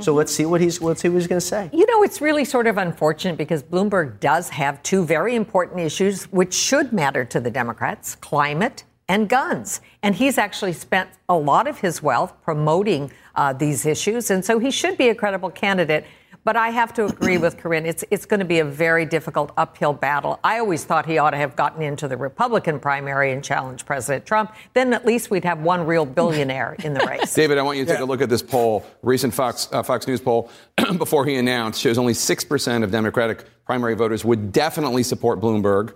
So 0.00 0.14
let's 0.14 0.32
see 0.32 0.46
what 0.46 0.60
he's 0.60 0.82
let's 0.82 1.00
see 1.00 1.08
what 1.08 1.18
he's 1.18 1.28
going 1.28 1.40
to 1.40 1.46
say. 1.46 1.70
You 1.72 1.86
know, 1.86 2.02
it's 2.02 2.20
really 2.20 2.44
sort 2.44 2.66
of 2.66 2.76
unfortunate 2.76 3.36
because 3.36 3.62
Bloomberg 3.62 4.18
does 4.18 4.48
have 4.48 4.82
two 4.82 5.04
very 5.04 5.36
important 5.36 5.78
issues 5.78 6.24
which 6.32 6.54
should 6.54 6.92
matter 6.92 7.24
to 7.26 7.38
the 7.38 7.50
Democrats 7.50 8.16
climate 8.16 8.82
and 9.08 9.28
guns. 9.28 9.80
And 10.02 10.14
he's 10.14 10.38
actually 10.38 10.72
spent 10.72 11.10
a 11.28 11.36
lot 11.36 11.66
of 11.66 11.78
his 11.78 12.02
wealth 12.02 12.34
promoting 12.42 13.10
uh, 13.34 13.52
these 13.52 13.86
issues. 13.86 14.30
And 14.30 14.44
so 14.44 14.58
he 14.58 14.70
should 14.70 14.96
be 14.96 15.08
a 15.08 15.14
credible 15.14 15.50
candidate. 15.50 16.04
But 16.44 16.56
I 16.56 16.70
have 16.70 16.92
to 16.94 17.04
agree 17.04 17.38
with 17.38 17.56
Karine. 17.56 17.86
It's, 17.86 18.04
it's 18.10 18.26
going 18.26 18.40
to 18.40 18.46
be 18.46 18.58
a 18.58 18.64
very 18.64 19.06
difficult 19.06 19.52
uphill 19.56 19.92
battle. 19.92 20.40
I 20.42 20.58
always 20.58 20.84
thought 20.84 21.06
he 21.06 21.18
ought 21.18 21.30
to 21.30 21.36
have 21.36 21.54
gotten 21.54 21.82
into 21.82 22.08
the 22.08 22.16
Republican 22.16 22.80
primary 22.80 23.30
and 23.30 23.44
challenged 23.44 23.86
President 23.86 24.26
Trump. 24.26 24.52
Then 24.74 24.92
at 24.92 25.06
least 25.06 25.30
we'd 25.30 25.44
have 25.44 25.60
one 25.60 25.86
real 25.86 26.04
billionaire 26.04 26.74
in 26.82 26.94
the 26.94 27.00
race. 27.06 27.32
David, 27.32 27.58
I 27.58 27.62
want 27.62 27.78
you 27.78 27.84
to 27.84 27.92
take 27.92 28.00
a 28.00 28.04
look 28.04 28.20
at 28.20 28.28
this 28.28 28.42
poll, 28.42 28.84
recent 29.02 29.32
Fox, 29.32 29.68
uh, 29.70 29.84
Fox 29.84 30.08
News 30.08 30.20
poll 30.20 30.50
before 30.98 31.24
he 31.26 31.36
announced, 31.36 31.80
shows 31.80 31.96
only 31.96 32.12
6% 32.12 32.82
of 32.82 32.90
Democratic 32.90 33.44
primary 33.64 33.94
voters 33.94 34.24
would 34.24 34.50
definitely 34.50 35.04
support 35.04 35.40
Bloomberg. 35.40 35.94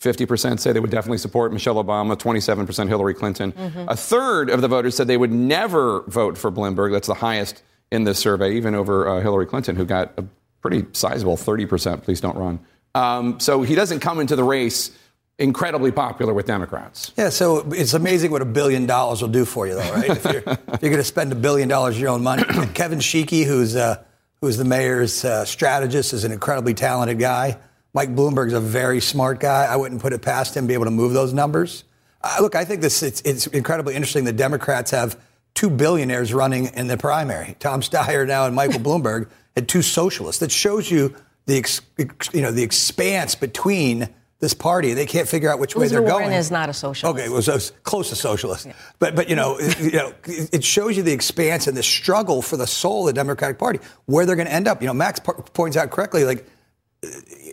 50% 0.00 0.60
say 0.60 0.72
they 0.72 0.80
would 0.80 0.90
definitely 0.90 1.18
support 1.18 1.52
Michelle 1.52 1.82
Obama, 1.82 2.16
27% 2.16 2.88
Hillary 2.88 3.14
Clinton. 3.14 3.52
A 3.88 3.96
third 3.96 4.48
of 4.48 4.60
the 4.60 4.68
voters 4.68 4.96
said 4.96 5.08
they 5.08 5.16
would 5.16 5.32
never 5.32 6.02
vote 6.02 6.38
for 6.38 6.52
Bloomberg. 6.52 6.92
That's 6.92 7.08
the 7.08 7.14
highest 7.14 7.62
in 7.90 8.04
this 8.04 8.18
survey, 8.18 8.54
even 8.54 8.74
over 8.74 9.08
uh, 9.08 9.20
Hillary 9.20 9.46
Clinton, 9.46 9.74
who 9.74 9.84
got 9.84 10.12
a 10.16 10.24
pretty 10.60 10.86
sizable 10.92 11.36
30%, 11.36 12.02
please 12.02 12.20
don't 12.20 12.36
run. 12.36 12.60
Um, 12.94 13.40
so 13.40 13.62
he 13.62 13.74
doesn't 13.74 14.00
come 14.00 14.20
into 14.20 14.36
the 14.36 14.44
race 14.44 14.90
incredibly 15.38 15.92
popular 15.92 16.34
with 16.34 16.46
Democrats. 16.46 17.12
Yeah, 17.16 17.28
so 17.30 17.70
it's 17.72 17.94
amazing 17.94 18.30
what 18.30 18.42
a 18.42 18.46
billion 18.46 18.86
dollars 18.86 19.22
will 19.22 19.28
do 19.28 19.44
for 19.44 19.66
you, 19.66 19.74
though, 19.74 19.92
right? 19.92 20.10
if 20.10 20.24
you're, 20.24 20.42
you're 20.42 20.90
going 20.90 20.96
to 20.96 21.04
spend 21.04 21.32
a 21.32 21.36
billion 21.36 21.68
dollars 21.68 21.94
of 21.94 22.00
your 22.00 22.10
own 22.10 22.22
money. 22.22 22.42
Kevin 22.74 22.98
Sheekey, 22.98 23.44
who's 23.44 23.76
uh, 23.76 24.02
who's 24.40 24.56
the 24.56 24.64
mayor's 24.64 25.24
uh, 25.24 25.44
strategist, 25.44 26.12
is 26.12 26.24
an 26.24 26.32
incredibly 26.32 26.74
talented 26.74 27.18
guy. 27.18 27.58
Mike 27.94 28.14
Bloomberg's 28.14 28.52
a 28.52 28.60
very 28.60 29.00
smart 29.00 29.40
guy. 29.40 29.64
I 29.64 29.76
wouldn't 29.76 30.00
put 30.00 30.12
it 30.12 30.22
past 30.22 30.56
him 30.56 30.64
to 30.64 30.68
be 30.68 30.74
able 30.74 30.84
to 30.84 30.90
move 30.90 31.12
those 31.12 31.32
numbers. 31.32 31.84
Uh, 32.22 32.36
look, 32.40 32.54
I 32.54 32.64
think 32.64 32.80
this 32.80 33.02
it's, 33.02 33.20
it's 33.22 33.46
incredibly 33.48 33.94
interesting. 33.94 34.24
The 34.24 34.32
Democrats 34.32 34.90
have 34.90 35.18
two 35.54 35.70
billionaires 35.70 36.34
running 36.34 36.66
in 36.74 36.86
the 36.86 36.96
primary. 36.96 37.56
Tom 37.58 37.80
Steyer 37.80 38.26
now 38.26 38.46
and 38.46 38.54
Michael 38.54 38.80
Bloomberg 38.80 39.28
and 39.56 39.68
two 39.68 39.82
socialists. 39.82 40.40
That 40.40 40.52
shows 40.52 40.90
you 40.90 41.14
the 41.46 41.56
ex, 41.56 41.80
you 42.32 42.42
know 42.42 42.52
the 42.52 42.62
expanse 42.62 43.34
between 43.34 44.08
this 44.40 44.54
party. 44.54 44.92
They 44.94 45.06
can't 45.06 45.28
figure 45.28 45.50
out 45.50 45.58
which 45.58 45.74
way 45.74 45.88
they're 45.88 46.02
Warren 46.02 46.26
going. 46.26 46.32
is 46.32 46.50
not 46.50 46.68
a 46.68 46.72
socialist. 46.72 47.04
Okay, 47.18 47.28
it 47.28 47.32
was, 47.32 47.48
it 47.48 47.54
was 47.54 47.72
close 47.82 48.10
to 48.10 48.16
socialist, 48.16 48.68
but 48.98 49.16
but 49.16 49.28
you 49.28 49.36
know, 49.36 49.56
it, 49.58 49.80
you 49.80 49.92
know, 49.92 50.12
it 50.24 50.62
shows 50.62 50.96
you 50.96 51.02
the 51.02 51.12
expanse 51.12 51.66
and 51.66 51.76
the 51.76 51.82
struggle 51.82 52.42
for 52.42 52.56
the 52.56 52.66
soul 52.66 53.08
of 53.08 53.14
the 53.14 53.18
Democratic 53.18 53.58
Party, 53.58 53.80
where 54.06 54.26
they're 54.26 54.36
going 54.36 54.46
to 54.46 54.54
end 54.54 54.68
up. 54.68 54.82
You 54.82 54.88
know, 54.88 54.94
Max 54.94 55.20
po- 55.20 55.32
points 55.54 55.76
out 55.76 55.90
correctly, 55.90 56.24
like 56.24 56.46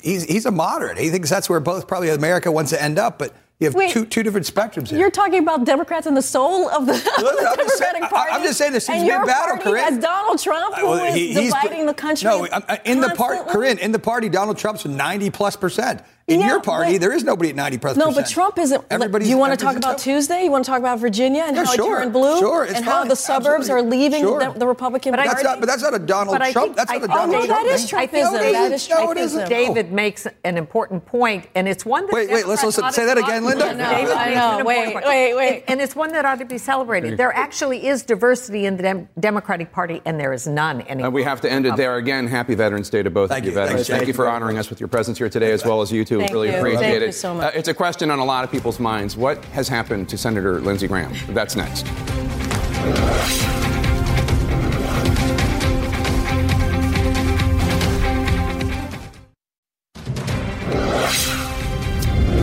he's 0.06 0.24
he's 0.24 0.46
a 0.46 0.52
moderate. 0.52 0.98
He 0.98 1.10
thinks 1.10 1.30
that's 1.30 1.50
where 1.50 1.60
both 1.60 1.88
probably 1.88 2.10
America 2.10 2.52
wants 2.52 2.72
to 2.72 2.82
end 2.82 2.98
up, 2.98 3.20
but 3.20 3.34
you 3.60 3.68
have 3.68 3.74
Wait, 3.76 3.92
two 3.92 4.06
two 4.06 4.22
different 4.24 4.46
spectrums 4.46 4.90
here. 4.90 5.00
You're 5.00 5.10
talking 5.12 5.40
about 5.40 5.66
Democrats 5.66 6.08
and 6.08 6.16
the 6.16 6.22
soul 6.22 6.70
of 6.70 6.86
the, 6.86 6.94
of 6.96 7.00
the 7.02 7.48
I'm 7.50 7.58
just 7.58 7.78
saying- 7.78 7.94
Democratic 7.94 8.04
I- 8.04 8.08
Party. 8.10 8.32
I'm 8.32 8.44
just 8.44 8.58
saying 8.58 8.72
this 8.74 8.86
seems 8.86 9.00
to 9.00 9.06
be 9.06 9.12
a 9.12 9.26
battle, 9.26 9.56
party 9.58 9.70
Karine. 9.72 9.84
has 9.84 9.98
Donald 10.00 10.40
Trump, 10.40 10.76
uh, 10.78 10.80
who 10.82 10.88
Well, 10.88 11.06
is 11.06 11.16
he- 11.16 11.34
he's- 11.34 11.54
dividing 11.54 11.86
the 11.86 11.94
country. 11.94 12.30
No, 12.30 12.46
I'm- 12.48 12.64
uh, 12.68 12.78
in 12.86 13.02
the 13.02 13.10
part. 13.10 13.48
Karine, 13.50 13.78
in 13.80 13.92
the 13.92 14.00
party, 14.00 14.30
Donald 14.30 14.58
Trump's 14.58 14.86
90 14.86 15.30
plus 15.32 15.56
percent, 15.56 16.02
In 16.28 16.40
Yeah, 16.40 16.48
your 16.48 16.60
party, 16.60 16.94
but- 16.94 17.02
there 17.02 17.14
is 17.14 17.24
nobody 17.24 17.52
at 17.52 17.56
90%. 17.56 17.98
No, 17.98 18.12
but 18.12 18.28
Trump 18.28 18.58
isn't. 18.58 18.84
Everybody's- 18.90 19.30
you 19.30 19.38
want 19.38 19.52
to 19.52 19.58
talk 19.58 19.74
everybody's 19.76 19.86
about 19.94 20.00
Tuesday? 20.00 20.44
You 20.44 20.50
want 20.50 20.66
to 20.66 20.72
talk 20.72 20.80
about 20.80 20.98
Virginia 20.98 21.44
and 21.46 21.56
Yeah, 21.56 21.66
how 21.66 21.72
sure, 21.74 21.98
it 21.98 22.00
turned 22.00 22.14
blue? 22.14 22.40
sure, 22.40 22.64
it's 22.64 22.74
and 22.78 22.84
how 22.84 23.04
the 23.06 23.16
suburbs 23.16 23.70
absolutely. 23.70 23.88
are 23.88 23.92
leaving 24.02 24.22
Sure. 24.24 24.40
the, 24.40 24.58
the 24.60 24.66
Republican 24.66 25.12
But 25.12 25.18
Party? 25.18 25.30
that's 25.30 25.44
not- 25.44 25.60
but 25.60 25.68
that's 25.68 25.84
not 25.84 25.94
a 25.94 26.00
Donald 26.00 26.40
But 26.40 26.52
Trump- 26.52 26.66
think- 26.70 26.78
that's 26.78 26.92
not 26.92 27.02
I- 27.02 27.06
a 27.06 27.08
Donald 27.08 27.30
oh, 27.30 27.32
no, 27.42 27.46
Trump 27.46 27.50
that 27.62 27.66
thing. 27.68 27.76
is 27.76 27.94
I 27.94 27.98
Trumpism. 28.08 28.10
think- 28.10 28.54
that 28.54 28.72
is 28.72 28.92
I 28.92 28.96
think 28.96 29.18
Trumpism. 29.20 29.50
David 29.50 29.92
makes 29.92 30.28
an 30.44 30.58
important 30.58 31.06
point, 31.06 31.46
and 31.54 31.68
it's 31.68 31.86
one 31.86 32.08
that 32.08 32.14
Wait, 32.16 32.32
wait, 32.32 32.48
let's 32.48 32.62
Democrats 32.62 32.78
listen. 32.78 32.92
Say 32.94 33.06
that 33.06 33.20
again, 33.20 33.46
Linda. 33.46 33.66
I 33.68 33.74
know, 33.74 33.90
David 33.92 34.12
I 34.14 34.26
makes 34.26 34.36
know. 34.36 34.50
an 34.50 34.60
important 34.62 34.66
Wait, 34.68 34.94
point. 34.94 35.06
wait, 35.06 35.36
wait. 35.36 35.54
And, 35.54 35.64
and 35.68 35.82
it's 35.82 35.96
one 35.96 36.12
that 36.14 36.26
ought 36.26 36.40
to 36.40 36.46
be 36.46 36.58
celebrated. 36.58 37.18
There 37.20 37.36
actually 37.36 37.86
is 37.88 38.02
diversity 38.02 38.66
in 38.66 38.78
the 38.78 39.06
Democratic 39.20 39.72
Party, 39.72 40.02
and 40.06 40.20
there 40.20 40.34
is 40.34 40.48
none 40.48 40.82
anymore. 40.88 41.06
And 41.06 41.14
we 41.14 41.22
have 41.22 41.40
to 41.42 41.52
end 41.52 41.68
it 41.68 41.76
there 41.76 41.98
again. 41.98 42.26
Happy 42.26 42.56
Veterans 42.56 42.90
Day 42.90 43.04
to 43.04 43.12
both 43.12 43.30
Thank 43.30 43.42
of 43.42 43.46
you, 43.46 43.52
you. 43.52 43.56
veterans. 43.64 43.88
Thank 43.88 44.08
you 44.08 44.14
for 44.14 44.28
honoring 44.28 44.58
us 44.58 44.72
with 44.72 44.80
your 44.80 44.88
presence 44.88 45.20
here 45.20 45.30
today, 45.30 45.52
as 45.52 45.64
well 45.64 45.84
as 45.84 45.92
you 45.92 46.04
two. 46.04 46.15
Thank 46.20 46.32
really 46.32 46.50
you. 46.52 46.58
appreciate 46.58 46.82
Thank 46.82 47.02
it. 47.02 47.06
you 47.08 47.12
so 47.12 47.34
much. 47.36 47.54
Uh, 47.54 47.58
it's 47.58 47.68
a 47.68 47.74
question 47.74 48.12
on 48.12 48.20
a 48.20 48.26
lot 48.26 48.44
of 48.44 48.52
people's 48.52 48.80
minds. 48.80 49.16
What 49.18 49.44
has 49.46 49.68
happened 49.68 50.10
to 50.10 50.18
Senator 50.18 50.60
Lindsey 50.62 50.88
Graham? 50.88 51.14
That's 51.30 51.56
next. 51.56 51.88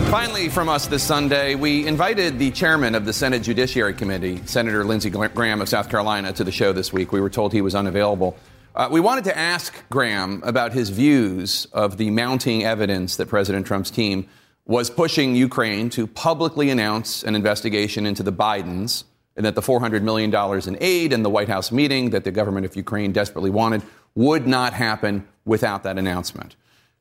Finally, 0.09 0.47
from 0.49 0.69
us 0.69 0.85
this 0.87 1.01
Sunday, 1.01 1.55
we 1.55 1.87
invited 1.87 2.37
the 2.37 2.51
chairman 2.51 2.93
of 2.93 3.03
the 3.05 3.11
Senate 3.11 3.41
Judiciary 3.41 3.95
Committee, 3.95 4.41
Senator 4.45 4.85
Lindsey 4.85 5.09
Graham 5.09 5.59
of 5.59 5.67
South 5.67 5.89
Carolina, 5.89 6.31
to 6.33 6.43
the 6.43 6.51
show 6.51 6.71
this 6.71 6.93
week. 6.93 7.11
We 7.11 7.19
were 7.19 7.31
told 7.31 7.51
he 7.51 7.61
was 7.61 7.73
unavailable. 7.73 8.37
Uh, 8.75 8.89
we 8.91 8.99
wanted 8.99 9.23
to 9.23 9.37
ask 9.37 9.87
Graham 9.89 10.41
about 10.43 10.73
his 10.73 10.89
views 10.89 11.67
of 11.73 11.97
the 11.97 12.09
mounting 12.09 12.63
evidence 12.63 13.17
that 13.17 13.27
President 13.27 13.67
Trump's 13.67 13.91
team 13.91 14.27
was 14.65 14.89
pushing 14.89 15.35
Ukraine 15.35 15.91
to 15.91 16.07
publicly 16.07 16.71
announce 16.71 17.23
an 17.23 17.35
investigation 17.35 18.07
into 18.07 18.23
the 18.23 18.31
Bidens 18.31 19.03
and 19.35 19.45
that 19.45 19.53
the 19.53 19.61
$400 19.61 20.01
million 20.01 20.33
in 20.67 20.77
aid 20.81 21.13
and 21.13 21.23
the 21.23 21.29
White 21.29 21.49
House 21.49 21.71
meeting 21.71 22.09
that 22.11 22.23
the 22.23 22.31
government 22.31 22.65
of 22.65 22.75
Ukraine 22.75 23.11
desperately 23.11 23.51
wanted 23.51 23.83
would 24.15 24.47
not 24.47 24.73
happen 24.73 25.27
without 25.45 25.83
that 25.83 25.99
announcement. 25.99 26.55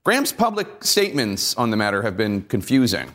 Graham's 0.04 0.32
public 0.32 0.84
statements 0.84 1.54
on 1.56 1.70
the 1.70 1.76
matter 1.78 2.02
have 2.02 2.18
been 2.18 2.42
confusing. 2.42 3.14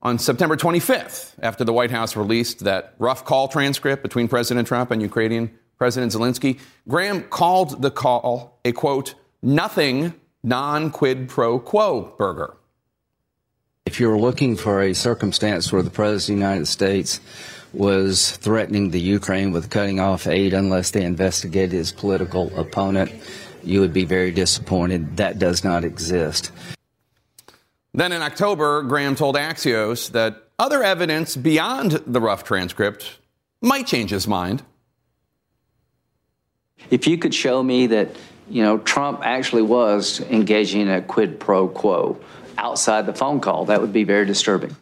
On 0.00 0.18
September 0.18 0.56
25th, 0.56 1.34
after 1.42 1.62
the 1.64 1.72
White 1.74 1.90
House 1.90 2.16
released 2.16 2.60
that 2.60 2.94
rough 2.98 3.26
call 3.26 3.48
transcript 3.48 4.02
between 4.02 4.28
President 4.28 4.66
Trump 4.66 4.92
and 4.92 5.02
Ukrainian 5.02 5.50
President 5.78 6.12
Zelensky, 6.12 6.58
Graham 6.88 7.22
called 7.22 7.80
the 7.82 7.90
call 7.90 8.58
a 8.64 8.72
quote, 8.72 9.14
nothing 9.42 10.12
non 10.42 10.90
quid 10.90 11.28
pro 11.28 11.58
quo 11.58 12.14
burger. 12.18 12.56
If 13.86 14.00
you're 14.00 14.18
looking 14.18 14.56
for 14.56 14.82
a 14.82 14.92
circumstance 14.92 15.72
where 15.72 15.82
the 15.82 15.90
President 15.90 16.22
of 16.22 16.26
the 16.26 16.46
United 16.46 16.66
States 16.66 17.20
was 17.72 18.32
threatening 18.32 18.90
the 18.90 19.00
Ukraine 19.00 19.52
with 19.52 19.70
cutting 19.70 20.00
off 20.00 20.26
aid 20.26 20.52
unless 20.52 20.90
they 20.90 21.04
investigated 21.04 21.72
his 21.72 21.92
political 21.92 22.56
opponent, 22.58 23.12
you 23.62 23.80
would 23.80 23.92
be 23.92 24.04
very 24.04 24.30
disappointed. 24.30 25.16
That 25.16 25.38
does 25.38 25.64
not 25.64 25.84
exist. 25.84 26.50
Then 27.94 28.12
in 28.12 28.22
October, 28.22 28.82
Graham 28.82 29.14
told 29.14 29.36
Axios 29.36 30.10
that 30.12 30.44
other 30.58 30.82
evidence 30.82 31.36
beyond 31.36 31.92
the 32.06 32.20
rough 32.20 32.44
transcript 32.44 33.18
might 33.62 33.86
change 33.86 34.10
his 34.10 34.26
mind. 34.26 34.62
If 36.90 37.06
you 37.06 37.18
could 37.18 37.34
show 37.34 37.62
me 37.62 37.86
that, 37.88 38.08
you 38.50 38.62
know, 38.62 38.78
Trump 38.78 39.20
actually 39.22 39.62
was 39.62 40.20
engaging 40.22 40.82
in 40.82 40.88
a 40.88 41.02
quid 41.02 41.38
pro 41.38 41.68
quo 41.68 42.18
outside 42.56 43.06
the 43.06 43.14
phone 43.14 43.40
call, 43.40 43.66
that 43.66 43.80
would 43.80 43.92
be 43.92 44.04
very 44.04 44.26
disturbing. 44.26 44.76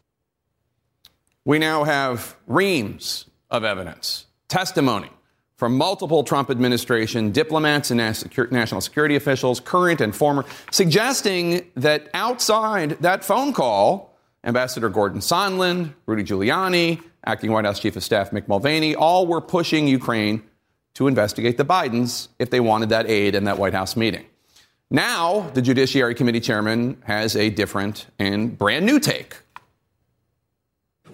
We 1.44 1.58
now 1.58 1.84
have 1.84 2.36
reams 2.46 3.26
of 3.50 3.64
evidence, 3.64 4.26
testimony 4.48 5.10
from 5.56 5.76
multiple 5.76 6.22
Trump 6.22 6.50
administration 6.50 7.32
diplomats 7.32 7.90
and 7.90 7.98
national 7.98 8.80
security 8.80 9.16
officials, 9.16 9.58
current 9.58 10.00
and 10.00 10.14
former, 10.14 10.44
suggesting 10.70 11.70
that 11.76 12.08
outside 12.12 12.90
that 13.00 13.24
phone 13.24 13.52
call, 13.52 14.18
Ambassador 14.44 14.88
Gordon 14.88 15.20
Sondland, 15.20 15.94
Rudy 16.04 16.22
Giuliani, 16.22 17.02
acting 17.24 17.50
White 17.52 17.64
House 17.64 17.80
Chief 17.80 17.96
of 17.96 18.04
Staff 18.04 18.30
Mick 18.32 18.48
Mulvaney, 18.48 18.94
all 18.94 19.26
were 19.26 19.40
pushing 19.40 19.88
Ukraine 19.88 20.42
to 20.96 21.08
investigate 21.08 21.58
the 21.58 21.64
Bidens 21.64 22.28
if 22.38 22.48
they 22.48 22.58
wanted 22.58 22.88
that 22.88 23.08
aid 23.08 23.34
in 23.34 23.44
that 23.44 23.58
White 23.58 23.74
House 23.74 23.96
meeting. 23.96 24.24
Now, 24.90 25.50
the 25.52 25.60
Judiciary 25.60 26.14
Committee 26.14 26.40
chairman 26.40 26.96
has 27.04 27.36
a 27.36 27.50
different 27.50 28.06
and 28.18 28.56
brand 28.56 28.86
new 28.86 28.98
take. 28.98 29.36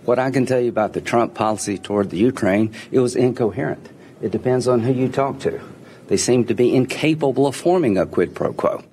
What 0.04 0.20
I 0.20 0.30
can 0.30 0.46
tell 0.46 0.60
you 0.60 0.68
about 0.68 0.92
the 0.92 1.00
Trump 1.00 1.34
policy 1.34 1.78
toward 1.78 2.10
the 2.10 2.16
Ukraine, 2.16 2.72
it 2.92 3.00
was 3.00 3.16
incoherent. 3.16 3.88
It 4.20 4.30
depends 4.30 4.68
on 4.68 4.80
who 4.80 4.92
you 4.92 5.08
talk 5.08 5.40
to. 5.40 5.60
They 6.06 6.16
seem 6.16 6.44
to 6.46 6.54
be 6.54 6.76
incapable 6.76 7.48
of 7.48 7.56
forming 7.56 7.98
a 7.98 8.06
quid 8.06 8.36
pro 8.36 8.52
quo. 8.52 8.84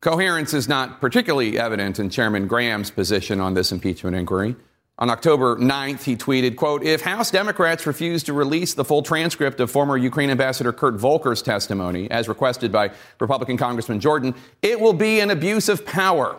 Coherence 0.00 0.52
is 0.52 0.68
not 0.68 1.00
particularly 1.00 1.58
evident 1.58 2.00
in 2.00 2.10
Chairman 2.10 2.48
Graham's 2.48 2.90
position 2.90 3.40
on 3.40 3.54
this 3.54 3.70
impeachment 3.70 4.16
inquiry. 4.16 4.56
On 4.98 5.10
October 5.10 5.56
9th, 5.56 6.04
he 6.04 6.16
tweeted, 6.16 6.56
quote, 6.56 6.82
if 6.82 7.02
House 7.02 7.30
Democrats 7.30 7.86
refuse 7.86 8.22
to 8.24 8.32
release 8.32 8.72
the 8.72 8.84
full 8.84 9.02
transcript 9.02 9.60
of 9.60 9.70
former 9.70 9.94
Ukraine 9.98 10.30
Ambassador 10.30 10.72
Kurt 10.72 10.96
Volker's 10.96 11.42
testimony, 11.42 12.10
as 12.10 12.28
requested 12.28 12.72
by 12.72 12.90
Republican 13.20 13.58
Congressman 13.58 14.00
Jordan, 14.00 14.34
it 14.62 14.80
will 14.80 14.94
be 14.94 15.20
an 15.20 15.30
abuse 15.30 15.68
of 15.68 15.84
power. 15.84 16.38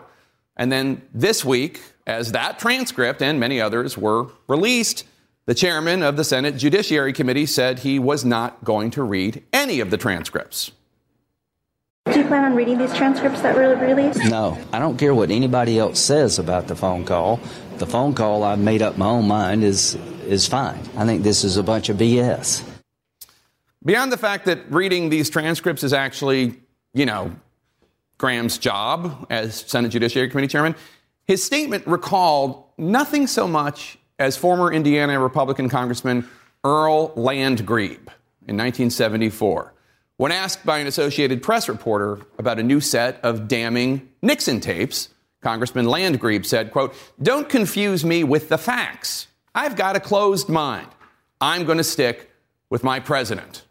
And 0.55 0.72
then 0.72 1.03
this 1.14 1.45
week, 1.45 1.84
as 2.08 2.32
that 2.32 2.58
transcript 2.58 3.22
and 3.22 3.39
many 3.39 3.62
others 3.62 3.95
were 3.95 4.32
released, 4.47 5.03
the 5.45 5.53
chairman 5.53 6.01
of 6.01 6.18
the 6.18 6.24
Senate 6.24 6.58
Judiciary 6.58 7.14
Committee 7.14 7.45
said 7.45 7.80
he 7.80 7.99
was 7.99 8.26
not 8.26 8.64
going 8.64 8.89
to 8.91 9.03
read 9.03 9.43
any 9.53 9.82
of 9.82 9.91
the 9.91 9.97
transcripts. 9.97 10.72
Do 12.12 12.20
you 12.20 12.26
plan 12.26 12.45
on 12.45 12.55
reading 12.55 12.78
these 12.78 12.93
transcripts 12.93 13.41
that 13.41 13.55
were 13.55 13.76
released? 13.76 14.24
No, 14.26 14.58
I 14.74 14.80
don't 14.80 14.97
care 14.97 15.14
what 15.14 15.30
anybody 15.30 15.78
else 15.78 15.99
says 15.99 16.39
about 16.39 16.68
the 16.68 16.76
phone 16.76 17.03
call. 17.03 17.39
The 17.78 17.86
phone 17.86 18.13
call 18.13 18.43
I've 18.43 18.59
made 18.59 18.82
up 18.82 18.97
my 18.97 19.07
own 19.07 19.28
mind 19.28 19.63
is 19.63 19.95
is 20.25 20.47
fine. 20.47 20.80
I 20.97 21.05
think 21.05 21.23
this 21.23 21.43
is 21.43 21.57
a 21.57 21.63
bunch 21.63 21.89
of 21.89 21.97
BS. 21.97 22.63
Beyond 23.86 24.11
the 24.11 24.17
fact 24.17 24.45
that 24.45 24.69
reading 24.71 25.09
these 25.09 25.30
transcripts 25.30 25.84
is 25.84 25.93
actually, 25.93 26.55
you 26.93 27.05
know, 27.05 27.34
Graham's 28.17 28.57
job 28.57 29.28
as 29.30 29.55
Senate 29.55 29.89
Judiciary 29.89 30.30
Committee 30.30 30.47
chairman, 30.47 30.75
his 31.25 31.43
statement 31.43 31.86
recalled 31.88 32.63
nothing 32.78 33.28
so 33.28 33.47
much 33.47 33.97
as 34.19 34.36
former 34.36 34.73
Indiana 34.73 35.19
Republican 35.19 35.69
Congressman 35.69 36.28
Earl 36.63 37.09
Landgrebe 37.15 38.09
in 38.47 38.57
1974 38.57 39.73
when 40.17 40.32
asked 40.32 40.65
by 40.65 40.80
an 40.80 40.88
Associated 40.88 41.43
Press 41.43 41.69
reporter 41.69 42.19
about 42.39 42.59
a 42.59 42.63
new 42.63 42.82
set 42.82 43.19
of 43.23 43.47
damning 43.47 44.09
Nixon 44.21 44.59
tapes. 44.59 45.09
Congressman 45.41 45.85
Landgrebe 45.85 46.45
said, 46.45 46.71
quote, 46.71 46.95
Don't 47.21 47.47
confuse 47.47 48.03
me 48.03 48.23
with 48.23 48.49
the 48.49 48.57
facts. 48.57 49.27
I've 49.53 49.75
got 49.75 49.95
a 49.95 49.99
closed 49.99 50.49
mind. 50.49 50.88
I'm 51.39 51.65
going 51.65 51.77
to 51.77 51.83
stick 51.83 52.31
with 52.69 52.83
my 52.83 52.99
president. 52.99 53.63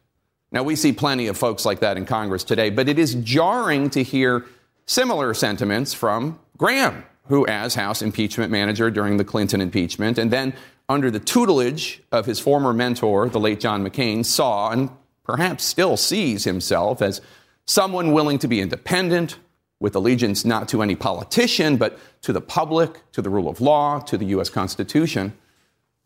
Now, 0.53 0.63
we 0.63 0.77
see 0.77 0.93
plenty 0.93 1.27
of 1.27 1.37
folks 1.37 1.65
like 1.65 1.81
that 1.81 1.97
in 1.97 2.07
Congress 2.07 2.45
today, 2.45 2.71
but 2.71 2.89
it 2.89 2.99
is 2.99 3.15
jarring 3.17 3.91
to 3.91 4.03
hear 4.03 4.47
similar 4.87 5.35
sentiments 5.35 5.93
from 5.93 6.39
Graham, 6.57 7.05
who, 7.27 7.47
as 7.47 7.75
House 7.75 8.01
impeachment 8.01 8.53
manager 8.53 8.91
during 8.91 9.17
the 9.17 9.25
Clinton 9.25 9.61
impeachment, 9.61 10.19
and 10.19 10.31
then 10.31 10.55
under 10.89 11.11
the 11.11 11.19
tutelage 11.19 12.01
of 12.13 12.27
his 12.27 12.39
former 12.39 12.73
mentor, 12.73 13.29
the 13.29 13.41
late 13.41 13.59
John 13.59 13.85
McCain, 13.85 14.25
saw 14.25 14.71
and 14.71 14.91
perhaps 15.25 15.65
still 15.65 15.97
sees 15.97 16.45
himself 16.45 17.03
as 17.03 17.21
someone 17.65 18.13
willing 18.13 18.39
to 18.39 18.49
be 18.49 18.61
independent, 18.61 19.37
with 19.79 19.95
allegiance 19.95 20.45
not 20.45 20.69
to 20.69 20.83
any 20.83 20.97
politician, 20.97 21.77
but 21.77 21.99
to 22.23 22.33
the 22.33 22.41
public, 22.41 23.11
to 23.13 23.21
the 23.21 23.31
rule 23.31 23.49
of 23.49 23.61
law, 23.61 23.99
to 24.01 24.17
the 24.17 24.27
U.S. 24.27 24.49
Constitution. 24.49 25.33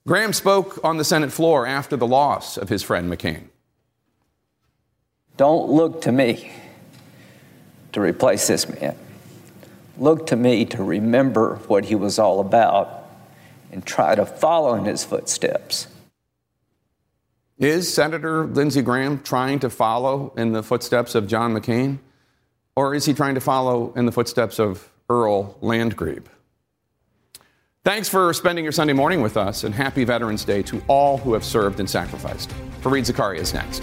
Graham 0.07 0.33
spoke 0.33 0.81
on 0.83 0.97
the 0.97 1.05
Senate 1.05 1.33
floor 1.33 1.67
after 1.67 1.97
the 1.97 2.07
loss 2.07 2.57
of 2.57 2.69
his 2.69 2.83
friend 2.83 3.11
McCain. 3.11 3.45
Don't 5.37 5.71
look 5.71 6.03
to 6.03 6.13
me 6.13 6.51
to 7.93 8.01
replace 8.01 8.47
this 8.47 8.69
man. 8.69 8.97
Look 9.99 10.27
to 10.29 10.37
me 10.37 10.65
to 10.67 10.83
remember 10.83 11.57
what 11.67 11.85
he 11.85 11.95
was 11.95 12.19
all 12.19 12.41
about 12.41 13.07
and 13.71 13.85
try 13.85 14.15
to 14.15 14.27
follow 14.27 14.75
in 14.75 14.85
his 14.85 15.05
footsteps. 15.05 15.87
Is 17.59 17.93
Senator 17.93 18.47
Lindsey 18.47 18.81
Graham 18.81 19.23
trying 19.23 19.59
to 19.61 19.71
follow 19.71 20.33
in 20.37 20.53
the 20.53 20.63
footsteps 20.63 21.15
of 21.15 21.29
John 21.29 21.55
McCain? 21.55 21.99
Or 22.81 22.95
is 22.95 23.05
he 23.05 23.13
trying 23.13 23.35
to 23.35 23.43
follow 23.43 23.93
in 23.95 24.07
the 24.07 24.13
footsteps 24.13 24.59
of 24.59 24.89
Earl 25.11 25.55
Landgrebe? 25.61 26.25
Thanks 27.85 28.09
for 28.09 28.33
spending 28.33 28.65
your 28.65 28.73
Sunday 28.73 28.95
morning 28.95 29.21
with 29.21 29.37
us, 29.37 29.65
and 29.65 29.75
happy 29.75 30.03
Veterans 30.05 30.47
Day 30.47 30.63
to 30.63 30.83
all 30.89 31.19
who 31.19 31.35
have 31.35 31.45
served 31.45 31.79
and 31.79 31.91
sacrificed. 31.91 32.49
Fareed 32.81 33.05
Zakaria 33.05 33.41
is 33.41 33.53
next. 33.53 33.83